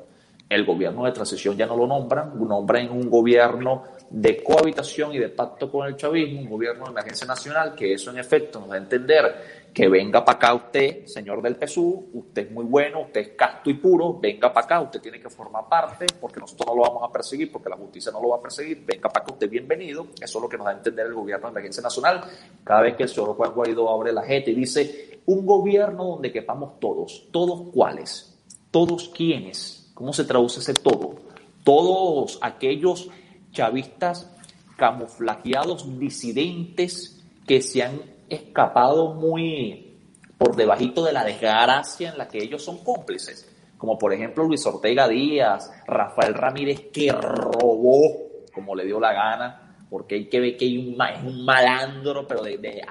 el 0.49 0.65
gobierno 0.65 1.05
de 1.05 1.11
transición 1.11 1.57
ya 1.57 1.65
no 1.65 1.75
lo 1.75 1.87
nombran, 1.87 2.31
nombran 2.47 2.89
un 2.89 3.09
gobierno 3.09 3.83
de 4.09 4.41
cohabitación 4.41 5.13
y 5.13 5.19
de 5.19 5.29
pacto 5.29 5.69
con 5.69 5.87
el 5.87 5.97
chavismo, 5.97 6.41
un 6.41 6.49
gobierno 6.49 6.85
de 6.85 6.91
emergencia 6.91 7.27
nacional, 7.27 7.75
que 7.75 7.93
eso 7.93 8.11
en 8.11 8.19
efecto 8.19 8.59
nos 8.59 8.69
da 8.69 8.75
a 8.75 8.77
entender 8.77 9.66
que 9.73 9.87
venga 9.87 10.25
para 10.25 10.37
acá 10.37 10.53
usted, 10.53 11.05
señor 11.05 11.41
del 11.41 11.55
PSU, 11.55 12.09
usted 12.13 12.47
es 12.47 12.51
muy 12.51 12.65
bueno, 12.65 13.01
usted 13.01 13.21
es 13.21 13.29
casto 13.29 13.69
y 13.69 13.75
puro, 13.75 14.19
venga 14.19 14.51
para 14.51 14.65
acá, 14.65 14.81
usted 14.81 14.99
tiene 14.99 15.19
que 15.19 15.29
formar 15.29 15.69
parte, 15.69 16.05
porque 16.19 16.39
nosotros 16.39 16.67
no 16.67 16.75
lo 16.75 16.81
vamos 16.81 17.03
a 17.07 17.11
perseguir, 17.11 17.51
porque 17.51 17.69
la 17.69 17.75
justicia 17.75 18.11
no 18.11 18.21
lo 18.21 18.29
va 18.29 18.37
a 18.37 18.41
perseguir, 18.41 18.83
venga 18.85 19.09
para 19.09 19.23
acá 19.23 19.33
usted 19.33 19.49
bienvenido, 19.49 20.07
eso 20.19 20.37
es 20.39 20.41
lo 20.41 20.49
que 20.49 20.57
nos 20.57 20.65
da 20.65 20.71
a 20.71 20.77
entender 20.77 21.05
el 21.05 21.13
gobierno 21.13 21.47
de 21.47 21.51
emergencia 21.51 21.83
nacional, 21.83 22.21
cada 22.63 22.81
vez 22.81 22.95
que 22.95 23.03
el 23.03 23.09
señor 23.09 23.35
Juan 23.35 23.53
Guaidó 23.53 23.89
abre 23.89 24.11
la 24.11 24.23
gente 24.23 24.51
y 24.51 24.55
dice, 24.55 25.21
un 25.25 25.45
gobierno 25.45 26.05
donde 26.05 26.31
quepamos 26.31 26.79
todos, 26.79 27.27
todos 27.31 27.69
cuáles, 27.73 28.35
todos 28.71 29.09
quiénes, 29.09 29.91
¿cómo 29.93 30.13
se 30.13 30.23
traduce 30.23 30.59
ese 30.59 30.73
todo? 30.73 31.15
Todos 31.63 32.39
aquellos 32.41 33.09
chavistas 33.51 34.31
camuflajeados, 34.77 35.99
disidentes, 35.99 37.21
que 37.45 37.61
se 37.61 37.83
han 37.83 38.16
escapado 38.29 39.13
muy 39.13 39.97
por 40.37 40.55
debajito 40.55 41.03
de 41.03 41.13
la 41.13 41.23
desgracia 41.23 42.11
en 42.11 42.17
la 42.17 42.27
que 42.27 42.37
ellos 42.43 42.63
son 42.63 42.83
cómplices, 42.83 43.51
como 43.77 43.97
por 43.97 44.13
ejemplo 44.13 44.43
Luis 44.43 44.65
Ortega 44.65 45.07
Díaz, 45.07 45.71
Rafael 45.87 46.33
Ramírez 46.33 46.89
que 46.91 47.11
robó 47.11 48.27
como 48.53 48.75
le 48.75 48.85
dio 48.85 48.99
la 48.99 49.13
gana, 49.13 49.85
porque 49.89 50.15
hay 50.15 50.25
que 50.25 50.39
ver 50.39 50.57
que 50.57 50.65
es 50.65 51.23
un 51.23 51.45
malandro, 51.45 52.27
pero 52.27 52.43
de, 52.43 52.57
de, 52.57 52.81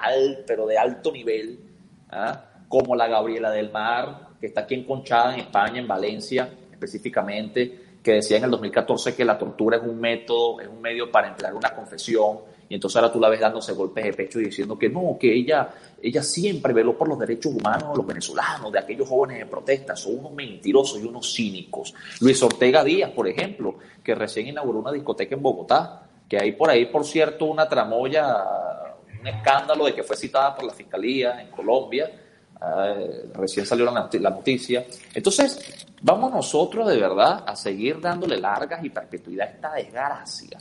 pero 0.45 0.65
de 0.65 0.77
alto 0.77 1.11
nivel, 1.11 1.59
¿ah? 2.09 2.43
como 2.67 2.95
la 2.95 3.07
Gabriela 3.07 3.51
del 3.51 3.71
Mar, 3.71 4.29
que 4.39 4.47
está 4.47 4.61
aquí 4.61 4.75
enconchada 4.75 5.33
en 5.33 5.41
España, 5.41 5.79
en 5.79 5.87
Valencia 5.87 6.49
específicamente, 6.71 7.97
que 8.03 8.13
decía 8.13 8.37
en 8.37 8.45
el 8.45 8.51
2014 8.51 9.15
que 9.15 9.25
la 9.25 9.37
tortura 9.37 9.77
es 9.77 9.83
un 9.83 9.99
método, 9.99 10.61
es 10.61 10.67
un 10.67 10.79
medio 10.79 11.11
para 11.11 11.27
emplear 11.27 11.53
una 11.53 11.71
confesión, 11.71 12.39
y 12.69 12.75
entonces 12.75 12.97
ahora 12.97 13.11
tú 13.11 13.19
la 13.19 13.29
ves 13.29 13.39
dándose 13.39 13.73
golpes 13.73 14.03
de 14.03 14.13
pecho 14.13 14.39
y 14.39 14.45
diciendo 14.45 14.77
que 14.77 14.89
no, 14.89 15.17
que 15.19 15.33
ella, 15.33 15.69
ella 16.01 16.21
siempre 16.21 16.73
veló 16.73 16.97
por 16.97 17.07
los 17.07 17.17
derechos 17.17 17.53
humanos 17.53 17.91
de 17.91 17.97
los 17.97 18.05
venezolanos, 18.05 18.71
de 18.71 18.79
aquellos 18.79 19.07
jóvenes 19.07 19.39
de 19.39 19.45
protesta, 19.45 19.95
son 19.95 20.19
unos 20.19 20.33
mentirosos 20.33 20.99
y 20.99 21.05
unos 21.05 21.33
cínicos. 21.33 21.93
Luis 22.19 22.41
Ortega 22.43 22.83
Díaz, 22.83 23.11
por 23.11 23.27
ejemplo, 23.27 23.75
que 24.03 24.15
recién 24.15 24.47
inauguró 24.47 24.79
una 24.79 24.91
discoteca 24.91 25.35
en 25.35 25.41
Bogotá, 25.41 26.03
que 26.27 26.37
hay 26.37 26.51
por 26.51 26.69
ahí, 26.69 26.87
por 26.87 27.05
cierto, 27.05 27.45
una 27.45 27.69
tramoya, 27.69 28.35
un 29.19 29.27
escándalo 29.27 29.85
de 29.85 29.95
que 29.95 30.03
fue 30.03 30.17
citada 30.17 30.55
por 30.55 30.65
la 30.65 30.73
Fiscalía 30.73 31.41
en 31.41 31.49
Colombia, 31.49 32.11
eh, 32.59 33.29
recién 33.33 33.65
salió 33.65 33.85
la, 33.85 34.09
noticia. 34.29 34.85
Entonces, 35.13 35.87
vamos 36.01 36.31
nosotros 36.31 36.87
de 36.87 36.97
verdad 36.97 37.43
a 37.45 37.55
seguir 37.55 38.01
dándole 38.01 38.37
largas 38.37 38.83
y 38.83 38.89
perpetuidad 38.89 39.47
a 39.47 39.51
esta 39.51 39.73
desgracia. 39.73 40.59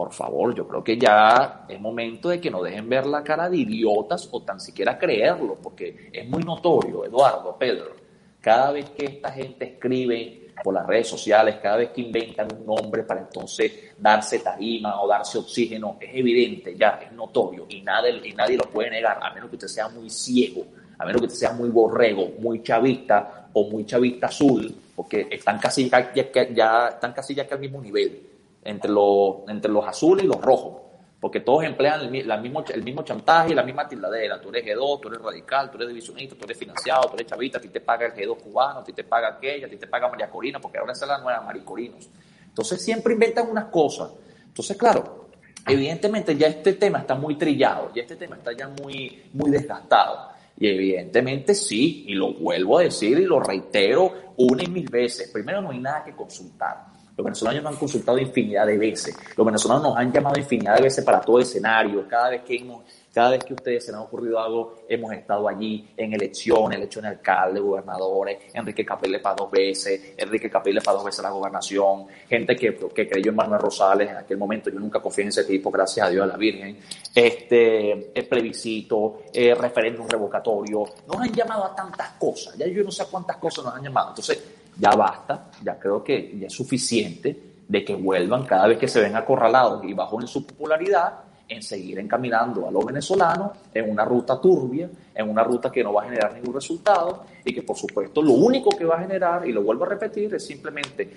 Por 0.00 0.14
favor, 0.14 0.54
yo 0.54 0.66
creo 0.66 0.82
que 0.82 0.96
ya 0.96 1.66
es 1.68 1.78
momento 1.78 2.30
de 2.30 2.40
que 2.40 2.50
nos 2.50 2.64
dejen 2.64 2.88
ver 2.88 3.04
la 3.04 3.22
cara 3.22 3.50
de 3.50 3.58
idiotas 3.58 4.30
o 4.32 4.40
tan 4.40 4.58
siquiera 4.58 4.98
creerlo, 4.98 5.58
porque 5.62 6.08
es 6.10 6.26
muy 6.26 6.42
notorio, 6.42 7.04
Eduardo, 7.04 7.54
Pedro, 7.58 7.94
cada 8.40 8.72
vez 8.72 8.88
que 8.96 9.04
esta 9.04 9.30
gente 9.30 9.66
escribe 9.66 10.52
por 10.64 10.72
las 10.72 10.86
redes 10.86 11.06
sociales, 11.06 11.56
cada 11.62 11.76
vez 11.76 11.90
que 11.90 12.00
inventan 12.00 12.48
un 12.50 12.64
nombre 12.64 13.02
para 13.02 13.20
entonces 13.20 13.92
darse 13.98 14.38
tarima 14.38 15.02
o 15.02 15.06
darse 15.06 15.36
oxígeno, 15.36 15.98
es 16.00 16.14
evidente 16.14 16.74
ya, 16.74 16.98
es 17.04 17.12
notorio 17.12 17.66
y 17.68 17.82
nadie, 17.82 18.26
y 18.26 18.32
nadie 18.32 18.56
lo 18.56 18.64
puede 18.70 18.88
negar, 18.88 19.18
a 19.20 19.34
menos 19.34 19.50
que 19.50 19.56
usted 19.56 19.68
sea 19.68 19.90
muy 19.90 20.08
ciego 20.08 20.64
a 20.96 21.04
menos 21.06 21.20
que 21.22 21.26
usted 21.28 21.38
sea 21.38 21.52
muy 21.52 21.70
borrego, 21.70 22.32
muy 22.38 22.62
chavista 22.62 23.48
o 23.54 23.70
muy 23.70 23.86
chavista 23.86 24.26
azul, 24.26 24.74
porque 24.94 25.28
están 25.30 25.58
casi 25.58 25.88
ya, 25.88 26.12
ya, 26.12 26.88
están 26.88 27.14
casi 27.14 27.34
ya 27.34 27.46
que 27.46 27.54
al 27.54 27.60
mismo 27.60 27.80
nivel 27.80 28.29
entre 28.62 28.90
los, 28.90 29.48
entre 29.48 29.70
los 29.70 29.86
azules 29.86 30.24
y 30.24 30.28
los 30.28 30.40
rojos, 30.40 30.82
porque 31.20 31.40
todos 31.40 31.64
emplean 31.64 32.00
el, 32.00 32.10
mismo, 32.10 32.64
el 32.72 32.82
mismo 32.82 33.02
chantaje 33.02 33.52
y 33.52 33.54
la 33.54 33.62
misma 33.62 33.86
tildadera. 33.86 34.40
Tú 34.40 34.48
eres 34.48 34.64
G2, 34.64 35.00
tú 35.00 35.08
eres 35.08 35.20
radical, 35.20 35.70
tú 35.70 35.76
eres 35.76 35.88
divisionista, 35.88 36.34
tú 36.34 36.44
eres 36.44 36.56
financiado, 36.56 37.08
tú 37.08 37.14
eres 37.14 37.26
chavista, 37.26 37.58
a 37.58 37.60
ti 37.60 37.68
te 37.68 37.80
paga 37.80 38.06
el 38.06 38.14
G2 38.14 38.38
cubano, 38.38 38.80
a 38.80 38.84
ti 38.84 38.92
te 38.92 39.04
paga 39.04 39.28
aquella, 39.28 39.66
a 39.66 39.70
ti 39.70 39.76
te 39.76 39.86
paga 39.86 40.08
María 40.08 40.30
Corina, 40.30 40.58
porque 40.58 40.78
ahora 40.78 40.92
es 40.92 41.06
la 41.06 41.18
nueva 41.18 41.42
Maricorinos. 41.42 42.08
Entonces 42.46 42.82
siempre 42.82 43.12
inventan 43.12 43.50
unas 43.50 43.66
cosas. 43.66 44.10
Entonces, 44.46 44.76
claro, 44.76 45.28
evidentemente 45.66 46.36
ya 46.36 46.46
este 46.48 46.72
tema 46.74 47.00
está 47.00 47.14
muy 47.14 47.36
trillado, 47.36 47.92
ya 47.94 48.02
este 48.02 48.16
tema 48.16 48.36
está 48.36 48.52
ya 48.52 48.68
muy, 48.68 49.30
muy 49.34 49.50
desgastado. 49.50 50.30
Y 50.58 50.68
evidentemente 50.68 51.54
sí, 51.54 52.04
y 52.08 52.14
lo 52.14 52.34
vuelvo 52.34 52.78
a 52.78 52.82
decir 52.82 53.18
y 53.18 53.24
lo 53.24 53.40
reitero 53.40 54.32
una 54.36 54.62
y 54.62 54.66
mil 54.66 54.88
veces. 54.88 55.30
Primero, 55.30 55.62
no 55.62 55.70
hay 55.70 55.78
nada 55.78 56.04
que 56.04 56.14
consultar. 56.14 56.89
Los 57.20 57.24
venezolanos 57.26 57.62
nos 57.62 57.72
han 57.74 57.78
consultado 57.78 58.18
infinidad 58.18 58.66
de 58.66 58.78
veces. 58.78 59.14
Los 59.36 59.44
venezolanos 59.44 59.82
nos 59.82 59.96
han 59.98 60.10
llamado 60.10 60.38
infinidad 60.38 60.76
de 60.76 60.84
veces 60.84 61.04
para 61.04 61.20
todo 61.20 61.38
escenario. 61.38 62.08
Cada 62.08 62.30
vez 62.30 62.42
que 62.42 62.56
hemos 62.56 62.82
cada 63.12 63.30
vez 63.30 63.44
que 63.44 63.54
ustedes 63.54 63.84
se 63.84 63.90
les 63.90 64.00
ha 64.00 64.04
ocurrido 64.04 64.38
algo, 64.38 64.84
hemos 64.88 65.12
estado 65.12 65.48
allí 65.48 65.88
en 65.96 66.14
elecciones, 66.14 66.78
elecciones 66.78 67.10
de 67.10 67.16
alcalde, 67.16 67.58
gobernadores, 67.58 68.38
Enrique 68.54 68.84
Capriles 68.84 69.20
para 69.20 69.34
dos 69.34 69.50
veces, 69.50 70.14
Enrique 70.16 70.48
Capriles 70.48 70.82
para 70.84 70.96
dos 70.96 71.04
veces 71.06 71.20
la 71.24 71.30
gobernación, 71.30 72.06
gente 72.28 72.54
que, 72.54 72.76
que 72.94 73.08
creyó 73.08 73.30
en 73.30 73.36
Manuel 73.36 73.60
Rosales 73.60 74.08
en 74.08 74.16
aquel 74.16 74.38
momento, 74.38 74.70
yo 74.70 74.78
nunca 74.78 75.00
confié 75.00 75.22
en 75.22 75.28
ese 75.30 75.42
tipo, 75.42 75.72
gracias 75.72 76.06
a 76.06 76.08
Dios, 76.08 76.22
a 76.22 76.28
la 76.28 76.36
Virgen, 76.36 76.78
este, 77.12 78.16
el 78.16 78.28
plebiscito, 78.28 79.22
el 79.34 79.58
referéndum 79.58 80.06
revocatorio, 80.08 80.84
nos 81.08 81.16
han 81.16 81.32
llamado 81.32 81.64
a 81.64 81.74
tantas 81.74 82.10
cosas, 82.12 82.56
ya 82.56 82.68
yo 82.68 82.84
no 82.84 82.92
sé 82.92 83.06
cuántas 83.10 83.38
cosas 83.38 83.64
nos 83.64 83.74
han 83.74 83.82
llamado, 83.82 84.10
entonces 84.10 84.59
ya 84.80 84.90
basta, 84.90 85.50
ya 85.62 85.78
creo 85.78 86.02
que 86.02 86.38
ya 86.38 86.46
es 86.46 86.52
suficiente 86.52 87.50
de 87.68 87.84
que 87.84 87.94
vuelvan 87.94 88.44
cada 88.46 88.66
vez 88.66 88.78
que 88.78 88.88
se 88.88 89.00
ven 89.00 89.14
acorralados 89.14 89.84
y 89.84 89.92
bajo 89.92 90.20
en 90.20 90.26
su 90.26 90.46
popularidad 90.46 91.20
en 91.50 91.62
seguir 91.62 91.98
encaminando 91.98 92.66
a 92.66 92.70
los 92.70 92.84
venezolanos 92.84 93.50
en 93.74 93.90
una 93.90 94.04
ruta 94.04 94.40
turbia, 94.40 94.88
en 95.14 95.28
una 95.28 95.42
ruta 95.42 95.70
que 95.70 95.82
no 95.82 95.92
va 95.92 96.02
a 96.02 96.04
generar 96.04 96.32
ningún 96.32 96.54
resultado 96.54 97.24
y 97.44 97.52
que 97.52 97.62
por 97.62 97.76
supuesto 97.76 98.22
lo 98.22 98.32
único 98.32 98.70
que 98.70 98.84
va 98.84 98.96
a 98.96 99.00
generar, 99.00 99.46
y 99.46 99.52
lo 99.52 99.62
vuelvo 99.62 99.84
a 99.84 99.88
repetir, 99.88 100.32
es 100.34 100.46
simplemente 100.46 101.10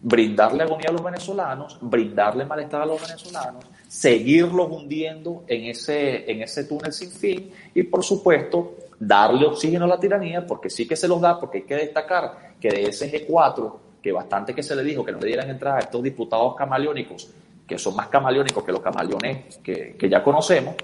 brindarle 0.00 0.62
agonía 0.62 0.88
a 0.88 0.92
los 0.92 1.04
venezolanos, 1.04 1.78
brindarle 1.80 2.44
malestar 2.44 2.82
a 2.82 2.86
los 2.86 3.00
venezolanos, 3.00 3.64
seguirlos 3.88 4.70
hundiendo 4.70 5.44
en 5.46 5.64
ese, 5.64 6.30
en 6.30 6.42
ese 6.42 6.64
túnel 6.64 6.92
sin 6.92 7.10
fin 7.10 7.50
y 7.74 7.82
por 7.84 8.02
supuesto 8.02 8.74
darle 9.06 9.46
oxígeno 9.46 9.84
a 9.84 9.88
la 9.88 10.00
tiranía, 10.00 10.46
porque 10.46 10.70
sí 10.70 10.86
que 10.86 10.96
se 10.96 11.08
los 11.08 11.20
da, 11.20 11.38
porque 11.38 11.58
hay 11.58 11.64
que 11.64 11.76
destacar 11.76 12.54
que 12.60 12.68
de 12.68 12.84
ese 12.84 13.10
G4, 13.10 13.72
que 14.02 14.12
bastante 14.12 14.54
que 14.54 14.62
se 14.62 14.74
le 14.76 14.82
dijo 14.82 15.04
que 15.04 15.12
no 15.12 15.18
le 15.18 15.26
dieran 15.26 15.50
entrada 15.50 15.76
a 15.76 15.80
estos 15.80 16.02
diputados 16.02 16.54
camaleónicos, 16.56 17.30
que 17.66 17.78
son 17.78 17.96
más 17.96 18.08
camaleónicos 18.08 18.62
que 18.64 18.72
los 18.72 18.80
camaleones 18.80 19.58
que, 19.62 19.96
ya 20.08 20.22
conocemos, 20.22 20.74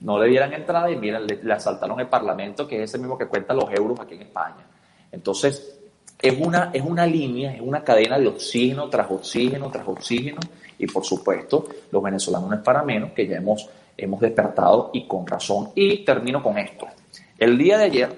no 0.00 0.18
le 0.18 0.28
dieran 0.28 0.52
entrada 0.52 0.90
y 0.90 0.96
miren, 0.96 1.26
le, 1.26 1.52
asaltaron 1.52 2.00
el 2.00 2.08
Parlamento, 2.08 2.66
que 2.66 2.82
es 2.82 2.90
ese 2.90 2.98
mismo 2.98 3.18
que 3.18 3.26
cuenta 3.26 3.52
los 3.52 3.70
euros 3.70 4.00
aquí 4.00 4.14
en 4.14 4.22
España. 4.22 4.66
Entonces, 5.12 5.78
es 6.20 6.38
una, 6.38 6.70
es 6.72 6.82
una 6.82 7.06
línea, 7.06 7.54
es 7.54 7.60
una 7.60 7.82
cadena 7.82 8.18
de 8.18 8.28
oxígeno 8.28 8.88
tras 8.88 9.10
oxígeno 9.10 9.70
tras 9.70 9.88
oxígeno 9.88 10.40
y 10.78 10.86
por 10.86 11.04
supuesto 11.04 11.66
los 11.90 12.02
venezolanos 12.02 12.48
no 12.48 12.56
es 12.56 12.62
para 12.62 12.82
menos 12.82 13.12
que 13.12 13.26
ya 13.26 13.36
hemos, 13.36 13.68
hemos 13.96 14.20
despertado 14.20 14.90
y 14.92 15.06
con 15.06 15.26
razón. 15.26 15.70
Y 15.74 16.04
termino 16.04 16.42
con 16.42 16.58
esto. 16.58 16.86
El 17.40 17.56
día 17.56 17.78
de 17.78 17.84
ayer 17.84 18.10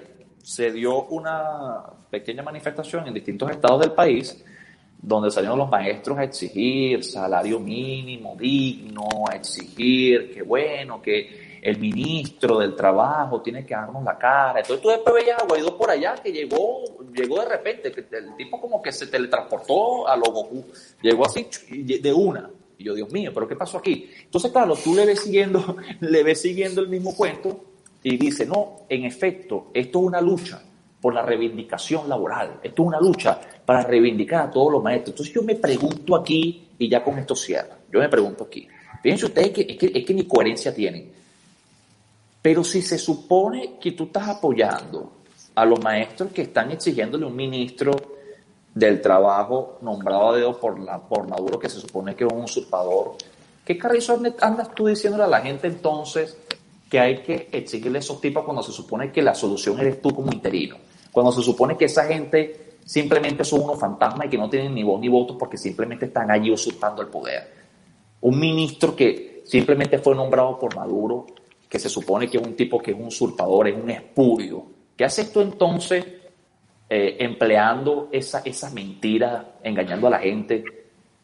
se 0.43 0.69
dio 0.69 1.05
una 1.05 1.81
pequeña 2.09 2.43
manifestación 2.43 3.07
en 3.07 3.13
distintos 3.13 3.49
estados 3.49 3.79
del 3.79 3.93
país 3.93 4.43
donde 5.01 5.31
salieron 5.31 5.57
los 5.57 5.69
maestros 5.69 6.17
a 6.17 6.25
exigir 6.25 7.01
salario 7.05 7.57
mínimo 7.57 8.35
digno, 8.37 9.07
a 9.31 9.37
exigir 9.37 10.33
que 10.33 10.41
bueno, 10.41 11.01
que 11.01 11.59
el 11.61 11.79
ministro 11.79 12.59
del 12.59 12.75
trabajo 12.75 13.41
tiene 13.41 13.65
que 13.65 13.73
darnos 13.73 14.03
la 14.03 14.17
cara. 14.17 14.59
Entonces 14.59 14.81
tú 14.83 14.89
después 14.89 15.15
veías 15.15 15.41
a 15.41 15.77
por 15.77 15.89
allá 15.89 16.15
que 16.21 16.33
llegó, 16.33 16.83
llegó 17.15 17.39
de 17.39 17.45
repente, 17.47 17.93
que 17.93 18.05
el 18.17 18.35
tipo 18.35 18.59
como 18.59 18.81
que 18.81 18.91
se 18.91 19.07
teletransportó 19.07 20.05
a 20.05 20.17
lo 20.17 20.33
llegó 21.01 21.25
así 21.25 21.47
de 21.69 22.11
una. 22.11 22.49
Y 22.77 22.83
yo, 22.83 22.93
Dios 22.93 23.09
mío, 23.09 23.31
pero 23.33 23.47
¿qué 23.47 23.55
pasó 23.55 23.77
aquí? 23.77 24.09
Entonces, 24.25 24.51
claro, 24.51 24.75
tú 24.75 24.93
le 24.93 25.05
ves 25.05 25.21
siguiendo, 25.21 25.77
le 26.01 26.23
ves 26.23 26.41
siguiendo 26.41 26.81
el 26.81 26.89
mismo 26.89 27.15
cuento 27.15 27.72
y 28.03 28.17
dice, 28.17 28.45
no, 28.45 28.81
en 28.89 29.05
efecto, 29.05 29.71
esto 29.73 29.99
es 29.99 30.05
una 30.05 30.19
lucha 30.19 30.61
por 31.01 31.13
la 31.13 31.21
reivindicación 31.21 32.07
laboral, 32.09 32.59
esto 32.61 32.83
es 32.83 32.87
una 32.87 32.99
lucha 32.99 33.39
para 33.65 33.83
reivindicar 33.83 34.47
a 34.47 34.51
todos 34.51 34.71
los 34.73 34.83
maestros. 34.83 35.13
Entonces 35.13 35.33
yo 35.33 35.41
me 35.41 35.55
pregunto 35.55 36.15
aquí, 36.15 36.69
y 36.77 36.89
ya 36.89 37.03
con 37.03 37.17
esto 37.17 37.35
cierra, 37.35 37.77
yo 37.91 37.99
me 37.99 38.09
pregunto 38.09 38.43
aquí, 38.45 38.67
fíjense 39.01 39.25
ustedes 39.25 39.51
que 39.51 39.77
es, 39.93 40.05
que 40.05 40.13
ni 40.13 40.25
coherencia 40.25 40.73
tienen, 40.75 41.11
pero 42.41 42.63
si 42.63 42.81
se 42.81 42.97
supone 42.97 43.77
que 43.79 43.93
tú 43.93 44.05
estás 44.05 44.27
apoyando 44.27 45.13
a 45.55 45.65
los 45.65 45.81
maestros 45.81 46.31
que 46.33 46.41
están 46.43 46.71
exigiéndole 46.71 47.25
un 47.25 47.35
ministro 47.35 47.93
del 48.73 49.01
trabajo 49.01 49.77
nombrado 49.81 50.31
a 50.31 50.37
dedo 50.37 50.59
por, 50.59 50.79
la, 50.79 50.99
por 50.99 51.27
Maduro, 51.27 51.57
que 51.57 51.69
se 51.69 51.79
supone 51.79 52.15
que 52.15 52.25
es 52.25 52.33
un 52.33 52.41
usurpador, 52.41 53.15
¿qué 53.63 53.77
carrizo 53.77 54.19
andas 54.41 54.75
tú 54.75 54.87
diciéndole 54.87 55.23
a 55.23 55.27
la 55.27 55.41
gente 55.41 55.67
entonces 55.67 56.37
que 56.93 56.99
hay 56.99 57.23
que 57.23 57.49
exigirle 57.51 57.97
a 57.97 58.01
esos 58.01 58.21
tipos 58.21 58.43
cuando 58.43 58.61
se 58.61 58.71
supone 58.71 59.11
que 59.11 59.23
la 59.23 59.33
solución 59.33 59.79
eres 59.79 59.99
tú 59.99 60.13
como 60.13 60.31
interino? 60.31 60.75
Cuando 61.11 61.31
se 61.31 61.41
supone 61.41 61.75
que 61.75 61.85
esa 61.85 62.05
gente 62.05 62.75
simplemente 62.85 63.43
son 63.43 63.61
unos 63.61 63.79
fantasmas 63.79 64.27
y 64.27 64.29
que 64.29 64.37
no 64.37 64.47
tienen 64.47 64.75
ni 64.75 64.83
voz 64.83 65.01
ni 65.01 65.07
voto 65.07 65.35
porque 65.35 65.57
simplemente 65.57 66.05
están 66.05 66.29
allí 66.29 66.51
usurpando 66.51 67.01
el 67.01 67.07
poder. 67.07 67.51
Un 68.21 68.39
ministro 68.39 68.95
que 68.95 69.41
simplemente 69.43 69.97
fue 69.97 70.13
nombrado 70.13 70.59
por 70.59 70.75
Maduro, 70.75 71.25
que 71.67 71.79
se 71.79 71.89
supone 71.89 72.29
que 72.29 72.37
es 72.37 72.45
un 72.45 72.55
tipo 72.55 72.77
que 72.77 72.91
es 72.91 72.97
un 72.97 73.07
usurpador, 73.07 73.69
es 73.69 73.75
un 73.75 73.89
espurio. 73.89 74.63
¿Qué 74.95 75.03
hace 75.03 75.23
esto 75.23 75.41
entonces 75.41 76.05
eh, 76.87 77.17
empleando 77.21 78.09
esa, 78.11 78.43
esa 78.45 78.69
mentira, 78.69 79.55
engañando 79.63 80.05
a 80.05 80.11
la 80.11 80.19
gente? 80.19 80.63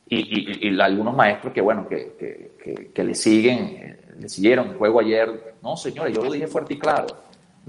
Y, 0.07 0.80
algunos 0.80 1.15
maestros 1.15 1.53
que, 1.53 1.61
bueno, 1.61 1.88
que, 1.88 2.55
que, 2.57 2.91
que, 2.91 3.03
le 3.03 3.13
siguen, 3.13 3.99
le 4.20 4.30
siguieron 4.30 4.70
el 4.70 4.78
juego 4.78 4.99
ayer. 4.99 5.55
No, 5.61 5.76
señores, 5.78 6.15
yo 6.15 6.24
lo 6.24 6.32
dije 6.32 6.47
fuerte 6.47 6.74
y 6.74 6.80
claro 6.80 7.07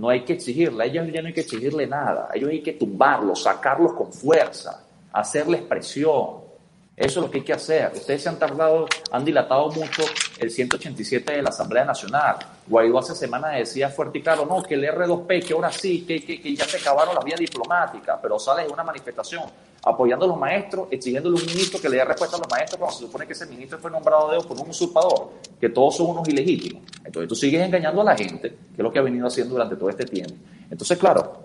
no 0.00 0.08
hay 0.08 0.22
que 0.24 0.32
exigirle, 0.32 0.84
a 0.84 0.86
ellos 0.86 1.06
ya 1.12 1.20
no 1.20 1.28
hay 1.28 1.34
que 1.34 1.42
exigirle 1.42 1.86
nada, 1.86 2.28
a 2.30 2.36
ellos 2.36 2.50
hay 2.50 2.62
que 2.62 2.72
tumbarlos, 2.72 3.42
sacarlos 3.42 3.92
con 3.92 4.10
fuerza, 4.12 4.82
hacerles 5.12 5.62
presión. 5.62 6.48
Eso 6.96 7.20
es 7.20 7.26
lo 7.26 7.30
que 7.30 7.38
hay 7.38 7.44
que 7.44 7.52
hacer. 7.54 7.92
Ustedes 7.94 8.22
se 8.22 8.28
han 8.28 8.38
tardado, 8.38 8.86
han 9.10 9.24
dilatado 9.24 9.70
mucho 9.70 10.02
el 10.38 10.50
187 10.50 11.32
de 11.32 11.42
la 11.42 11.48
Asamblea 11.48 11.84
Nacional. 11.84 12.36
Guaidó 12.66 12.98
hace 12.98 13.14
semanas 13.14 13.56
decía 13.56 13.88
fuerte 13.88 14.18
y 14.18 14.22
claro, 14.22 14.44
no, 14.44 14.62
que 14.62 14.74
el 14.74 14.84
R2P, 14.84 15.46
que 15.46 15.54
ahora 15.54 15.72
sí, 15.72 16.04
que, 16.06 16.22
que, 16.22 16.54
ya 16.54 16.64
se 16.66 16.76
acabaron 16.76 17.14
las 17.14 17.24
vías 17.24 17.40
diplomáticas, 17.40 18.18
pero 18.20 18.38
sale 18.38 18.64
de 18.64 18.68
una 18.68 18.84
manifestación 18.84 19.44
apoyando 19.82 20.24
a 20.26 20.28
los 20.28 20.38
maestros, 20.38 20.88
exigiéndole 20.90 21.36
un 21.36 21.46
ministro 21.46 21.80
que 21.80 21.88
le 21.88 21.96
dé 21.96 22.04
respuesta 22.04 22.36
a 22.36 22.40
los 22.40 22.48
maestros 22.50 22.78
cuando 22.78 22.96
se 22.96 23.04
supone 23.04 23.26
que 23.26 23.32
ese 23.32 23.46
ministro 23.46 23.78
fue 23.78 23.90
nombrado 23.90 24.30
de 24.30 24.40
por 24.40 24.60
un 24.60 24.68
usurpador, 24.68 25.30
que 25.58 25.68
todos 25.70 25.96
son 25.96 26.08
unos 26.10 26.28
ilegítimos. 26.28 26.82
Entonces 27.04 27.28
tú 27.28 27.34
sigues 27.34 27.64
engañando 27.64 28.00
a 28.02 28.04
la 28.04 28.16
gente, 28.16 28.50
que 28.50 28.76
es 28.76 28.82
lo 28.82 28.92
que 28.92 28.98
ha 28.98 29.02
venido 29.02 29.26
haciendo 29.26 29.54
durante 29.54 29.76
todo 29.76 29.88
este 29.88 30.04
tiempo. 30.04 30.34
Entonces, 30.70 30.98
claro, 30.98 31.44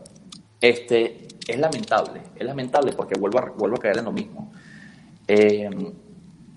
este, 0.60 1.28
es 1.48 1.60
lamentable, 1.60 2.22
es 2.36 2.46
lamentable 2.46 2.92
porque 2.94 3.18
vuelvo 3.18 3.40
a, 3.40 3.52
vuelvo 3.52 3.78
a 3.78 3.80
caer 3.80 4.00
en 4.00 4.06
lo 4.06 4.12
mismo. 4.12 4.52
Eh, 5.28 5.70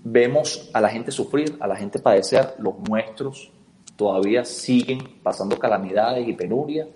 vemos 0.03 0.69
a 0.73 0.81
la 0.81 0.89
gente 0.89 1.11
sufrir, 1.11 1.57
a 1.59 1.67
la 1.67 1.75
gente 1.75 1.99
padecer, 1.99 2.55
los 2.59 2.75
nuestros 2.87 3.51
todavía 3.95 4.45
siguen 4.45 5.19
pasando 5.21 5.59
calamidades 5.59 6.25
y 6.25 6.33
penurias 6.33 6.87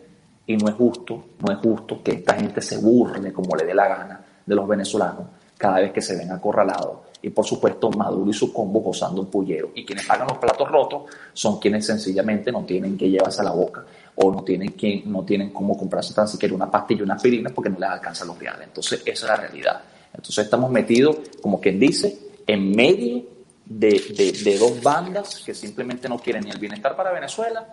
y 0.45 0.55
no 0.55 0.69
es 0.69 0.75
justo, 0.75 1.25
no 1.39 1.53
es 1.53 1.59
justo 1.59 2.01
que 2.01 2.11
esta 2.11 2.35
gente 2.35 2.61
se 2.61 2.77
burle 2.77 3.33
como 3.33 3.55
le 3.57 3.65
dé 3.65 3.73
la 3.73 3.87
gana 3.89 4.22
de 4.45 4.55
los 4.55 4.67
venezolanos 4.67 5.27
cada 5.57 5.79
vez 5.79 5.91
que 5.91 6.01
se 6.01 6.17
ven 6.17 6.31
acorralados. 6.31 6.97
Y 7.21 7.29
por 7.29 7.45
supuesto 7.45 7.89
Maduro 7.89 8.29
y 8.29 8.33
su 8.33 8.51
combo 8.51 8.81
gozando 8.81 9.21
un 9.21 9.27
pullero. 9.27 9.71
Y 9.75 9.85
quienes 9.85 10.05
pagan 10.05 10.27
los 10.27 10.37
platos 10.37 10.67
rotos 10.67 11.03
son 11.31 11.59
quienes 11.59 11.85
sencillamente 11.85 12.51
no 12.51 12.65
tienen 12.65 12.97
que 12.97 13.09
llevarse 13.09 13.41
a 13.41 13.45
la 13.45 13.51
boca 13.51 13.85
o 14.15 14.31
no 14.31 14.43
tienen, 14.43 14.73
que, 14.73 15.03
no 15.05 15.23
tienen 15.23 15.51
cómo 15.51 15.77
comprarse 15.77 16.13
tan 16.13 16.27
siquiera 16.27 16.53
una 16.53 16.69
pastilla 16.69 16.99
y 16.99 17.03
una 17.03 17.13
aspirina 17.15 17.49
porque 17.49 17.69
no 17.69 17.79
les 17.79 17.89
alcanzan 17.89 18.27
los 18.27 18.37
reales. 18.37 18.67
Entonces 18.67 19.01
esa 19.05 19.25
es 19.25 19.29
la 19.29 19.35
realidad. 19.37 19.81
Entonces 20.13 20.43
estamos 20.43 20.69
metidos, 20.69 21.17
como 21.41 21.61
quien 21.61 21.79
dice, 21.79 22.19
en 22.45 22.71
medio 22.71 23.23
de, 23.65 24.33
de, 24.43 24.57
dos 24.57 24.81
bandas 24.83 25.41
que 25.45 25.53
simplemente 25.53 26.09
no 26.09 26.19
quieren 26.19 26.43
ni 26.43 26.51
el 26.51 26.59
bienestar 26.59 26.95
para 26.95 27.11
Venezuela 27.11 27.67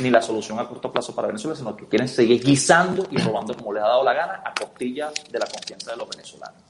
ni 0.00 0.10
la 0.10 0.22
solución 0.22 0.58
a 0.58 0.66
corto 0.66 0.90
plazo 0.90 1.14
para 1.14 1.28
Venezuela, 1.28 1.56
sino 1.56 1.76
que 1.76 1.86
quieren 1.86 2.08
seguir 2.08 2.42
guisando 2.42 3.06
y 3.10 3.18
robando 3.18 3.54
como 3.54 3.72
les 3.72 3.82
ha 3.82 3.88
dado 3.88 4.04
la 4.04 4.12
gana 4.12 4.42
a 4.44 4.54
costilla 4.54 5.10
de 5.30 5.38
la 5.38 5.46
confianza 5.46 5.92
de 5.92 5.96
los 5.96 6.08
venezolanos. 6.08 6.62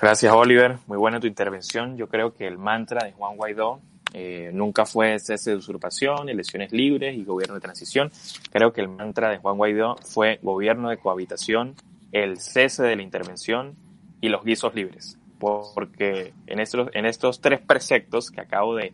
Gracias, 0.00 0.32
Oliver. 0.32 0.78
Muy 0.86 0.96
buena 0.96 1.18
tu 1.18 1.26
intervención. 1.26 1.96
Yo 1.96 2.08
creo 2.08 2.32
que 2.32 2.46
el 2.46 2.56
mantra 2.56 3.04
de 3.04 3.12
Juan 3.12 3.36
Guaidó 3.36 3.80
eh, 4.14 4.50
nunca 4.54 4.86
fue 4.86 5.18
cese 5.18 5.50
de 5.50 5.56
usurpación, 5.56 6.28
elecciones 6.28 6.72
libres 6.72 7.16
y 7.16 7.24
gobierno 7.24 7.56
de 7.56 7.60
transición. 7.60 8.10
Creo 8.50 8.72
que 8.72 8.80
el 8.80 8.88
mantra 8.88 9.28
de 9.28 9.38
Juan 9.38 9.56
Guaidó 9.56 9.96
fue 9.96 10.38
gobierno 10.42 10.88
de 10.90 10.98
cohabitación, 10.98 11.74
el 12.12 12.38
cese 12.38 12.84
de 12.84 12.96
la 12.96 13.02
intervención 13.02 13.76
y 14.20 14.28
los 14.28 14.44
guisos 14.44 14.74
libres. 14.74 15.17
Porque 15.38 16.32
en 16.46 16.60
estos, 16.60 16.88
en 16.92 17.06
estos 17.06 17.40
tres 17.40 17.60
preceptos 17.60 18.30
que 18.30 18.40
acabo 18.40 18.74
de, 18.74 18.92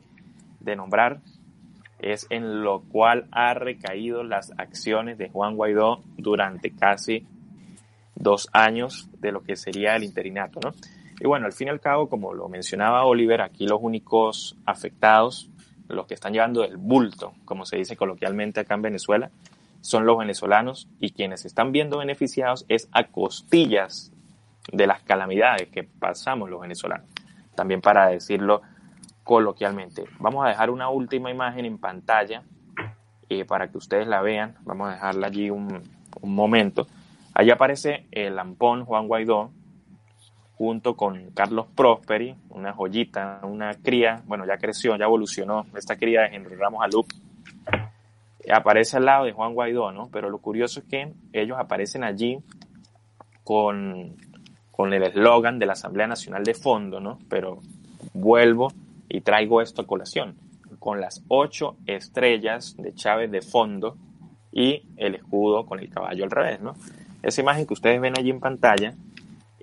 nombrar 0.77 1.21
es 1.99 2.27
en 2.31 2.63
lo 2.63 2.83
cual 2.83 3.27
ha 3.33 3.55
recaído 3.55 4.23
las 4.25 4.53
acciones 4.59 5.19
de 5.19 5.29
Juan 5.29 5.57
Guaidó 5.57 6.03
durante 6.17 6.71
casi 6.71 7.27
dos 8.15 8.49
años 8.53 9.09
de 9.21 9.33
lo 9.33 9.43
que 9.43 9.57
sería 9.57 9.97
el 9.97 10.05
interinato, 10.05 10.61
¿no? 10.63 10.73
Y 11.21 11.27
bueno, 11.27 11.47
al 11.47 11.53
fin 11.53 11.69
y 11.69 11.71
al 11.71 11.81
cabo, 11.81 12.09
como 12.09 12.35
lo 12.35 12.49
mencionaba 12.49 13.05
Oliver, 13.05 13.41
aquí 13.41 13.67
los 13.67 13.79
únicos 13.81 14.57
afectados, 14.67 15.51
los 15.89 16.07
que 16.07 16.15
están 16.15 16.33
llevando 16.33 16.65
el 16.65 16.77
bulto, 16.77 17.35
como 17.45 17.65
se 17.65 17.77
dice 17.77 17.97
coloquialmente 17.97 18.61
acá 18.61 18.75
en 18.75 18.83
Venezuela, 18.83 19.31
son 19.85 20.07
los 20.07 20.19
venezolanos 20.19 20.89
y 20.99 21.11
quienes 21.11 21.45
están 21.45 21.71
viendo 21.71 21.99
beneficiados 21.99 22.65
es 22.69 22.89
a 22.93 23.05
costillas 23.05 24.14
de 24.73 24.87
las 24.87 25.03
calamidades 25.03 25.69
que 25.69 25.85
pasamos 25.85 26.51
los 26.51 26.61
venezolanos. 26.61 27.09
También 27.55 27.81
para 27.81 28.09
decirlo 28.09 28.63
coloquialmente. 29.23 30.05
Vamos 30.19 30.45
a 30.45 30.49
dejar 30.49 30.71
una 30.71 30.89
última 30.89 31.31
imagen 31.31 31.65
en 31.65 31.79
pantalla 31.79 32.43
eh, 33.29 33.45
para 33.45 33.69
que 33.69 33.79
ustedes 33.79 34.07
la 34.07 34.21
vean. 34.21 34.57
Vamos 34.63 34.89
a 34.89 34.93
dejarla 34.93 35.27
allí 35.29 35.51
un, 35.51 35.83
momento. 36.23 36.87
Allí 37.35 37.51
aparece 37.51 38.07
el 38.13 38.37
lampón 38.37 38.85
Juan 38.85 39.09
Guaidó 39.09 39.51
junto 40.57 40.97
con 40.97 41.31
Carlos 41.33 41.67
Prosperi, 41.75 42.37
una 42.51 42.73
joyita, 42.73 43.41
una 43.43 43.75
cría, 43.75 44.23
bueno, 44.27 44.47
ya 44.47 44.57
creció, 44.57 44.97
ya 44.97 45.05
evolucionó, 45.05 45.67
esta 45.77 45.97
cría 45.97 46.23
de 46.23 46.37
Henry 46.37 46.55
Ramos 46.55 46.85
Alup, 46.85 47.07
aparece 48.53 48.97
al 48.97 49.07
lado 49.07 49.25
de 49.25 49.33
Juan 49.33 49.53
Guaidó, 49.53 49.91
¿no? 49.91 50.09
Pero 50.13 50.31
lo 50.31 50.39
curioso 50.39 50.81
es 50.81 50.87
que 50.87 51.13
ellos 51.33 51.59
aparecen 51.59 52.05
allí 52.05 52.39
con, 53.43 54.17
con 54.77 54.93
el 54.93 55.05
eslogan 55.05 55.59
de 55.61 55.67
la 55.67 55.75
Asamblea 55.75 56.09
Nacional 56.09 56.43
de 56.43 56.55
Fondo, 56.55 56.99
¿no? 56.99 57.21
Pero 57.29 57.61
vuelvo 58.13 58.73
y 59.09 59.21
traigo 59.21 59.63
esto 59.63 59.83
a 59.83 59.87
colación, 59.87 60.35
con 60.81 61.01
las 61.01 61.23
ocho 61.29 61.77
estrellas 61.87 62.75
de 62.77 62.93
Chávez 62.93 63.31
de 63.31 63.41
fondo 63.41 63.97
y 64.53 64.83
el 64.97 65.15
escudo 65.15 65.65
con 65.65 65.79
el 65.79 65.89
caballo 65.89 66.25
al 66.25 66.31
revés, 66.31 66.61
¿no? 66.61 66.75
Esa 67.23 67.41
imagen 67.41 67.67
que 67.67 67.75
ustedes 67.75 68.01
ven 68.01 68.19
allí 68.19 68.31
en 68.31 68.41
pantalla 68.41 68.95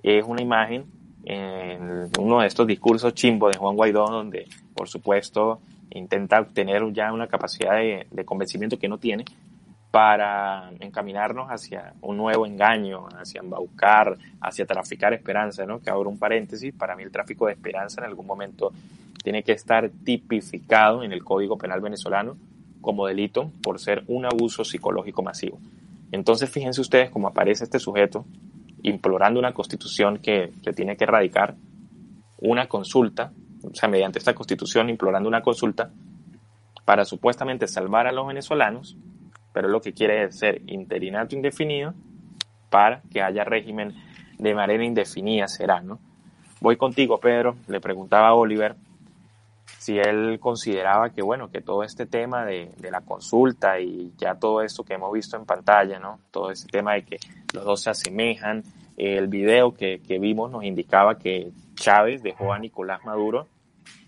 es 0.02 0.24
una 0.24 0.40
imagen 0.40 0.86
en 1.24 2.08
uno 2.18 2.40
de 2.40 2.46
estos 2.46 2.66
discursos 2.66 3.14
chimbo 3.14 3.48
de 3.48 3.58
Juan 3.58 3.76
Guaidó, 3.76 4.06
donde, 4.06 4.48
por 4.74 4.88
supuesto, 4.88 5.60
intenta 5.90 6.40
obtener 6.40 6.90
ya 6.92 7.12
una 7.12 7.28
capacidad 7.28 7.74
de, 7.76 8.06
de, 8.10 8.24
convencimiento 8.24 8.78
que 8.78 8.88
no 8.88 8.96
tiene 8.96 9.26
para 9.92 10.70
encaminarnos 10.80 11.48
hacia 11.50 11.92
un 12.00 12.16
nuevo 12.16 12.46
engaño, 12.46 13.08
hacia 13.14 13.42
embaucar, 13.42 14.16
hacia 14.40 14.64
traficar 14.64 15.12
esperanza, 15.12 15.66
¿no? 15.66 15.80
Que 15.80 15.90
abro 15.90 16.08
un 16.08 16.18
paréntesis, 16.18 16.74
para 16.74 16.96
mí 16.96 17.02
el 17.02 17.12
tráfico 17.12 17.46
de 17.46 17.52
esperanza 17.52 18.00
en 18.00 18.06
algún 18.06 18.26
momento 18.26 18.72
tiene 19.22 19.42
que 19.42 19.52
estar 19.52 19.90
tipificado 20.02 21.04
en 21.04 21.12
el 21.12 21.22
Código 21.22 21.58
Penal 21.58 21.82
venezolano 21.82 22.38
como 22.80 23.06
delito 23.06 23.52
por 23.62 23.78
ser 23.78 24.02
un 24.06 24.24
abuso 24.24 24.64
psicológico 24.64 25.22
masivo. 25.22 25.58
Entonces 26.10 26.48
fíjense 26.48 26.80
ustedes 26.80 27.10
cómo 27.10 27.28
aparece 27.28 27.64
este 27.64 27.78
sujeto 27.78 28.24
implorando 28.82 29.38
una 29.38 29.52
constitución 29.52 30.18
que 30.18 30.52
se 30.64 30.72
tiene 30.72 30.96
que 30.96 31.04
erradicar, 31.04 31.54
una 32.38 32.66
consulta, 32.66 33.30
o 33.62 33.74
sea, 33.74 33.90
mediante 33.90 34.18
esta 34.18 34.34
constitución 34.34 34.88
implorando 34.88 35.28
una 35.28 35.42
consulta 35.42 35.90
para 36.86 37.04
supuestamente 37.04 37.68
salvar 37.68 38.06
a 38.06 38.12
los 38.12 38.26
venezolanos, 38.26 38.96
pero 39.52 39.68
lo 39.68 39.80
que 39.80 39.92
quiere 39.92 40.24
es 40.24 40.38
ser 40.38 40.62
interinato 40.66 41.34
indefinido 41.34 41.94
para 42.70 43.02
que 43.10 43.22
haya 43.22 43.44
régimen 43.44 43.94
de 44.38 44.54
manera 44.54 44.84
indefinida 44.84 45.48
será, 45.48 45.80
¿no? 45.80 45.98
Voy 46.60 46.76
contigo, 46.76 47.18
Pedro, 47.18 47.56
le 47.68 47.80
preguntaba 47.80 48.28
a 48.28 48.34
Oliver 48.34 48.76
si 49.78 49.98
él 49.98 50.38
consideraba 50.40 51.10
que, 51.10 51.22
bueno, 51.22 51.50
que 51.50 51.60
todo 51.60 51.82
este 51.82 52.06
tema 52.06 52.44
de, 52.44 52.72
de, 52.78 52.90
la 52.90 53.00
consulta 53.00 53.80
y 53.80 54.12
ya 54.16 54.36
todo 54.36 54.62
esto 54.62 54.84
que 54.84 54.94
hemos 54.94 55.12
visto 55.12 55.36
en 55.36 55.44
pantalla, 55.44 55.98
¿no? 55.98 56.20
Todo 56.30 56.50
este 56.50 56.70
tema 56.70 56.94
de 56.94 57.04
que 57.04 57.18
los 57.52 57.64
dos 57.64 57.82
se 57.82 57.90
asemejan, 57.90 58.62
el 58.96 59.26
video 59.26 59.74
que, 59.74 60.00
que 60.06 60.18
vimos 60.18 60.50
nos 60.50 60.64
indicaba 60.64 61.18
que 61.18 61.50
Chávez 61.74 62.22
dejó 62.22 62.52
a 62.52 62.58
Nicolás 62.58 63.04
Maduro 63.04 63.48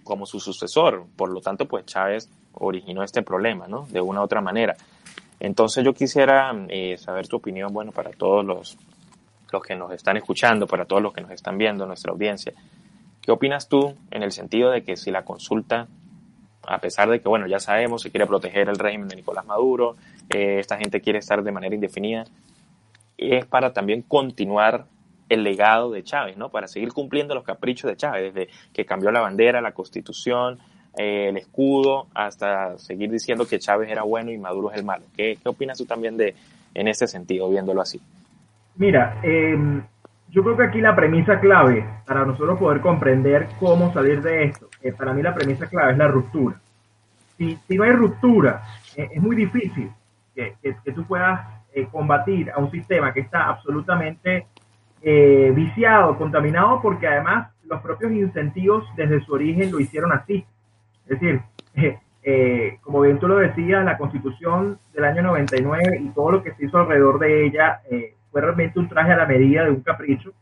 como 0.05 0.26
su 0.26 0.38
sucesor, 0.38 1.07
por 1.16 1.30
lo 1.30 1.40
tanto, 1.40 1.66
pues 1.66 1.86
Chávez 1.86 2.30
originó 2.53 3.03
este 3.03 3.22
problema, 3.22 3.66
¿no? 3.66 3.86
De 3.90 4.01
una 4.01 4.20
u 4.20 4.24
otra 4.24 4.40
manera. 4.40 4.76
Entonces 5.45 5.84
yo 5.84 5.92
quisiera 5.92 6.55
eh, 6.70 6.97
saber 6.97 7.28
tu 7.28 7.36
opinión, 7.36 7.70
bueno, 7.70 7.92
para 7.92 8.11
todos 8.12 8.42
los, 8.42 8.78
los 9.53 9.62
que 9.62 9.76
nos 9.76 9.92
están 9.92 10.16
escuchando, 10.16 10.66
para 10.66 10.86
todos 10.86 11.03
los 11.03 11.12
que 11.12 11.20
nos 11.20 11.30
están 11.32 11.59
viendo, 11.59 11.84
nuestra 11.84 12.12
audiencia. 12.12 12.55
¿Qué 13.20 13.30
opinas 13.30 13.68
tú 13.68 13.95
en 14.11 14.22
el 14.22 14.32
sentido 14.32 14.70
de 14.70 14.82
que 14.84 14.97
si 14.97 15.11
la 15.11 15.22
consulta, 15.22 15.86
a 16.66 16.78
pesar 16.78 17.11
de 17.11 17.20
que, 17.20 17.28
bueno, 17.28 17.47
ya 17.47 17.59
sabemos, 17.59 18.01
se 18.01 18.11
quiere 18.11 18.26
proteger 18.26 18.70
el 18.70 18.78
régimen 18.78 19.07
de 19.07 19.16
Nicolás 19.16 19.45
Maduro, 19.45 19.97
eh, 20.30 20.61
esta 20.61 20.78
gente 20.78 21.03
quiere 21.03 21.18
estar 21.18 21.42
de 21.42 21.53
manera 21.53 21.74
indefinida, 21.74 22.24
es 23.18 23.45
para 23.45 23.74
también 23.74 24.01
continuar 24.01 24.86
el 25.28 25.42
legado 25.42 25.90
de 25.90 26.03
Chávez, 26.05 26.38
¿no? 26.38 26.49
Para 26.49 26.68
seguir 26.68 26.95
cumpliendo 26.95 27.34
los 27.34 27.45
caprichos 27.45 27.90
de 27.90 27.99
Chávez, 27.99 28.32
desde 28.32 28.51
que 28.72 28.86
cambió 28.86 29.11
la 29.11 29.20
bandera, 29.20 29.61
la 29.61 29.72
constitución, 29.72 30.59
eh, 30.97 31.28
el 31.28 31.36
escudo, 31.36 32.07
hasta 32.14 32.78
seguir 32.78 33.11
diciendo 33.11 33.47
que 33.47 33.59
Chávez 33.59 33.90
era 33.90 34.03
bueno 34.03 34.30
y 34.30 34.38
Maduro 34.38 34.70
es 34.70 34.78
el 34.78 34.84
malo. 34.84 35.05
¿Qué, 35.16 35.38
qué 35.42 35.49
opinas 35.49 35.78
tú 35.78 35.84
también 35.86 36.16
de 36.16 36.34
en 36.74 36.88
ese 36.88 37.07
sentido, 37.07 37.49
viéndolo 37.49 37.80
así? 37.80 38.01
Mira, 38.76 39.20
eh, 39.22 39.57
yo 40.30 40.42
creo 40.42 40.57
que 40.57 40.64
aquí 40.64 40.80
la 40.80 40.97
premisa 40.97 41.38
clave 41.38 41.86
para 42.05 42.24
nosotros 42.24 42.59
poder 42.59 42.80
comprender 42.80 43.49
cómo 43.61 43.92
salir 43.92 44.20
de 44.20 44.45
esto, 44.45 44.68
eh, 44.82 44.92
para 44.92 45.12
mí 45.12 45.22
la 45.22 45.34
premisa 45.34 45.68
clave 45.68 45.92
es 45.92 45.99
la 45.99 46.09
ruptura. 46.09 46.61
Si, 47.38 47.57
si 47.68 47.76
no 47.76 47.84
hay 47.84 47.92
ruptura, 47.92 48.62
eh, 48.97 49.09
es 49.12 49.22
muy 49.22 49.36
difícil 49.36 49.90
que, 50.34 50.55
que, 50.61 50.92
tú 50.92 51.05
puedas 51.05 51.40
combatir 51.90 52.53
a 52.53 52.59
un 52.59 52.70
sistema 52.70 53.12
que 53.12 53.20
está 53.20 53.49
absolutamente 53.49 54.47
viciado, 55.03 56.16
contaminado, 56.16 56.80
porque 56.80 57.07
además 57.07 57.49
los 57.64 57.82
propios 57.82 58.12
incentivos 58.12 58.84
desde 58.97 59.20
su 59.24 59.34
origen 59.34 59.70
lo 59.72 59.80
hicieron 59.80 60.12
así. 60.12 60.47
Es 61.09 61.20
decir, 61.20 61.40
como 62.82 63.02
bien 63.02 63.18
tú 63.18 63.28
lo 63.28 63.36
decías, 63.36 63.84
la 63.84 63.98
constitución 63.98 64.78
del 64.92 65.05
año 65.05 65.22
99 65.22 66.00
y 66.02 66.09
todo 66.11 66.32
lo 66.32 66.42
que 66.42 66.52
se 66.55 66.64
hizo 66.64 66.78
alrededor 66.78 67.18
de 67.18 67.46
ella 67.46 67.80
fue 68.30 68.40
realmente 68.40 68.78
un 68.80 68.88
traje 68.88 69.12
a 69.12 69.16
la 69.16 69.26
medida 69.26 69.64
de 69.64 69.70
un 69.70 69.82
capricho 69.82 70.32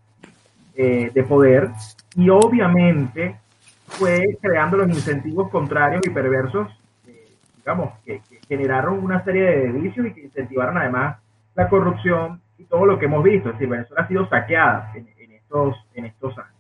eh, 0.75 1.11
de 1.13 1.23
poder 1.25 1.69
y 2.17 2.31
obviamente 2.31 3.37
fue 3.87 4.39
creando 4.41 4.79
los 4.79 4.89
incentivos 4.89 5.51
contrarios 5.51 6.01
y 6.07 6.09
perversos, 6.09 6.69
eh, 7.07 7.27
digamos, 7.59 7.93
que, 8.03 8.23
generaron 8.49 9.05
una 9.05 9.23
serie 9.23 9.43
de 9.43 9.73
vicios 9.73 10.07
y 10.07 10.15
que 10.15 10.23
incentivaron 10.23 10.79
además 10.79 11.19
la 11.55 11.69
corrupción 11.69 12.41
y 12.57 12.65
todo 12.65 12.87
lo 12.87 12.99
que 12.99 13.05
hemos 13.05 13.23
visto. 13.23 13.51
Es 13.51 13.57
decir, 13.57 13.69
Venezuela 13.69 14.05
ha 14.05 14.09
sido 14.09 14.27
saqueada 14.31 14.91
en 14.95 15.33
estos, 15.33 15.77
en 15.95 16.07
estos 16.07 16.39
años. 16.39 16.52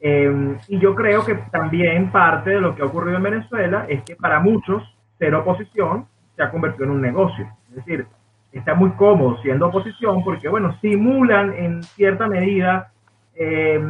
Eh, 0.00 0.58
y 0.68 0.78
yo 0.78 0.94
creo 0.94 1.24
que 1.24 1.34
también 1.50 2.10
parte 2.10 2.50
de 2.50 2.60
lo 2.60 2.74
que 2.74 2.82
ha 2.82 2.86
ocurrido 2.86 3.16
en 3.16 3.22
Venezuela 3.22 3.86
es 3.88 4.02
que 4.02 4.16
para 4.16 4.40
muchos 4.40 4.82
ser 5.18 5.34
oposición 5.34 6.06
se 6.36 6.42
ha 6.42 6.50
convertido 6.50 6.84
en 6.84 6.90
un 6.90 7.00
negocio. 7.00 7.46
Es 7.70 7.76
decir, 7.76 8.06
está 8.52 8.74
muy 8.74 8.90
cómodo 8.92 9.40
siendo 9.42 9.68
oposición 9.68 10.22
porque, 10.22 10.48
bueno, 10.48 10.76
simulan 10.80 11.54
en 11.54 11.82
cierta 11.82 12.28
medida 12.28 12.92
eh, 13.34 13.80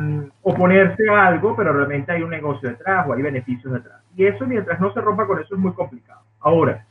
oponerse 0.43 1.09
a 1.11 1.27
algo, 1.27 1.55
pero 1.55 1.73
realmente 1.73 2.13
hay 2.13 2.23
un 2.23 2.31
negocio 2.31 2.69
detrás 2.69 3.07
o 3.07 3.13
hay 3.13 3.23
beneficios 3.23 3.73
detrás. 3.73 4.01
Y 4.17 4.25
eso, 4.25 4.47
mientras 4.47 4.81
no 4.81 4.93
se 4.93 5.01
rompa 5.01 5.27
con 5.27 5.41
eso, 5.41 5.55
es 5.55 5.61
muy 5.61 5.73
complicado. 5.73 6.21
Ahora, 6.41 6.85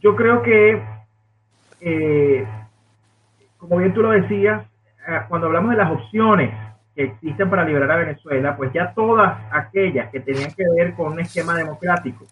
yo 0.00 0.14
creo 0.16 0.42
que, 0.42 0.82
eh, 1.80 2.46
como 3.56 3.78
bien 3.78 3.94
tú 3.94 4.02
lo 4.02 4.10
decías, 4.10 4.62
eh, 5.08 5.20
cuando 5.28 5.46
hablamos 5.46 5.70
de 5.70 5.76
las 5.76 5.90
opciones 5.90 6.52
que 6.94 7.04
existen 7.04 7.48
para 7.48 7.64
liberar 7.64 7.90
a 7.90 7.96
Venezuela, 7.96 8.56
pues 8.56 8.72
ya 8.72 8.92
todas 8.92 9.38
aquellas 9.50 10.10
que 10.10 10.20
tenían 10.20 10.52
que 10.52 10.64
ver 10.76 10.94
con 10.94 11.12
un 11.12 11.20
esquema 11.20 11.54
democrático 11.54 12.26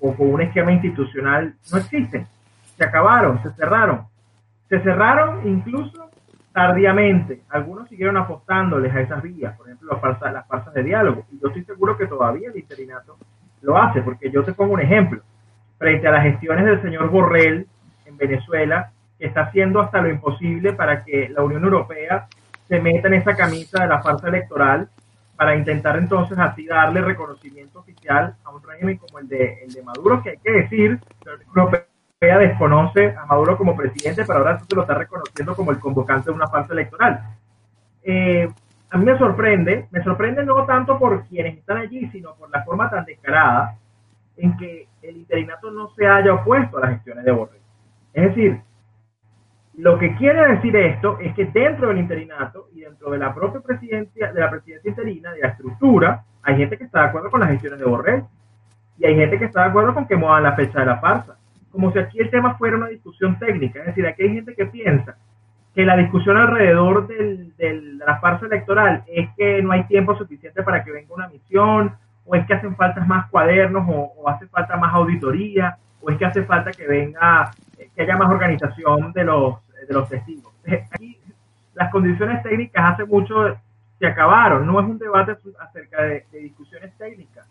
o 0.00 0.14
con 0.14 0.34
un 0.34 0.40
esquema 0.42 0.72
institucional 0.72 1.54
no 1.70 1.78
existen 1.78 2.26
se 2.76 2.84
acabaron, 2.84 3.42
se 3.42 3.50
cerraron. 3.52 4.06
Se 4.68 4.80
cerraron 4.80 5.46
incluso 5.46 6.10
tardíamente. 6.52 7.40
Algunos 7.50 7.88
siguieron 7.88 8.16
apostándoles 8.16 8.94
a 8.94 9.00
esas 9.00 9.22
vías, 9.22 9.56
por 9.56 9.66
ejemplo, 9.66 9.92
las 9.92 10.00
farsas, 10.00 10.32
las 10.32 10.46
farsas 10.46 10.74
de 10.74 10.82
diálogo. 10.82 11.24
Y 11.30 11.38
yo 11.40 11.48
estoy 11.48 11.64
seguro 11.64 11.96
que 11.96 12.06
todavía 12.06 12.50
el 12.50 12.56
interinato 12.56 13.16
lo 13.62 13.78
hace, 13.78 14.02
porque 14.02 14.30
yo 14.30 14.44
te 14.44 14.52
pongo 14.52 14.74
un 14.74 14.80
ejemplo. 14.80 15.22
Frente 15.78 16.06
a 16.06 16.12
las 16.12 16.22
gestiones 16.22 16.64
del 16.64 16.82
señor 16.82 17.10
Borrell 17.10 17.66
en 18.06 18.16
Venezuela, 18.16 18.90
que 19.18 19.26
está 19.26 19.42
haciendo 19.42 19.80
hasta 19.80 20.00
lo 20.00 20.08
imposible 20.08 20.72
para 20.72 21.04
que 21.04 21.28
la 21.28 21.42
Unión 21.42 21.64
Europea 21.64 22.26
se 22.68 22.80
meta 22.80 23.08
en 23.08 23.14
esa 23.14 23.36
camisa 23.36 23.82
de 23.82 23.88
la 23.88 24.02
farsa 24.02 24.28
electoral 24.28 24.88
para 25.36 25.56
intentar 25.56 25.96
entonces 25.96 26.38
así 26.38 26.66
darle 26.66 27.02
reconocimiento 27.02 27.80
oficial 27.80 28.36
a 28.44 28.50
un 28.50 28.62
régimen 28.62 28.98
como 28.98 29.18
el 29.18 29.28
de, 29.28 29.64
el 29.64 29.72
de 29.72 29.82
Maduro, 29.82 30.22
que 30.22 30.30
hay 30.30 30.38
que 30.38 30.52
decir, 30.52 31.00
la 31.24 31.32
Unión 31.34 31.84
desconoce 32.20 33.14
a 33.16 33.26
Maduro 33.26 33.58
como 33.58 33.76
presidente, 33.76 34.24
pero 34.24 34.38
ahora 34.38 34.60
se 34.60 34.74
lo 34.74 34.82
está 34.82 34.94
reconociendo 34.94 35.54
como 35.54 35.72
el 35.72 35.78
convocante 35.78 36.30
de 36.30 36.36
una 36.36 36.48
farsa 36.48 36.72
electoral. 36.72 37.20
Eh, 38.02 38.48
a 38.90 38.96
mí 38.96 39.04
me 39.04 39.18
sorprende, 39.18 39.88
me 39.90 40.02
sorprende 40.02 40.44
no 40.44 40.64
tanto 40.64 40.98
por 40.98 41.24
quienes 41.24 41.58
están 41.58 41.78
allí, 41.78 42.08
sino 42.10 42.34
por 42.34 42.48
la 42.50 42.62
forma 42.62 42.88
tan 42.88 43.04
descarada 43.04 43.76
en 44.36 44.56
que 44.56 44.88
el 45.02 45.16
interinato 45.18 45.70
no 45.70 45.90
se 45.90 46.06
haya 46.06 46.32
opuesto 46.32 46.78
a 46.78 46.82
las 46.82 46.90
gestiones 46.90 47.24
de 47.24 47.32
Borrell. 47.32 47.60
Es 48.12 48.28
decir, 48.28 48.60
lo 49.76 49.98
que 49.98 50.14
quiere 50.16 50.54
decir 50.54 50.74
esto 50.76 51.18
es 51.20 51.34
que 51.34 51.46
dentro 51.46 51.88
del 51.88 51.98
interinato 51.98 52.68
y 52.72 52.80
dentro 52.80 53.10
de 53.10 53.18
la 53.18 53.34
propia 53.34 53.60
presidencia, 53.60 54.32
de 54.32 54.40
la 54.40 54.50
presidencia 54.50 54.88
interina, 54.88 55.32
de 55.32 55.40
la 55.40 55.48
estructura, 55.48 56.24
hay 56.42 56.56
gente 56.56 56.78
que 56.78 56.84
está 56.84 57.00
de 57.00 57.06
acuerdo 57.06 57.30
con 57.30 57.40
las 57.40 57.50
gestiones 57.50 57.80
de 57.80 57.84
Borrell 57.84 58.24
y 58.98 59.06
hay 59.06 59.16
gente 59.16 59.38
que 59.38 59.46
está 59.46 59.62
de 59.62 59.70
acuerdo 59.70 59.94
con 59.94 60.06
que 60.06 60.16
muevan 60.16 60.42
la 60.42 60.54
fecha 60.54 60.80
de 60.80 60.86
la 60.86 60.98
farsa 60.98 61.36
como 61.74 61.92
si 61.92 61.98
aquí 61.98 62.20
el 62.20 62.30
tema 62.30 62.54
fuera 62.54 62.76
una 62.76 62.86
discusión 62.86 63.36
técnica. 63.36 63.80
Es 63.80 63.86
decir, 63.86 64.06
aquí 64.06 64.22
hay 64.22 64.34
gente 64.34 64.54
que 64.54 64.66
piensa 64.66 65.16
que 65.74 65.84
la 65.84 65.96
discusión 65.96 66.36
alrededor 66.36 67.08
del, 67.08 67.52
de 67.56 67.82
la 67.98 68.20
farsa 68.20 68.46
electoral 68.46 69.02
es 69.08 69.28
que 69.36 69.60
no 69.60 69.72
hay 69.72 69.82
tiempo 69.88 70.16
suficiente 70.16 70.62
para 70.62 70.84
que 70.84 70.92
venga 70.92 71.12
una 71.12 71.28
misión, 71.28 71.92
o 72.24 72.36
es 72.36 72.46
que 72.46 72.54
hacen 72.54 72.76
falta 72.76 73.04
más 73.04 73.28
cuadernos, 73.28 73.84
o 73.88 74.28
hace 74.28 74.46
falta 74.46 74.76
más 74.76 74.94
auditoría, 74.94 75.76
o 76.00 76.10
es 76.10 76.16
que 76.16 76.24
hace 76.24 76.44
falta 76.44 76.70
que 76.70 76.86
venga, 76.86 77.50
que 77.76 78.02
haya 78.02 78.16
más 78.16 78.30
organización 78.30 79.12
de 79.12 79.24
los, 79.24 79.56
de 79.86 79.94
los 79.94 80.08
testigos. 80.08 80.52
Las 81.74 81.90
condiciones 81.90 82.42
técnicas 82.42 82.94
hace 82.94 83.04
mucho 83.04 83.56
se 83.98 84.06
acabaron, 84.06 84.66
no 84.66 84.80
es 84.80 84.86
un 84.86 84.98
debate 84.98 85.36
acerca 85.60 86.02
de, 86.02 86.24
de 86.30 86.38
discusiones 86.38 86.96
técnicas, 86.96 87.46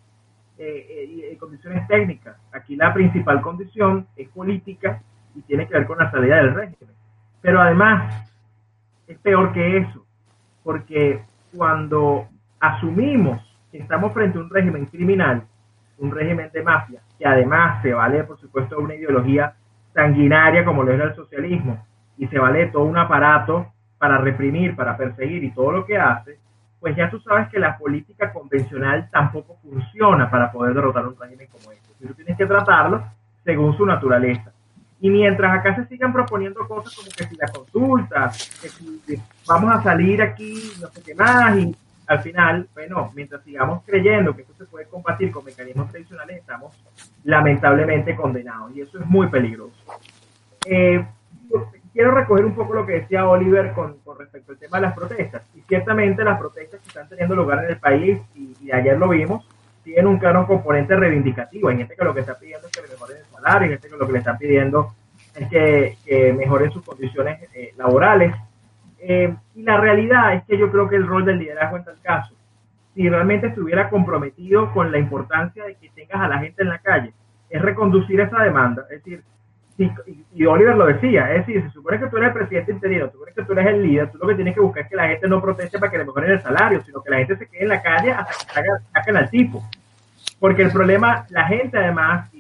eh, 0.57 1.29
eh 1.31 1.37
condiciones 1.37 1.87
técnicas. 1.87 2.37
Aquí 2.51 2.75
la 2.75 2.93
principal 2.93 3.41
condición 3.41 4.07
es 4.15 4.29
política 4.29 5.01
y 5.35 5.41
tiene 5.41 5.67
que 5.67 5.73
ver 5.73 5.87
con 5.87 5.97
la 5.97 6.11
salida 6.11 6.37
del 6.37 6.53
régimen. 6.53 6.95
Pero 7.41 7.61
además, 7.61 8.31
es 9.07 9.17
peor 9.19 9.51
que 9.51 9.77
eso, 9.77 10.05
porque 10.63 11.21
cuando 11.55 12.27
asumimos 12.59 13.41
que 13.71 13.79
estamos 13.79 14.13
frente 14.13 14.37
a 14.37 14.41
un 14.41 14.49
régimen 14.49 14.85
criminal, 14.85 15.43
un 15.97 16.11
régimen 16.11 16.49
de 16.51 16.63
mafia, 16.63 17.01
que 17.17 17.25
además 17.25 17.81
se 17.81 17.93
vale, 17.93 18.23
por 18.23 18.39
supuesto, 18.39 18.79
una 18.79 18.95
ideología 18.95 19.55
sanguinaria 19.93 20.65
como 20.65 20.83
lo 20.83 20.93
es 20.93 21.01
el 21.01 21.15
socialismo, 21.15 21.85
y 22.17 22.27
se 22.27 22.39
vale 22.39 22.67
todo 22.67 22.83
un 22.83 22.97
aparato 22.97 23.67
para 23.97 24.17
reprimir, 24.17 24.75
para 24.75 24.97
perseguir 24.97 25.43
y 25.43 25.51
todo 25.51 25.71
lo 25.71 25.85
que 25.85 25.97
hace, 25.97 26.37
pues 26.79 26.95
ya 26.95 27.09
tú 27.09 27.19
sabes 27.21 27.47
que 27.47 27.59
la 27.59 27.77
política 27.77 28.33
convencional 28.33 29.09
tampoco 29.09 29.57
funciona 29.61 30.29
para 30.29 30.51
poder 30.51 30.73
derrotar 30.73 31.07
un 31.07 31.17
régimen 31.17 31.47
como 31.49 31.71
este. 31.71 32.05
Tú 32.05 32.13
tienes 32.13 32.37
que 32.37 32.45
tratarlo 32.45 33.01
según 33.45 33.75
su 33.77 33.85
naturaleza. 33.85 34.51
Y 34.99 35.09
mientras 35.09 35.57
acá 35.57 35.75
se 35.75 35.85
sigan 35.85 36.11
proponiendo 36.11 36.67
cosas 36.67 36.93
como 36.95 37.09
que 37.09 37.25
si 37.25 37.35
la 37.35 37.47
consulta, 37.47 38.31
que 38.61 38.69
si 38.69 39.01
vamos 39.47 39.73
a 39.73 39.81
salir 39.81 40.21
aquí, 40.21 40.73
no 40.81 40.87
sé 40.87 41.01
qué 41.03 41.15
más, 41.15 41.57
y 41.57 41.75
al 42.07 42.21
final, 42.21 42.67
bueno, 42.73 43.11
mientras 43.15 43.43
sigamos 43.43 43.83
creyendo 43.85 44.35
que 44.35 44.41
esto 44.41 44.53
se 44.55 44.65
puede 44.65 44.85
combatir 44.85 45.31
con 45.31 45.45
mecanismos 45.45 45.89
tradicionales, 45.89 46.37
estamos 46.37 46.75
lamentablemente 47.23 48.15
condenados. 48.15 48.75
Y 48.75 48.81
eso 48.81 48.99
es 48.99 49.05
muy 49.05 49.27
peligroso. 49.27 49.75
Eh, 50.65 51.05
quiero 51.93 52.11
recoger 52.11 52.45
un 52.45 52.55
poco 52.55 52.73
lo 52.73 52.85
que 52.85 52.93
decía 52.93 53.27
Oliver 53.27 53.71
con, 53.73 53.97
respecto 54.17 54.51
al 54.51 54.57
tema 54.57 54.77
de 54.77 54.81
las 54.81 54.93
protestas. 54.93 55.43
Y 55.55 55.61
ciertamente 55.61 56.23
las 56.23 56.39
protestas 56.39 56.81
que 56.81 56.87
están 56.87 57.07
teniendo 57.07 57.35
lugar 57.35 57.63
en 57.63 57.71
el 57.71 57.77
país, 57.77 58.19
y, 58.35 58.71
ayer 58.71 58.97
lo 58.97 59.09
vimos, 59.09 59.47
tienen 59.83 60.07
un 60.07 60.17
claro 60.17 60.47
componente 60.47 60.95
reivindicativo. 60.95 61.69
Hay 61.69 61.77
gente 61.77 61.95
que 61.95 62.03
lo 62.03 62.13
que 62.13 62.21
está 62.21 62.37
pidiendo 62.37 62.67
es 62.67 62.73
que 62.73 62.81
le 62.81 62.89
mejoren 62.89 63.17
el 63.17 63.25
salario, 63.25 63.63
hay 63.65 63.69
gente 63.73 63.89
que 63.89 63.97
lo 63.97 64.07
que 64.07 64.13
le 64.13 64.19
está 64.19 64.37
pidiendo 64.37 64.93
es 65.35 65.47
que, 65.49 66.33
mejoren 66.37 66.71
sus 66.71 66.83
condiciones 66.83 67.49
eh, 67.53 67.73
laborales. 67.77 68.33
Eh, 69.05 69.35
y 69.55 69.63
la 69.63 69.77
realidad 69.77 70.33
es 70.33 70.43
que 70.45 70.57
yo 70.57 70.71
creo 70.71 70.87
que 70.87 70.95
el 70.95 71.05
rol 71.05 71.25
del 71.25 71.39
liderazgo 71.39 71.75
en 71.75 71.83
tal 71.83 71.99
caso, 72.01 72.33
si 72.95 73.09
realmente 73.09 73.47
estuviera 73.47 73.89
comprometido 73.89 74.71
con 74.71 74.91
la 74.91 74.97
importancia 74.97 75.65
de 75.65 75.75
que 75.75 75.89
tengas 75.89 76.21
a 76.21 76.27
la 76.29 76.39
gente 76.39 76.63
en 76.63 76.69
la 76.69 76.79
calle, 76.79 77.13
es 77.49 77.61
reconducir 77.61 78.21
esa 78.21 78.41
demanda. 78.41 78.83
Es 78.89 79.03
decir, 79.03 79.23
y, 79.77 80.45
Oliver 80.45 80.75
lo 80.75 80.85
decía, 80.85 81.33
es 81.33 81.45
decir, 81.45 81.63
se 81.63 81.71
supone 81.71 81.99
que 81.99 82.07
tú 82.07 82.17
eres 82.17 82.27
el 82.27 82.33
presidente 82.33 82.71
interino, 82.71 83.09
tú 83.09 83.19
que 83.35 83.43
tú 83.43 83.53
eres 83.53 83.67
el 83.67 83.83
líder, 83.83 84.11
tú 84.11 84.19
lo 84.19 84.27
que 84.27 84.35
tienes 84.35 84.53
que 84.53 84.61
buscar 84.61 84.83
es 84.83 84.89
que 84.89 84.95
la 84.95 85.07
gente 85.07 85.27
no 85.27 85.41
proteste 85.41 85.79
para 85.79 85.91
que 85.91 85.97
le 85.97 86.05
mejoren 86.05 86.31
el 86.31 86.41
salario, 86.41 86.81
sino 86.83 87.01
que 87.01 87.09
la 87.09 87.17
gente 87.17 87.37
se 87.37 87.47
quede 87.47 87.63
en 87.63 87.69
la 87.69 87.81
calle 87.81 88.11
hasta 88.11 88.61
que 88.61 88.69
saquen 88.93 89.17
al 89.17 89.29
tipo. 89.29 89.63
Porque 90.39 90.61
el 90.61 90.71
problema, 90.71 91.25
la 91.29 91.45
gente 91.45 91.77
además, 91.77 92.29
y, 92.33 92.39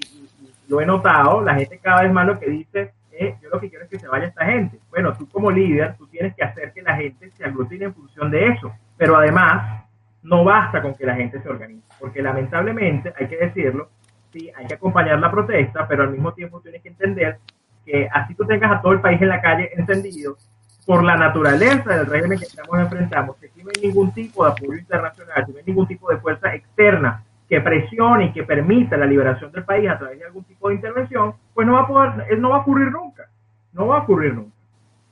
lo 0.69 0.79
he 0.79 0.85
notado, 0.85 1.41
la 1.41 1.55
gente 1.55 1.77
cada 1.79 2.03
vez 2.03 2.13
más 2.13 2.25
lo 2.25 2.39
que 2.39 2.49
dice 2.49 2.93
es, 3.17 3.39
yo 3.41 3.49
lo 3.49 3.59
que 3.59 3.69
quiero 3.69 3.85
es 3.85 3.91
que 3.91 3.99
se 3.99 4.07
vaya 4.07 4.27
esta 4.27 4.45
gente. 4.45 4.79
Bueno, 4.89 5.13
tú 5.17 5.27
como 5.29 5.51
líder, 5.51 5.95
tú 5.97 6.07
tienes 6.07 6.35
que 6.35 6.43
hacer 6.43 6.73
que 6.73 6.81
la 6.81 6.95
gente 6.95 7.29
se 7.31 7.43
aglutine 7.43 7.85
en 7.85 7.93
función 7.93 8.31
de 8.31 8.47
eso, 8.47 8.73
pero 8.97 9.15
además 9.15 9.83
no 10.21 10.43
basta 10.43 10.81
con 10.81 10.95
que 10.95 11.05
la 11.05 11.15
gente 11.15 11.41
se 11.41 11.49
organice, 11.49 11.85
porque 11.99 12.21
lamentablemente, 12.21 13.13
hay 13.17 13.27
que 13.27 13.37
decirlo, 13.37 13.89
sí, 14.31 14.49
hay 14.55 14.65
que 14.65 14.75
acompañar 14.75 15.19
la 15.19 15.29
protesta, 15.29 15.87
pero 15.87 16.03
al 16.03 16.11
mismo 16.11 16.33
tiempo 16.33 16.61
tienes 16.61 16.81
que 16.81 16.89
entender 16.89 17.39
que 17.85 18.07
así 18.11 18.33
tú 18.33 18.45
tengas 18.45 18.71
a 18.71 18.81
todo 18.81 18.93
el 18.93 19.01
país 19.01 19.21
en 19.21 19.27
la 19.27 19.41
calle 19.41 19.69
encendido, 19.75 20.37
por 20.85 21.03
la 21.03 21.15
naturaleza 21.15 21.97
del 21.97 22.05
régimen 22.07 22.39
que 22.39 22.45
estamos 22.45 22.77
enfrentando, 22.77 23.37
que 23.39 23.47
aquí 23.47 23.63
no 23.63 23.69
hay 23.75 23.87
ningún 23.87 24.11
tipo 24.11 24.43
de 24.45 24.51
apoyo 24.51 24.77
internacional, 24.77 25.45
no 25.47 25.57
hay 25.57 25.63
ningún 25.65 25.87
tipo 25.87 26.09
de 26.09 26.17
fuerza 26.17 26.53
externa 26.53 27.23
que 27.53 27.61
presione 27.61 28.25
y 28.25 28.31
que 28.31 28.41
permita 28.41 28.97
la 28.97 29.05
liberación 29.05 29.51
del 29.51 29.63
país 29.63 29.87
a 29.87 29.99
través 29.99 30.17
de 30.17 30.25
algún 30.25 30.43
tipo 30.43 30.69
de 30.69 30.75
intervención, 30.75 31.35
pues 31.53 31.67
no 31.67 31.73
va 31.73 31.81
a 31.81 31.87
poder, 31.87 32.39
no 32.39 32.49
va 32.49 32.55
a 32.55 32.59
ocurrir 32.61 32.91
nunca, 32.91 33.29
no 33.73 33.85
va 33.85 33.97
a 33.97 34.01
ocurrir 34.01 34.33
nunca. 34.33 34.55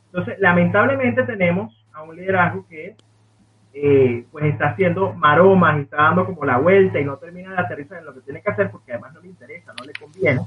Entonces, 0.08 0.40
lamentablemente 0.40 1.22
tenemos 1.22 1.86
a 1.94 2.02
un 2.02 2.16
liderazgo 2.16 2.66
que 2.68 2.96
eh, 3.76 4.26
pues 4.32 4.46
está 4.46 4.70
haciendo 4.70 5.14
maromas 5.14 5.78
y 5.78 5.82
está 5.82 5.98
dando 5.98 6.26
como 6.26 6.44
la 6.44 6.58
vuelta 6.58 7.00
y 7.00 7.06
no 7.06 7.18
termina 7.18 7.52
de 7.52 7.60
aterrizar 7.60 8.00
en 8.00 8.06
lo 8.06 8.14
que 8.16 8.22
tiene 8.22 8.42
que 8.42 8.50
hacer 8.50 8.72
porque 8.72 8.94
además 8.94 9.14
no 9.14 9.22
le 9.22 9.28
interesa, 9.28 9.72
no 9.80 9.86
le 9.86 9.94
conviene, 9.94 10.42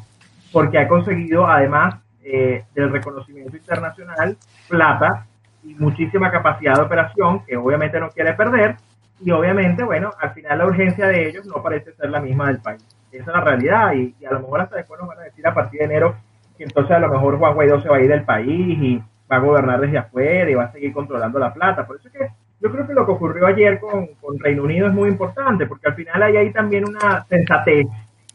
porque 0.52 0.78
ha 0.80 0.88
conseguido 0.88 1.46
además 1.46 2.00
eh, 2.24 2.64
del 2.74 2.90
reconocimiento 2.90 3.56
internacional 3.56 4.36
plata 4.68 5.26
y 5.62 5.76
muchísima 5.76 6.32
capacidad 6.32 6.74
de 6.74 6.82
operación 6.82 7.44
que 7.44 7.56
obviamente 7.56 8.00
no 8.00 8.10
quiere 8.10 8.32
perder 8.32 8.78
y 9.20 9.30
obviamente, 9.30 9.84
bueno, 9.84 10.10
al 10.18 10.32
final 10.32 10.58
la 10.58 10.66
urgencia 10.66 11.06
de 11.06 11.28
ellos 11.28 11.46
no 11.46 11.62
parece 11.62 11.92
ser 11.92 12.10
la 12.10 12.20
misma 12.20 12.48
del 12.48 12.60
país. 12.60 12.84
Esa 13.12 13.30
es 13.30 13.36
la 13.36 13.40
realidad 13.40 13.92
y, 13.94 14.14
a 14.24 14.32
lo 14.32 14.40
mejor 14.40 14.60
hasta 14.62 14.76
después 14.76 14.98
nos 15.00 15.08
van 15.08 15.18
a 15.20 15.22
decir 15.22 15.46
a 15.46 15.54
partir 15.54 15.78
de 15.78 15.84
enero 15.86 16.16
que 16.56 16.64
entonces 16.64 16.96
a 16.96 16.98
lo 16.98 17.08
mejor 17.08 17.38
Juan 17.38 17.54
Guaidó 17.54 17.80
se 17.80 17.88
va 17.88 17.96
a 17.96 18.00
ir 18.00 18.08
del 18.08 18.24
país 18.24 18.78
y 18.80 19.02
va 19.30 19.36
a 19.36 19.38
gobernar 19.38 19.80
desde 19.80 19.98
afuera 19.98 20.50
y 20.50 20.54
va 20.54 20.64
a 20.64 20.72
seguir 20.72 20.92
controlando 20.92 21.38
la 21.38 21.52
plata. 21.52 21.86
Por 21.86 21.96
eso 21.96 22.08
es 22.08 22.14
que 22.14 22.28
yo 22.60 22.72
creo 22.72 22.86
que 22.86 22.94
lo 22.94 23.04
que 23.04 23.12
ocurrió 23.12 23.46
ayer 23.46 23.78
con, 23.78 24.08
Reino 24.38 24.62
Unido 24.62 24.88
es 24.88 24.92
muy 24.92 25.08
importante, 25.08 25.66
porque 25.66 25.88
al 25.88 25.94
final 25.94 26.22
hay 26.22 26.36
ahí 26.36 26.52
también 26.52 26.88
una 26.88 27.24
sensatez 27.26 27.86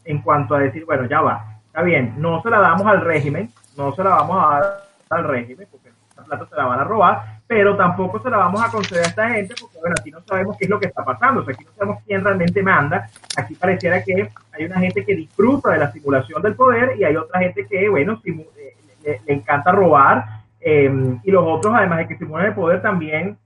en 0.04 0.22
cuanto 0.22 0.54
a 0.54 0.60
decir, 0.60 0.84
bueno, 0.84 1.06
ya 1.06 1.20
va, 1.20 1.58
está 1.66 1.82
bien, 1.82 2.14
no 2.18 2.40
se 2.42 2.50
la 2.50 2.60
damos 2.60 2.86
al 2.86 3.00
régimen, 3.00 3.50
no 3.76 3.92
se 3.92 4.02
la 4.02 4.10
vamos 4.10 4.36
a 4.38 4.60
dar 4.60 4.84
al 5.10 5.24
régimen, 5.24 5.66
porque 5.70 5.90
esta 6.08 6.22
plata 6.22 6.46
se 6.48 6.56
la 6.56 6.64
van 6.64 6.80
a 6.80 6.84
robar, 6.84 7.39
pero 7.50 7.76
tampoco 7.76 8.22
se 8.22 8.30
la 8.30 8.36
vamos 8.36 8.62
a 8.62 8.70
conceder 8.70 9.02
a 9.02 9.08
esta 9.08 9.28
gente, 9.28 9.56
porque 9.60 9.76
bueno, 9.80 9.96
aquí 9.98 10.12
no 10.12 10.20
sabemos 10.20 10.56
qué 10.56 10.66
es 10.66 10.70
lo 10.70 10.78
que 10.78 10.86
está 10.86 11.04
pasando, 11.04 11.40
o 11.40 11.44
sea, 11.44 11.52
aquí 11.52 11.64
no 11.64 11.72
sabemos 11.72 12.02
quién 12.06 12.22
realmente 12.22 12.62
manda, 12.62 13.10
aquí 13.36 13.56
pareciera 13.56 14.04
que 14.04 14.30
hay 14.52 14.64
una 14.66 14.78
gente 14.78 15.04
que 15.04 15.16
disfruta 15.16 15.72
de 15.72 15.78
la 15.78 15.90
simulación 15.90 16.40
del 16.42 16.54
poder 16.54 16.94
y 16.96 17.02
hay 17.02 17.16
otra 17.16 17.40
gente 17.40 17.66
que, 17.66 17.88
bueno, 17.88 18.22
eh, 18.24 18.76
le, 19.02 19.34
encanta 19.34 19.72
robar, 19.72 20.26
eh, 20.60 21.18
y 21.24 21.30
los 21.32 21.42
otros, 21.44 21.74
además 21.74 21.98
de 21.98 22.06
que 22.06 22.18
simulan 22.18 22.46
el 22.46 22.54
poder, 22.54 22.82
también 22.82 23.36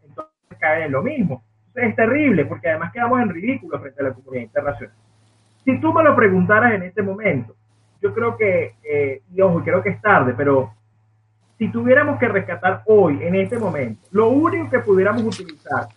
cae 0.59 0.85
en 0.85 0.93
lo 0.93 1.03
mismo. 1.03 1.43
es 1.75 1.97
terrible 1.97 2.45
porque 2.45 2.69
además 2.69 2.93
quedamos 2.93 3.23
en 3.23 3.31
ridículo 3.31 3.81
frente 3.81 4.03
a 4.03 4.09
la 4.09 4.13
comunidad 4.13 4.43
internacional. 4.43 4.95
Si 5.65 5.81
tú 5.81 5.95
me 5.95 6.03
lo 6.03 6.15
preguntaras 6.15 6.75
en 6.75 6.83
este 6.83 7.01
momento, 7.01 7.57
yo 8.03 8.13
creo 8.13 8.37
que, 8.37 8.75
eh, 8.85 9.23
y 9.35 9.41
ojo, 9.41 9.65
creo 9.65 9.83
que 9.83 9.89
es 9.89 10.03
tarde, 10.03 10.35
pero 10.37 10.75
si 11.59 11.69
tuviéramos 11.71 12.19
que 12.19 12.29
rescatar 12.29 12.83
hoy, 12.87 13.23
en 13.23 13.35
este 13.37 13.59
momento, 13.59 14.07
lo 14.11 14.29
único 14.29 14.71
que 14.71 14.81
pudiéramos 14.81 15.23
utilizar, 15.23 15.89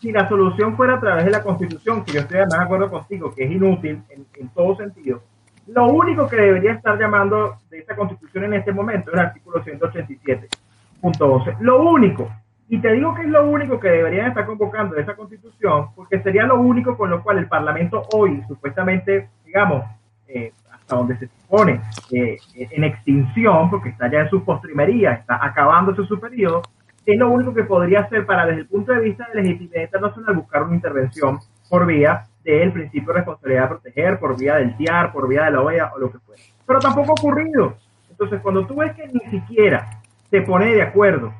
si 0.00 0.12
la 0.12 0.28
solución 0.28 0.76
fuera 0.76 0.94
a 0.94 1.00
través 1.00 1.24
de 1.24 1.30
la 1.30 1.42
Constitución, 1.42 2.04
que 2.04 2.12
yo 2.12 2.20
estoy 2.20 2.38
además 2.38 2.58
de 2.58 2.64
acuerdo 2.64 2.90
contigo, 2.90 3.34
que 3.34 3.44
es 3.44 3.50
inútil 3.50 4.02
en, 4.10 4.26
en 4.34 4.48
todo 4.48 4.76
sentido, 4.76 5.22
lo 5.68 5.86
único 5.86 6.28
que 6.28 6.36
debería 6.36 6.72
estar 6.72 6.98
llamando 6.98 7.56
de 7.70 7.78
esa 7.78 7.96
Constitución 7.96 8.44
en 8.44 8.54
este 8.54 8.72
momento 8.72 9.10
es 9.10 9.14
el 9.14 9.20
artículo 9.20 9.64
187.12. 9.64 11.56
Lo 11.60 11.82
único, 11.82 12.30
y 12.68 12.78
te 12.78 12.92
digo 12.92 13.14
que 13.14 13.22
es 13.22 13.28
lo 13.28 13.46
único 13.46 13.78
que 13.78 13.88
deberían 13.88 14.28
estar 14.28 14.46
convocando 14.46 14.94
de 14.94 15.02
esa 15.02 15.14
constitución, 15.14 15.88
porque 15.94 16.20
sería 16.22 16.44
lo 16.44 16.58
único 16.58 16.96
con 16.96 17.10
lo 17.10 17.22
cual 17.22 17.38
el 17.38 17.46
Parlamento 17.46 18.02
hoy, 18.12 18.42
supuestamente, 18.48 19.28
digamos, 19.44 19.84
eh, 20.26 20.52
hasta 20.84 20.96
donde 20.96 21.16
se 21.18 21.28
supone, 21.28 21.80
eh, 22.12 22.36
en 22.54 22.84
extinción, 22.84 23.70
porque 23.70 23.88
está 23.88 24.10
ya 24.10 24.20
en 24.20 24.30
su 24.30 24.44
postrimería, 24.44 25.12
está 25.12 25.44
acabándose 25.44 26.04
su 26.04 26.20
periodo, 26.20 26.62
es 27.06 27.18
lo 27.18 27.30
único 27.30 27.54
que 27.54 27.64
podría 27.64 28.00
hacer 28.00 28.26
para, 28.26 28.46
desde 28.46 28.62
el 28.62 28.66
punto 28.66 28.92
de 28.92 29.00
vista 29.00 29.26
de 29.32 29.42
legitimidad 29.42 29.82
internacional, 29.82 30.36
buscar 30.36 30.62
una 30.62 30.74
intervención 30.74 31.38
por 31.68 31.86
vía 31.86 32.24
del 32.44 32.72
principio 32.72 33.08
de 33.08 33.18
responsabilidad 33.18 33.62
de 33.62 33.68
proteger, 33.68 34.18
por 34.18 34.38
vía 34.38 34.56
del 34.56 34.76
TIAR, 34.76 35.12
por 35.12 35.28
vía 35.28 35.44
de 35.44 35.50
la 35.52 35.60
OEA 35.62 35.92
o 35.94 35.98
lo 35.98 36.12
que 36.12 36.18
fuera. 36.18 36.42
Pero 36.66 36.78
tampoco 36.78 37.10
ha 37.10 37.20
ocurrido. 37.20 37.74
Entonces, 38.10 38.40
cuando 38.42 38.66
tú 38.66 38.76
ves 38.76 38.94
que 38.94 39.08
ni 39.08 39.20
siquiera 39.30 40.00
se 40.30 40.42
pone 40.42 40.66
de 40.66 40.82
acuerdo 40.82 41.32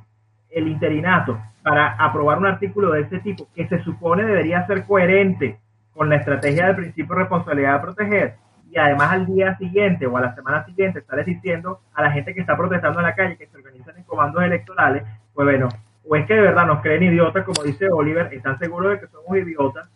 el 0.51 0.69
interinato 0.69 1.39
para 1.63 1.93
aprobar 1.93 2.39
un 2.39 2.47
artículo 2.47 2.93
de 2.93 3.03
ese 3.03 3.19
tipo, 3.21 3.49
que 3.55 3.67
se 3.69 3.83
supone 3.83 4.25
debería 4.25 4.67
ser 4.67 4.85
coherente 4.85 5.59
con 5.95 6.09
la 6.09 6.17
estrategia 6.17 6.67
del 6.67 6.77
principio 6.77 7.15
de 7.15 7.21
responsabilidad 7.23 7.75
de 7.75 7.81
proteger, 7.81 8.35
y 8.75 8.79
además 8.79 9.13
al 9.13 9.27
día 9.27 9.57
siguiente 9.57 10.07
o 10.07 10.17
a 10.17 10.21
la 10.21 10.35
semana 10.35 10.65
siguiente 10.65 10.99
estarles 10.99 11.27
diciendo 11.27 11.81
a 11.95 12.03
la 12.03 12.11
gente 12.11 12.35
que 12.35 12.41
está 12.41 12.57
protestando 12.57 12.99
en 12.99 13.07
la 13.07 13.15
calle 13.15 13.37
que 13.37 13.47
se 13.47 13.57
organizan 13.57 13.97
en 13.97 14.03
comandos 14.05 14.43
electorales, 14.43 15.05
pues 15.33 15.47
bueno, 15.47 15.69
o 16.09 16.17
es 16.17 16.27
que 16.27 16.35
de 16.35 16.41
verdad 16.41 16.67
nos 16.67 16.83
creen 16.83 17.05
idiotas, 17.05 17.45
como 17.45 17.63
dice 17.63 17.89
Oliver, 17.91 18.33
están 18.33 18.59
seguros 18.59 18.93
de 18.93 19.01
que 19.01 19.07
somos 19.07 19.37
idiotas, 19.37 19.89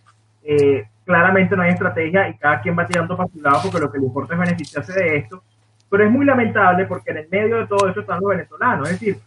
eh, 0.45 0.87
claramente 1.05 1.57
no 1.57 1.63
hay 1.63 1.71
estrategia 1.71 2.29
y 2.29 2.39
cada 2.39 2.61
quien 2.61 2.79
va 2.79 2.87
tirando 2.87 3.17
para 3.17 3.29
su 3.29 3.41
lado 3.41 3.61
porque 3.65 3.81
lo 3.81 3.91
que 3.91 3.99
le 3.99 4.07
importa 4.07 4.35
es 4.35 4.41
beneficiarse 4.41 4.93
de 4.93 5.17
esto, 5.17 5.43
pero 5.91 6.05
es 6.05 6.11
muy 6.11 6.25
lamentable 6.25 6.87
porque 6.87 7.11
en 7.11 7.19
el 7.19 7.29
medio 7.29 7.57
de 7.57 7.67
todo 7.67 7.89
eso 7.89 8.01
están 8.01 8.21
los 8.21 8.31
venezolanos, 8.31 8.91
es 8.91 9.01
decir, 9.01 9.19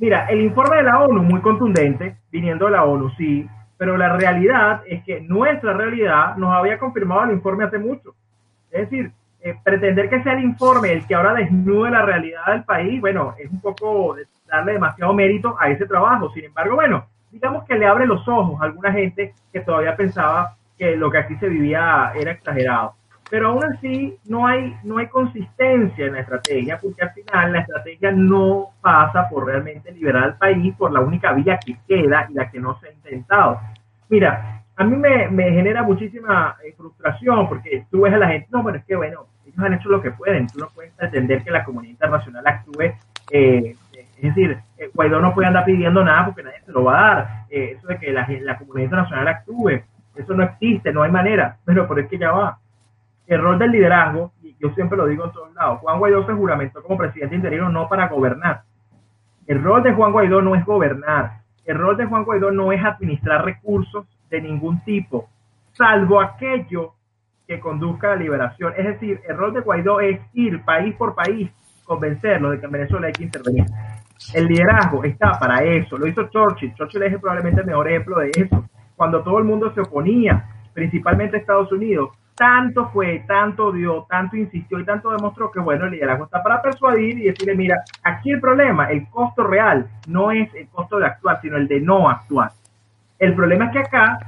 Mira, 0.00 0.26
el 0.26 0.42
informe 0.42 0.76
de 0.76 0.84
la 0.84 1.00
ONU, 1.00 1.24
muy 1.24 1.40
contundente, 1.40 2.18
viniendo 2.30 2.66
de 2.66 2.70
la 2.70 2.84
ONU, 2.84 3.10
sí, 3.16 3.48
pero 3.76 3.96
la 3.96 4.16
realidad 4.16 4.82
es 4.86 5.02
que 5.02 5.20
nuestra 5.20 5.72
realidad 5.72 6.36
nos 6.36 6.54
había 6.54 6.78
confirmado 6.78 7.24
el 7.24 7.32
informe 7.32 7.64
hace 7.64 7.78
mucho. 7.78 8.14
Es 8.70 8.90
decir, 8.90 9.12
eh, 9.40 9.54
pretender 9.62 10.10
que 10.10 10.22
sea 10.22 10.32
el 10.32 10.44
informe 10.44 10.92
el 10.92 11.06
que 11.06 11.14
ahora 11.14 11.34
desnude 11.34 11.90
la 11.90 12.02
realidad 12.02 12.46
del 12.48 12.64
país, 12.64 13.00
bueno, 13.00 13.34
es 13.38 13.50
un 13.50 13.60
poco 13.60 14.16
darle 14.46 14.72
demasiado 14.72 15.12
mérito 15.14 15.56
a 15.60 15.70
ese 15.70 15.86
trabajo. 15.86 16.30
Sin 16.32 16.44
embargo, 16.44 16.74
bueno, 16.74 17.06
digamos 17.30 17.64
que 17.64 17.78
le 17.78 17.86
abre 17.86 18.06
los 18.06 18.26
ojos 18.26 18.60
a 18.60 18.64
alguna 18.64 18.92
gente 18.92 19.34
que 19.52 19.60
todavía 19.60 19.96
pensaba 19.96 20.56
que 20.76 20.96
lo 20.96 21.10
que 21.10 21.18
aquí 21.18 21.36
se 21.36 21.48
vivía 21.48 22.12
era 22.14 22.32
exagerado. 22.32 22.94
Pero 23.30 23.48
aún 23.48 23.64
así 23.64 24.16
no 24.26 24.46
hay, 24.46 24.74
no 24.84 24.98
hay 24.98 25.06
consistencia 25.08 26.06
en 26.06 26.14
la 26.14 26.20
estrategia, 26.20 26.78
porque 26.80 27.02
al 27.02 27.10
final 27.10 27.52
la 27.52 27.60
estrategia 27.60 28.10
no 28.10 28.70
pasa 28.80 29.28
por 29.28 29.46
realmente 29.46 29.92
liberar 29.92 30.24
al 30.24 30.38
país 30.38 30.74
por 30.76 30.92
la 30.92 31.00
única 31.00 31.32
vía 31.32 31.58
que 31.58 31.76
queda 31.86 32.26
y 32.30 32.34
la 32.34 32.50
que 32.50 32.58
no 32.58 32.78
se 32.80 32.88
ha 32.88 32.92
intentado. 32.92 33.60
Mira, 34.08 34.62
a 34.78 34.84
mí 34.84 34.96
me, 34.96 35.28
me 35.28 35.50
genera 35.50 35.82
muchísima 35.82 36.56
eh, 36.64 36.72
frustración 36.76 37.48
porque 37.48 37.84
tú 37.90 38.02
ves 38.02 38.14
a 38.14 38.18
la 38.18 38.28
gente, 38.28 38.46
no, 38.50 38.62
bueno, 38.62 38.78
es 38.78 38.84
que 38.84 38.94
bueno, 38.94 39.26
ellos 39.44 39.58
han 39.58 39.74
hecho 39.74 39.88
lo 39.88 40.00
que 40.00 40.12
pueden, 40.12 40.46
tú 40.46 40.60
no 40.60 40.68
puedes 40.72 40.92
pretender 40.92 41.42
que 41.42 41.50
la 41.50 41.64
comunidad 41.64 41.90
internacional 41.90 42.46
actúe, 42.46 42.94
eh, 43.32 43.76
es 43.92 44.22
decir, 44.22 44.56
eh, 44.78 44.90
Guaidó 44.94 45.20
no 45.20 45.34
puede 45.34 45.48
andar 45.48 45.64
pidiendo 45.64 46.04
nada 46.04 46.26
porque 46.26 46.44
nadie 46.44 46.60
se 46.64 46.70
lo 46.70 46.84
va 46.84 46.98
a 46.98 47.14
dar, 47.14 47.28
eso 47.50 47.88
de 47.88 47.98
que 47.98 48.12
la, 48.12 48.26
la 48.42 48.56
comunidad 48.56 48.84
internacional 48.84 49.28
actúe, 49.28 49.82
eso 50.14 50.34
no 50.34 50.44
existe, 50.44 50.92
no 50.92 51.02
hay 51.02 51.10
manera, 51.10 51.56
pero 51.64 51.88
por 51.88 51.98
es 51.98 52.08
que 52.08 52.18
ya 52.18 52.30
va 52.30 52.58
el 53.26 53.42
rol 53.42 53.58
del 53.58 53.72
liderazgo, 53.72 54.32
y 54.42 54.56
yo 54.58 54.70
siempre 54.70 54.96
lo 54.96 55.06
digo 55.06 55.24
en 55.24 55.32
todos 55.32 55.52
lados, 55.54 55.80
Juan 55.80 55.98
Guaidó 55.98 56.24
se 56.24 56.32
juramentó 56.32 56.82
como 56.82 56.96
presidente 56.96 57.34
interino 57.34 57.68
no 57.68 57.88
para 57.88 58.08
gobernar. 58.08 58.62
El 59.46 59.62
rol 59.62 59.82
de 59.82 59.92
Juan 59.92 60.12
Guaidó 60.12 60.40
no 60.40 60.54
es 60.54 60.64
gobernar. 60.64 61.40
El 61.66 61.78
rol 61.78 61.96
de 61.96 62.06
Juan 62.06 62.24
Guaidó 62.24 62.50
no 62.50 62.72
es 62.72 62.82
administrar 62.82 63.44
recursos 63.44 64.06
de 64.30 64.40
ningún 64.40 64.80
tipo, 64.84 65.28
salvo 65.72 66.20
aquello 66.20 66.94
que 67.46 67.58
conduzca 67.60 68.08
a 68.08 68.16
la 68.16 68.22
liberación. 68.22 68.74
Es 68.76 68.86
decir, 68.86 69.20
el 69.26 69.36
rol 69.36 69.54
de 69.54 69.60
Guaidó 69.60 70.00
es 70.00 70.20
ir 70.34 70.62
país 70.64 70.94
por 70.96 71.14
país, 71.14 71.50
convencerlo 71.84 72.50
de 72.50 72.60
que 72.60 72.66
en 72.66 72.72
Venezuela 72.72 73.06
hay 73.06 73.12
que 73.12 73.24
intervenir. 73.24 73.64
El 74.34 74.46
liderazgo 74.46 75.04
está 75.04 75.38
para 75.38 75.62
eso. 75.62 75.96
Lo 75.96 76.06
hizo 76.06 76.28
Churchill. 76.28 76.74
Churchill 76.74 77.02
es 77.04 77.18
probablemente 77.18 77.60
el 77.60 77.66
mejor 77.66 77.88
ejemplo 77.88 78.18
de 78.18 78.30
eso. 78.34 78.68
Cuando 78.96 79.22
todo 79.22 79.38
el 79.38 79.44
mundo 79.44 79.72
se 79.72 79.80
oponía, 79.80 80.44
principalmente 80.74 81.38
Estados 81.38 81.72
Unidos, 81.72 82.10
tanto 82.34 82.88
fue, 82.90 83.24
tanto 83.26 83.72
dio, 83.72 84.06
tanto 84.08 84.36
insistió 84.36 84.78
y 84.78 84.84
tanto 84.84 85.10
demostró 85.10 85.50
que, 85.50 85.60
bueno, 85.60 85.86
el 85.86 85.92
liderazgo 85.92 86.26
está 86.26 86.42
para 86.42 86.62
persuadir 86.62 87.18
y 87.18 87.24
decirle, 87.24 87.56
mira, 87.56 87.82
aquí 88.04 88.30
el 88.30 88.40
problema, 88.40 88.90
el 88.90 89.08
costo 89.08 89.42
real, 89.44 89.88
no 90.06 90.30
es 90.30 90.54
el 90.54 90.68
costo 90.68 90.98
de 90.98 91.06
actuar, 91.06 91.40
sino 91.40 91.56
el 91.56 91.66
de 91.66 91.80
no 91.80 92.08
actuar. 92.08 92.52
El 93.18 93.34
problema 93.34 93.66
es 93.66 93.72
que 93.72 93.78
acá 93.80 94.18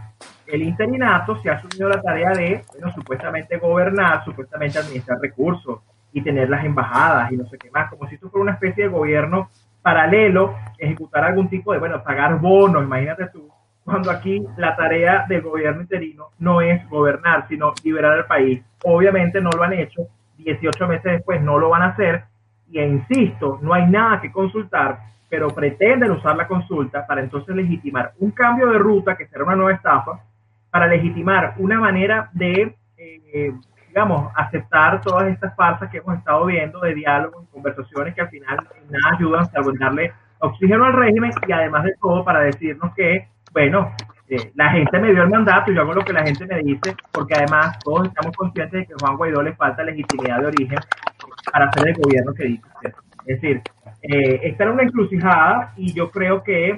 el 0.46 0.62
interinato 0.62 1.36
se 1.36 1.50
ha 1.50 1.54
asumido 1.54 1.88
la 1.88 2.02
tarea 2.02 2.30
de, 2.30 2.64
bueno, 2.72 2.92
supuestamente 2.92 3.56
gobernar, 3.56 4.24
supuestamente 4.24 4.78
administrar 4.78 5.18
recursos 5.20 5.80
y 6.12 6.22
tener 6.22 6.50
las 6.50 6.64
embajadas 6.64 7.30
y 7.30 7.36
no 7.36 7.46
sé 7.46 7.56
qué 7.56 7.70
más, 7.70 7.88
como 7.88 8.08
si 8.08 8.16
esto 8.16 8.28
fuera 8.30 8.42
una 8.42 8.52
especie 8.54 8.84
de 8.84 8.90
gobierno 8.90 9.48
paralelo, 9.80 10.56
ejecutar 10.76 11.24
algún 11.24 11.48
tipo 11.48 11.72
de, 11.72 11.78
bueno, 11.78 12.02
pagar 12.02 12.38
bonos, 12.38 12.82
imagínate 12.82 13.28
tú, 13.28 13.48
cuando 13.84 14.10
aquí 14.10 14.44
la 14.56 14.76
tarea 14.76 15.24
del 15.28 15.42
gobierno 15.42 15.82
interino 15.82 16.30
no 16.38 16.60
es 16.60 16.86
gobernar, 16.88 17.46
sino 17.48 17.72
liberar 17.82 18.18
el 18.18 18.24
país. 18.24 18.62
Obviamente 18.84 19.40
no 19.40 19.50
lo 19.50 19.62
han 19.62 19.72
hecho, 19.72 20.02
18 20.36 20.88
meses 20.88 21.12
después 21.12 21.40
no 21.40 21.58
lo 21.58 21.70
van 21.70 21.82
a 21.82 21.86
hacer, 21.86 22.24
y 22.70 22.80
insisto, 22.80 23.58
no 23.62 23.72
hay 23.72 23.86
nada 23.86 24.20
que 24.20 24.30
consultar, 24.30 24.98
pero 25.30 25.48
pretenden 25.48 26.10
usar 26.10 26.36
la 26.36 26.46
consulta 26.46 27.06
para 27.06 27.22
entonces 27.22 27.54
legitimar 27.54 28.12
un 28.18 28.32
cambio 28.32 28.66
de 28.66 28.78
ruta, 28.78 29.16
que 29.16 29.26
será 29.28 29.44
una 29.44 29.56
nueva 29.56 29.72
estafa, 29.72 30.20
para 30.70 30.86
legitimar 30.86 31.54
una 31.58 31.80
manera 31.80 32.28
de, 32.32 32.76
eh, 32.98 33.52
digamos, 33.88 34.30
aceptar 34.34 35.00
todas 35.00 35.28
estas 35.28 35.54
farsas 35.56 35.90
que 35.90 35.98
hemos 35.98 36.18
estado 36.18 36.44
viendo 36.46 36.80
de 36.80 36.94
diálogos 36.94 37.44
y 37.44 37.52
conversaciones 37.52 38.14
que 38.14 38.20
al 38.20 38.28
final 38.28 38.58
nada 38.90 39.16
ayudan 39.16 39.44
a 39.44 39.78
darle 39.78 40.12
oxígeno 40.40 40.84
al 40.84 40.92
régimen 40.94 41.30
y 41.46 41.52
además 41.52 41.84
de 41.84 41.94
todo 42.00 42.24
para 42.24 42.40
decirnos 42.40 42.92
que 42.94 43.28
bueno, 43.52 43.92
eh, 44.28 44.52
la 44.54 44.70
gente 44.70 44.98
me 45.00 45.12
dio 45.12 45.24
el 45.24 45.30
mandato 45.30 45.70
y 45.70 45.74
yo 45.74 45.82
hago 45.82 45.92
lo 45.92 46.04
que 46.04 46.12
la 46.12 46.22
gente 46.22 46.46
me 46.46 46.60
dice, 46.62 46.94
porque 47.10 47.34
además 47.34 47.76
todos 47.82 48.06
estamos 48.06 48.36
conscientes 48.36 48.80
de 48.80 48.86
que 48.86 48.92
a 48.92 48.96
Juan 49.00 49.16
Guaidó 49.16 49.42
le 49.42 49.54
falta 49.54 49.82
legitimidad 49.82 50.38
de 50.40 50.46
origen 50.46 50.78
para 51.52 51.66
hacer 51.66 51.88
el 51.88 51.94
gobierno 51.94 52.32
que 52.34 52.44
dice. 52.44 52.62
Es 53.30 53.40
decir, 53.40 53.62
eh, 54.02 54.40
está 54.42 54.64
en 54.64 54.70
una 54.70 54.82
encrucijada 54.82 55.72
y 55.76 55.92
yo 55.92 56.10
creo 56.10 56.42
que, 56.42 56.76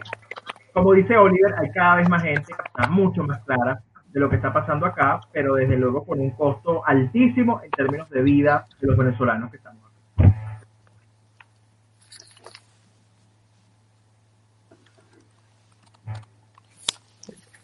como 0.74 0.92
dice 0.92 1.16
Oliver, 1.16 1.54
hay 1.58 1.70
cada 1.70 1.96
vez 1.96 2.10
más 2.10 2.22
gente 2.22 2.52
que 2.52 2.62
está 2.62 2.90
mucho 2.90 3.22
más 3.22 3.42
clara 3.44 3.80
de 4.12 4.20
lo 4.20 4.28
que 4.28 4.36
está 4.36 4.52
pasando 4.52 4.84
acá, 4.84 5.18
pero 5.32 5.54
desde 5.54 5.78
luego 5.78 6.04
con 6.04 6.20
un 6.20 6.30
costo 6.32 6.86
altísimo 6.86 7.62
en 7.64 7.70
términos 7.70 8.10
de 8.10 8.20
vida 8.20 8.66
de 8.78 8.86
los 8.86 8.98
venezolanos 8.98 9.50
que 9.50 9.56
estamos 9.56 9.80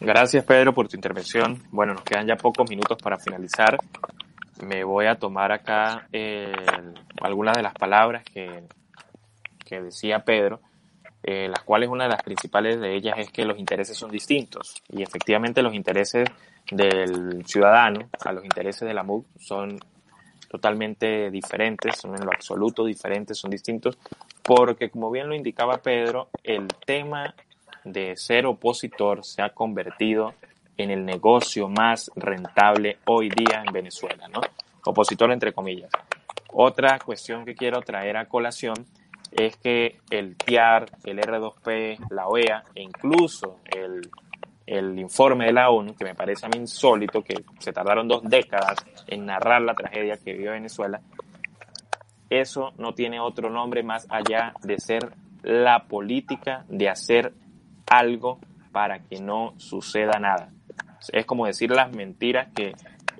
Gracias 0.00 0.44
Pedro 0.44 0.72
por 0.72 0.88
tu 0.88 0.96
intervención. 0.96 1.62
Bueno, 1.70 1.92
nos 1.92 2.04
quedan 2.04 2.26
ya 2.26 2.36
pocos 2.36 2.70
minutos 2.70 2.96
para 3.02 3.18
finalizar. 3.18 3.76
Me 4.62 4.84
voy 4.84 5.06
a 5.06 5.16
tomar 5.16 5.52
acá 5.52 6.08
eh, 6.12 6.52
algunas 7.20 7.56
de 7.56 7.62
las 7.62 7.74
palabras 7.74 8.24
que, 8.24 8.64
que 9.64 9.80
decía 9.80 10.20
Pedro, 10.20 10.60
eh, 11.22 11.48
las 11.48 11.62
cuales 11.62 11.88
una 11.88 12.04
de 12.04 12.10
las 12.10 12.22
principales 12.22 12.80
de 12.80 12.94
ellas 12.94 13.14
es 13.18 13.30
que 13.30 13.44
los 13.44 13.58
intereses 13.58 13.96
son 13.96 14.10
distintos. 14.10 14.82
Y 14.88 15.02
efectivamente 15.02 15.62
los 15.62 15.74
intereses 15.74 16.28
del 16.70 17.44
ciudadano 17.46 18.08
a 18.24 18.32
los 18.32 18.44
intereses 18.44 18.86
de 18.86 18.94
la 18.94 19.02
MUC 19.02 19.26
son 19.38 19.78
totalmente 20.48 21.30
diferentes, 21.30 21.96
son 21.98 22.14
en 22.14 22.24
lo 22.24 22.32
absoluto 22.32 22.84
diferentes, 22.84 23.38
son 23.38 23.50
distintos, 23.50 23.98
porque 24.42 24.90
como 24.90 25.10
bien 25.10 25.28
lo 25.28 25.34
indicaba 25.34 25.78
Pedro, 25.78 26.28
el 26.42 26.66
tema 26.86 27.34
de 27.84 28.16
ser 28.16 28.46
opositor 28.46 29.24
se 29.24 29.42
ha 29.42 29.50
convertido 29.50 30.34
en 30.78 30.90
el 30.90 31.04
negocio 31.04 31.68
más 31.68 32.10
rentable 32.14 32.98
hoy 33.06 33.28
día 33.28 33.62
en 33.66 33.72
Venezuela, 33.72 34.28
¿no? 34.28 34.40
Opositor 34.84 35.30
entre 35.32 35.52
comillas. 35.52 35.90
Otra 36.52 36.98
cuestión 37.00 37.44
que 37.44 37.54
quiero 37.54 37.82
traer 37.82 38.16
a 38.16 38.26
colación 38.26 38.74
es 39.32 39.56
que 39.56 39.98
el 40.10 40.36
TIAR, 40.36 40.86
el 41.04 41.18
R2P, 41.18 42.10
la 42.10 42.28
OEA 42.28 42.64
e 42.74 42.82
incluso 42.82 43.58
el, 43.66 44.08
informe 44.98 45.46
de 45.46 45.52
la 45.52 45.70
ONU, 45.70 45.94
que 45.94 46.04
me 46.04 46.14
parece 46.14 46.46
a 46.46 46.48
mí 46.48 46.58
insólito, 46.58 47.22
que 47.22 47.34
se 47.58 47.72
tardaron 47.72 48.06
dos 48.06 48.22
décadas 48.22 48.76
en 49.06 49.26
narrar 49.26 49.62
la 49.62 49.74
tragedia 49.74 50.16
que 50.16 50.32
vivió 50.32 50.52
Venezuela, 50.52 51.00
eso 52.30 52.72
no 52.76 52.92
tiene 52.92 53.20
otro 53.20 53.50
nombre 53.50 53.82
más 53.82 54.06
allá 54.10 54.52
de 54.62 54.78
ser 54.78 55.12
la 55.42 55.84
política 55.84 56.64
de 56.68 56.88
hacer 56.88 57.32
algo 57.90 58.38
para 58.72 59.00
que 59.00 59.20
no 59.20 59.54
suceda 59.56 60.18
nada. 60.18 60.50
Es 61.12 61.26
como 61.26 61.46
decir 61.46 61.70
las 61.70 61.94
mentiras 61.94 62.48
que 62.54 62.74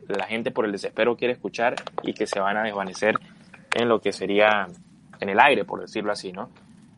la 0.09 0.27
gente 0.27 0.51
por 0.51 0.65
el 0.65 0.73
desespero 0.73 1.17
quiere 1.17 1.35
escuchar 1.35 1.77
y 2.03 2.15
que 2.15 2.27
se 2.27 2.41
van 2.41 2.57
a 2.57 2.63
desvanecer 2.63 3.19
en 3.75 3.89
lo 3.89 4.01
que 4.01 4.13
sería 4.13 4.67
en 5.21 5.29
el 5.29 5.39
aire, 5.41 5.65
por 5.65 5.81
decirlo 5.81 6.13
así, 6.13 6.33
¿no? 6.33 6.51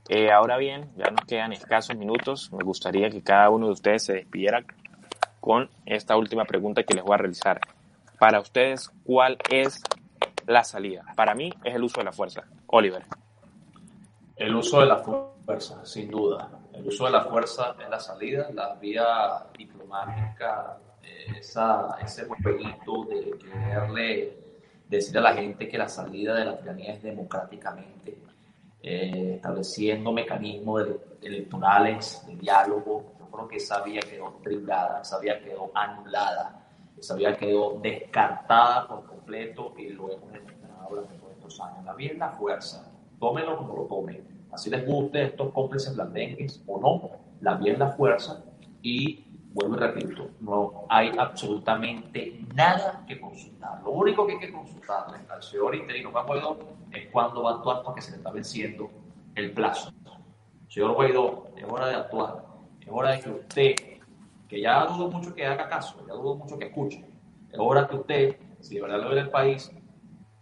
Eh, 0.08 0.30
ahora 0.30 0.56
bien, 0.56 0.90
ya 0.96 1.10
nos 1.10 1.24
quedan 1.24 1.52
escasos 1.52 1.96
minutos. 1.96 2.52
Me 2.52 2.64
gustaría 2.64 3.10
que 3.10 3.22
cada 3.22 3.50
uno 3.50 3.66
de 3.66 3.72
ustedes 3.72 4.04
se 4.04 4.14
despidiera 4.14 4.64
con 5.40 5.70
esta 5.86 6.16
última 6.16 6.44
pregunta 6.44 6.82
que 6.82 6.94
les 6.94 7.04
voy 7.04 7.14
a 7.14 7.18
realizar. 7.18 7.60
Para 8.18 8.40
ustedes, 8.40 8.90
¿cuál 9.04 9.38
es 9.50 9.82
la 10.46 10.64
salida? 10.64 11.04
Para 11.16 11.34
mí 11.34 11.52
es 11.64 11.74
el 11.74 11.84
uso 11.84 12.00
de 12.00 12.04
la 12.04 12.12
fuerza. 12.12 12.44
Oliver. 12.66 13.04
El 14.36 14.54
uso 14.54 14.80
de 14.80 14.86
la 14.86 14.98
fuerza, 14.98 15.84
sin 15.84 16.10
duda 16.10 16.50
el 16.80 16.88
uso 16.88 17.04
de 17.04 17.10
la 17.10 17.24
fuerza 17.24 17.76
es 17.78 17.88
la 17.88 18.00
salida, 18.00 18.50
la 18.52 18.74
vía 18.74 19.44
diplomática, 19.56 20.78
eh, 21.02 21.26
esa, 21.38 21.98
ese 22.02 22.24
jueguito 22.24 23.04
de 23.04 23.38
quererle 23.38 24.38
decir 24.88 25.18
a 25.18 25.20
la 25.20 25.34
gente 25.34 25.68
que 25.68 25.76
la 25.76 25.88
salida 25.88 26.34
de 26.34 26.44
la 26.46 26.58
tiranía 26.58 26.94
es 26.94 27.02
democráticamente, 27.02 28.18
eh, 28.82 29.34
estableciendo 29.36 30.10
mecanismos 30.12 30.86
electorales 31.20 32.24
de 32.26 32.36
diálogo. 32.36 33.12
Yo 33.18 33.26
creo 33.26 33.48
que 33.48 33.56
esa 33.56 33.82
vía 33.82 34.00
quedó 34.00 34.40
trigada, 34.42 35.02
esa 35.02 35.18
vía 35.18 35.38
quedó 35.38 35.70
anulada, 35.74 36.66
esa 36.98 37.14
vía 37.14 37.36
quedó 37.36 37.78
descartada 37.82 38.88
por 38.88 39.04
completo 39.04 39.74
y 39.76 39.90
lo 39.90 40.10
hemos 40.10 40.32
demostrado 40.32 40.88
durante 40.88 41.18
todos 41.18 41.32
estos 41.32 41.60
años. 41.60 41.84
La 41.84 41.94
vía 41.94 42.12
es 42.12 42.18
la 42.18 42.30
fuerza, 42.30 42.90
tómelo 43.18 43.58
como 43.58 43.76
lo 43.76 43.82
tomen 43.84 44.39
así 44.53 44.70
les 44.70 44.86
guste 44.86 45.24
estos 45.24 45.53
cómplices 45.53 45.94
blandengues 45.94 46.62
o 46.66 46.80
no, 46.80 47.11
la 47.40 47.55
vía 47.55 47.76
la 47.78 47.90
fuerza 47.90 48.44
y 48.82 49.24
vuelvo 49.53 49.76
y 49.76 49.78
repito, 49.78 50.30
no 50.40 50.84
hay 50.88 51.12
absolutamente 51.18 52.40
nada 52.55 53.05
que 53.07 53.20
consultar. 53.20 53.82
Lo 53.82 53.90
único 53.90 54.26
que 54.26 54.34
hay 54.34 54.38
que 54.38 54.53
consultar 54.53 55.07
al 55.28 55.42
señor 55.42 55.74
interino 55.74 56.11
Juan 56.11 56.26
Guaidó 56.26 56.59
es 56.92 57.09
cuando 57.11 57.42
va 57.42 57.53
a 57.53 57.55
actuar 57.57 57.82
porque 57.84 58.01
se 58.01 58.12
le 58.12 58.18
está 58.18 58.30
venciendo 58.30 58.90
el 59.34 59.53
plazo. 59.53 59.92
Señor 60.68 60.94
Guaidó, 60.94 61.48
es 61.57 61.64
hora 61.68 61.88
de 61.88 61.94
actuar, 61.96 62.44
es 62.80 62.88
hora 62.88 63.12
de 63.12 63.20
que 63.20 63.30
usted, 63.30 63.74
que 64.48 64.61
ya 64.61 64.86
dudo 64.86 65.11
mucho 65.11 65.34
que 65.34 65.44
haga 65.44 65.68
caso, 65.68 65.96
ya 66.07 66.14
dudo 66.14 66.36
mucho 66.36 66.59
que 66.59 66.66
escuche, 66.66 67.05
es 67.51 67.59
hora 67.59 67.88
que 67.88 67.96
usted, 67.96 68.36
si 68.61 68.76
de 68.76 68.82
verdad 68.82 69.03
lo 69.03 69.11
ve 69.11 69.20
el 69.20 69.30
país 69.30 69.70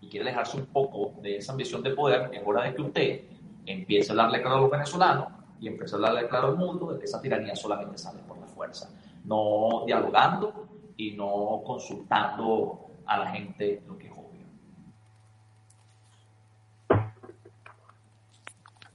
y 0.01 0.09
quiere 0.09 0.29
alejarse 0.29 0.59
un 0.59 0.67
poco 0.67 1.15
de 1.23 1.39
esa 1.39 1.53
ambición 1.53 1.83
de 1.83 1.91
poder, 1.91 2.31
es 2.33 2.43
hora 2.45 2.65
de 2.65 2.75
que 2.75 2.83
usted 2.83 3.25
empieza 3.73 4.12
a 4.12 4.16
darle 4.16 4.41
claro 4.41 4.57
a 4.57 4.61
los 4.62 4.71
venezolanos 4.71 5.29
y 5.61 5.69
empieza 5.69 5.97
a 5.97 6.01
darle 6.01 6.29
claro 6.29 6.49
al 6.49 6.57
mundo 6.57 6.93
de 6.93 6.99
que 6.99 7.05
esa 7.05 7.21
tiranía 7.21 7.55
solamente 7.55 7.99
sale 7.99 8.21
por 8.27 8.39
la 8.39 8.47
fuerza, 8.47 8.91
no 9.25 9.85
dialogando 9.87 10.69
y 10.97 11.12
no 11.12 11.62
consultando 11.64 12.87
a 13.07 13.19
la 13.19 13.31
gente 13.31 13.83
lo 13.87 13.99
que 13.99 14.07
es 14.07 14.12
obvio. 14.12 14.47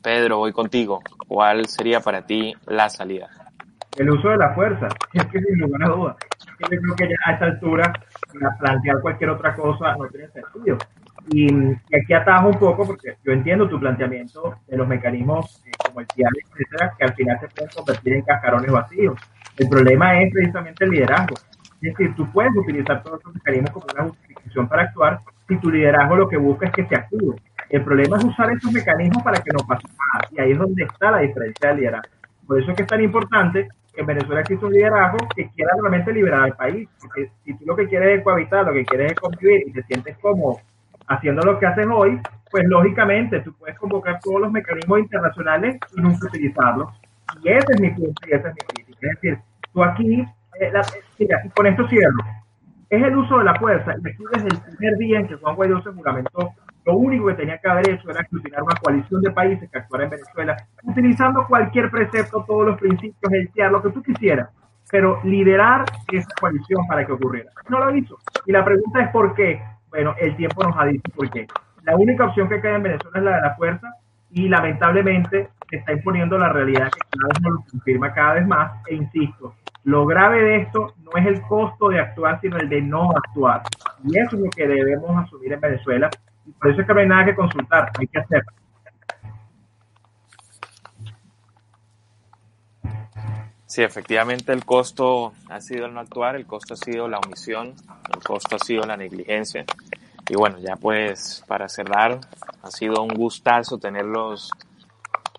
Pedro, 0.01 0.37
voy 0.37 0.51
contigo. 0.51 1.01
¿Cuál 1.27 1.65
sería 1.67 1.99
para 2.01 2.25
ti 2.25 2.53
la 2.67 2.89
salida? 2.89 3.29
El 3.97 4.09
uso 4.09 4.29
de 4.29 4.37
la 4.37 4.53
fuerza, 4.53 4.87
es 5.13 5.25
que 5.27 5.39
sin 5.39 5.59
lugar 5.59 5.83
a 5.83 5.95
dudas. 5.95 6.17
Yo 6.59 6.67
creo 6.67 6.95
que 6.95 7.07
ya 7.07 7.15
a 7.25 7.33
esta 7.33 7.45
altura 7.45 7.93
plantear 8.59 9.01
cualquier 9.01 9.29
otra 9.29 9.55
cosa 9.55 9.95
no 9.95 10.07
tiene 10.07 10.27
sentido. 10.29 10.77
Y, 11.31 11.47
aquí 11.95 12.13
atajo 12.13 12.49
un 12.49 12.59
poco 12.59 12.85
porque 12.85 13.15
yo 13.23 13.31
entiendo 13.31 13.69
tu 13.69 13.79
planteamiento 13.79 14.55
de 14.67 14.77
los 14.77 14.87
mecanismos 14.87 15.63
eh, 15.65 15.71
como 15.85 16.01
el 16.01 16.07
etcétera, 16.07 16.93
que 16.97 17.03
al 17.05 17.13
final 17.13 17.39
se 17.39 17.47
pueden 17.47 17.69
convertir 17.75 18.13
en 18.13 18.21
cascarones 18.23 18.71
vacíos. 18.71 19.19
El 19.57 19.69
problema 19.69 20.21
es 20.21 20.31
precisamente 20.33 20.83
el 20.83 20.91
liderazgo. 20.91 21.35
Es 21.81 21.91
decir, 21.91 22.15
tú 22.15 22.29
puedes 22.31 22.55
utilizar 22.55 23.03
todos 23.03 23.19
esos 23.19 23.33
mecanismos 23.35 23.71
como 23.71 23.85
una 23.93 24.03
justificación 24.09 24.67
para 24.67 24.83
actuar 24.83 25.19
si 25.47 25.57
tu 25.57 25.69
liderazgo 25.69 26.15
lo 26.15 26.29
que 26.29 26.37
busca 26.37 26.67
es 26.67 26.73
que 26.73 26.85
se 26.85 26.95
actúe. 26.95 27.35
El 27.69 27.83
problema 27.83 28.17
es 28.17 28.23
usar 28.23 28.51
esos 28.51 28.71
mecanismos 28.71 29.23
para 29.23 29.41
que 29.41 29.51
no 29.51 29.65
pase 29.67 29.87
nada. 29.87 30.27
Y 30.31 30.39
ahí 30.39 30.51
es 30.51 30.57
donde 30.57 30.83
está 30.83 31.11
la 31.11 31.19
diferencia 31.19 31.69
del 31.69 31.79
liderazgo. 31.79 32.09
Por 32.47 32.61
eso 32.61 32.71
es 32.71 32.77
que 32.77 32.83
es 32.83 32.89
tan 32.89 33.01
importante 33.01 33.67
que 33.93 34.01
en 34.01 34.07
Venezuela 34.07 34.41
existe 34.41 34.65
un 34.65 34.73
liderazgo 34.73 35.17
que 35.35 35.49
quiera 35.49 35.71
realmente 35.79 36.13
liberar 36.13 36.43
al 36.43 36.55
país. 36.55 36.87
Porque 36.99 37.31
si 37.43 37.53
tú 37.57 37.65
lo 37.65 37.75
que 37.75 37.87
quieres 37.87 38.19
es 38.19 38.23
cohabitar, 38.23 38.65
lo 38.65 38.73
que 38.73 38.85
quieres 38.85 39.11
es 39.11 39.19
convivir 39.19 39.63
y 39.67 39.73
te 39.73 39.83
sientes 39.83 40.17
como 40.19 40.59
haciendo 41.07 41.41
lo 41.43 41.59
que 41.59 41.65
haces 41.65 41.87
hoy, 41.91 42.19
pues 42.51 42.65
lógicamente 42.67 43.39
tú 43.39 43.53
puedes 43.53 43.77
convocar 43.77 44.19
todos 44.21 44.41
los 44.41 44.51
mecanismos 44.51 44.99
internacionales 44.99 45.77
y 45.95 46.01
nunca 46.01 46.27
utilizarlos. 46.27 46.89
Y 47.41 47.49
ese 47.49 47.73
es 47.73 47.81
mi 47.81 47.89
punto 47.89 48.21
y 48.27 48.33
esa 48.33 48.49
es 48.49 48.55
mi 48.55 48.61
crítica. 48.61 48.99
Es 49.01 49.21
decir, 49.21 49.39
tú 49.73 49.83
aquí, 49.83 50.21
eh, 50.59 50.71
mira, 51.19 51.41
y 51.43 51.49
con 51.49 51.67
esto 51.67 51.87
cierro, 51.87 52.17
es 52.89 53.03
el 53.03 53.17
uso 53.17 53.39
de 53.39 53.45
la 53.45 53.55
fuerza. 53.55 53.95
Y 54.03 54.07
aquí 54.07 54.23
desde 54.33 54.47
el 54.49 54.61
primer 54.77 54.97
día 54.97 55.19
en 55.19 55.27
que 55.27 55.35
Juan 55.35 55.55
Guaidó 55.55 55.81
se 55.81 55.91
juramentó, 55.91 56.53
lo 56.85 56.97
único 56.97 57.27
que 57.27 57.33
tenía 57.33 57.57
que 57.57 57.69
haber 57.69 57.89
hecho 57.89 58.09
era 58.11 58.21
escrutinar 58.21 58.61
una 58.61 58.75
coalición 58.75 59.21
de 59.21 59.31
países 59.31 59.69
que 59.71 59.77
actuara 59.79 60.03
en 60.03 60.09
Venezuela, 60.11 60.57
utilizando 60.83 61.47
cualquier 61.47 61.89
precepto, 61.89 62.43
todos 62.45 62.67
los 62.67 62.79
principios, 62.79 63.31
el 63.31 63.49
TIAR, 63.51 63.71
lo 63.71 63.81
que 63.81 63.89
tú 63.89 64.03
quisieras, 64.03 64.49
pero 64.91 65.19
liderar 65.23 65.85
esa 66.11 66.29
coalición 66.39 66.85
para 66.85 67.05
que 67.05 67.13
ocurriera. 67.13 67.49
No 67.69 67.79
lo 67.79 67.95
hizo. 67.95 68.19
Y 68.45 68.51
la 68.51 68.63
pregunta 68.63 69.01
es 69.01 69.09
por 69.09 69.33
qué 69.33 69.61
bueno, 69.93 70.15
el 70.19 70.35
tiempo 70.35 70.63
nos 70.63 70.75
ha 70.75 70.85
dicho 70.85 71.03
por 71.15 71.29
qué. 71.29 71.45
La 71.83 71.95
única 71.95 72.25
opción 72.25 72.49
que 72.49 72.59
queda 72.59 72.77
en 72.77 72.83
Venezuela 72.83 73.19
es 73.19 73.23
la 73.23 73.35
de 73.35 73.41
la 73.41 73.55
fuerza 73.55 73.93
y 74.31 74.49
lamentablemente 74.49 75.49
se 75.69 75.75
está 75.75 75.93
imponiendo 75.93 76.35
la 76.39 76.49
realidad 76.49 76.89
que 76.91 76.99
cada 77.11 77.27
vez 77.27 77.41
nos 77.41 77.53
lo 77.53 77.63
confirma 77.69 78.11
cada 78.11 78.33
vez 78.33 78.47
más. 78.47 78.71
E 78.87 78.95
insisto, 78.95 79.53
lo 79.83 80.07
grave 80.07 80.41
de 80.41 80.55
esto 80.63 80.95
no 81.03 81.11
es 81.15 81.27
el 81.27 81.41
costo 81.43 81.89
de 81.89 81.99
actuar, 81.99 82.41
sino 82.41 82.57
el 82.57 82.69
de 82.69 82.81
no 82.81 83.11
actuar. 83.11 83.61
Y 84.03 84.17
eso 84.17 84.35
es 84.35 84.41
lo 84.41 84.49
que 84.49 84.67
debemos 84.67 85.15
asumir 85.23 85.53
en 85.53 85.61
Venezuela. 85.61 86.09
Y 86.47 86.51
por 86.53 86.71
eso 86.71 86.81
es 86.81 86.87
que 86.87 86.93
no 86.95 86.99
hay 86.99 87.07
nada 87.07 87.25
que 87.25 87.35
consultar, 87.35 87.91
hay 87.99 88.07
que 88.07 88.19
hacerlo. 88.19 88.51
Sí, 93.73 93.81
efectivamente 93.81 94.53
el 94.53 94.65
costo 94.65 95.33
ha 95.49 95.59
sido 95.59 95.87
el 95.87 95.95
no 95.95 96.01
actuar, 96.01 96.35
el 96.35 96.45
costo 96.45 96.75
ha 96.75 96.77
sido 96.77 97.07
la 97.07 97.17
omisión, 97.17 97.73
el 98.13 98.23
costo 98.23 98.55
ha 98.55 98.59
sido 98.59 98.83
la 98.83 98.95
negligencia. 98.95 99.65
Y 100.29 100.35
bueno, 100.35 100.59
ya 100.59 100.75
pues 100.75 101.43
para 101.47 101.67
cerrar, 101.67 102.19
ha 102.61 102.69
sido 102.69 103.01
un 103.01 103.07
gustazo 103.07 103.79
tenerlos 103.79 104.51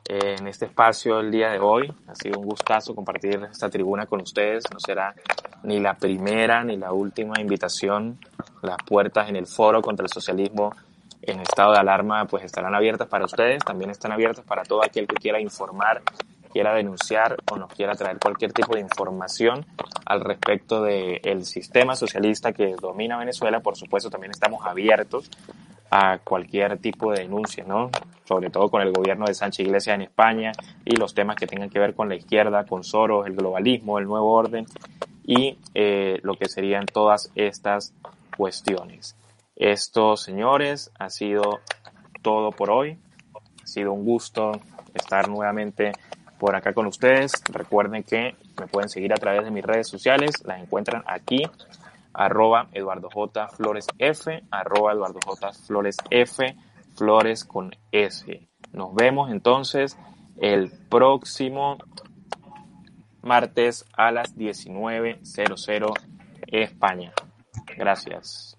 eh, 0.08 0.34
en 0.36 0.48
este 0.48 0.64
espacio 0.64 1.20
el 1.20 1.30
día 1.30 1.50
de 1.50 1.60
hoy. 1.60 1.94
Ha 2.08 2.16
sido 2.16 2.40
un 2.40 2.46
gustazo 2.46 2.92
compartir 2.92 3.40
esta 3.52 3.70
tribuna 3.70 4.06
con 4.06 4.20
ustedes. 4.20 4.64
No 4.72 4.80
será 4.80 5.14
ni 5.62 5.78
la 5.78 5.94
primera 5.94 6.64
ni 6.64 6.76
la 6.76 6.92
última 6.92 7.40
invitación. 7.40 8.18
Las 8.62 8.78
puertas 8.84 9.28
en 9.28 9.36
el 9.36 9.46
foro 9.46 9.80
contra 9.80 10.06
el 10.06 10.10
socialismo 10.10 10.74
en 11.22 11.38
estado 11.38 11.70
de 11.70 11.78
alarma 11.78 12.24
pues 12.24 12.42
estarán 12.42 12.74
abiertas 12.74 13.06
para 13.06 13.26
ustedes. 13.26 13.64
También 13.64 13.90
están 13.90 14.10
abiertas 14.10 14.44
para 14.44 14.64
todo 14.64 14.84
aquel 14.84 15.06
que 15.06 15.14
quiera 15.14 15.40
informar 15.40 16.02
quiera 16.54 16.72
denunciar 16.72 17.36
o 17.50 17.56
nos 17.56 17.74
quiera 17.74 17.96
traer 17.96 18.20
cualquier 18.20 18.52
tipo 18.52 18.76
de 18.76 18.80
información 18.80 19.66
al 20.06 20.20
respecto 20.20 20.84
del 20.84 21.44
sistema 21.44 21.96
socialista 21.96 22.52
que 22.52 22.76
domina 22.80 23.18
Venezuela, 23.18 23.58
por 23.58 23.76
supuesto 23.76 24.08
también 24.08 24.30
estamos 24.30 24.64
abiertos 24.64 25.28
a 25.90 26.18
cualquier 26.18 26.78
tipo 26.78 27.10
de 27.10 27.22
denuncia, 27.22 27.64
¿no? 27.64 27.90
Sobre 28.24 28.50
todo 28.50 28.70
con 28.70 28.82
el 28.82 28.92
gobierno 28.92 29.26
de 29.26 29.34
Sánchez 29.34 29.66
Iglesias 29.66 29.96
en 29.96 30.02
España 30.02 30.52
y 30.84 30.94
los 30.94 31.12
temas 31.12 31.34
que 31.34 31.48
tengan 31.48 31.70
que 31.70 31.80
ver 31.80 31.92
con 31.92 32.08
la 32.08 32.14
izquierda, 32.14 32.64
con 32.66 32.84
Soros, 32.84 33.26
el 33.26 33.34
globalismo, 33.34 33.98
el 33.98 34.06
nuevo 34.06 34.30
orden 34.32 34.64
y 35.26 35.58
eh, 35.74 36.20
lo 36.22 36.34
que 36.34 36.48
serían 36.48 36.86
todas 36.86 37.32
estas 37.34 37.94
cuestiones. 38.36 39.16
Esto, 39.56 40.16
señores, 40.16 40.92
ha 41.00 41.10
sido 41.10 41.58
todo 42.22 42.52
por 42.52 42.70
hoy. 42.70 42.96
Ha 43.60 43.66
sido 43.66 43.92
un 43.92 44.04
gusto 44.04 44.52
estar 44.94 45.28
nuevamente 45.28 45.92
por 46.44 46.56
acá 46.56 46.74
con 46.74 46.86
ustedes. 46.86 47.32
Recuerden 47.50 48.02
que 48.02 48.36
me 48.60 48.66
pueden 48.66 48.90
seguir 48.90 49.14
a 49.14 49.16
través 49.16 49.44
de 49.44 49.50
mis 49.50 49.64
redes 49.64 49.88
sociales. 49.88 50.44
Las 50.44 50.60
encuentran 50.60 51.02
aquí, 51.06 51.42
arroba 52.12 52.68
Eduardo 52.72 53.08
J. 53.08 53.48
Flores 53.48 53.86
F, 53.96 54.42
Eduardo 54.52 55.20
J. 55.24 55.52
Flores 55.66 55.96
F, 56.10 56.54
Flores 56.98 57.46
con 57.46 57.70
S. 57.90 58.46
Nos 58.74 58.94
vemos 58.94 59.30
entonces 59.30 59.96
el 60.36 60.70
próximo 60.90 61.78
martes 63.22 63.86
a 63.96 64.12
las 64.12 64.36
19.00 64.36 65.94
España. 66.48 67.14
Gracias. 67.74 68.58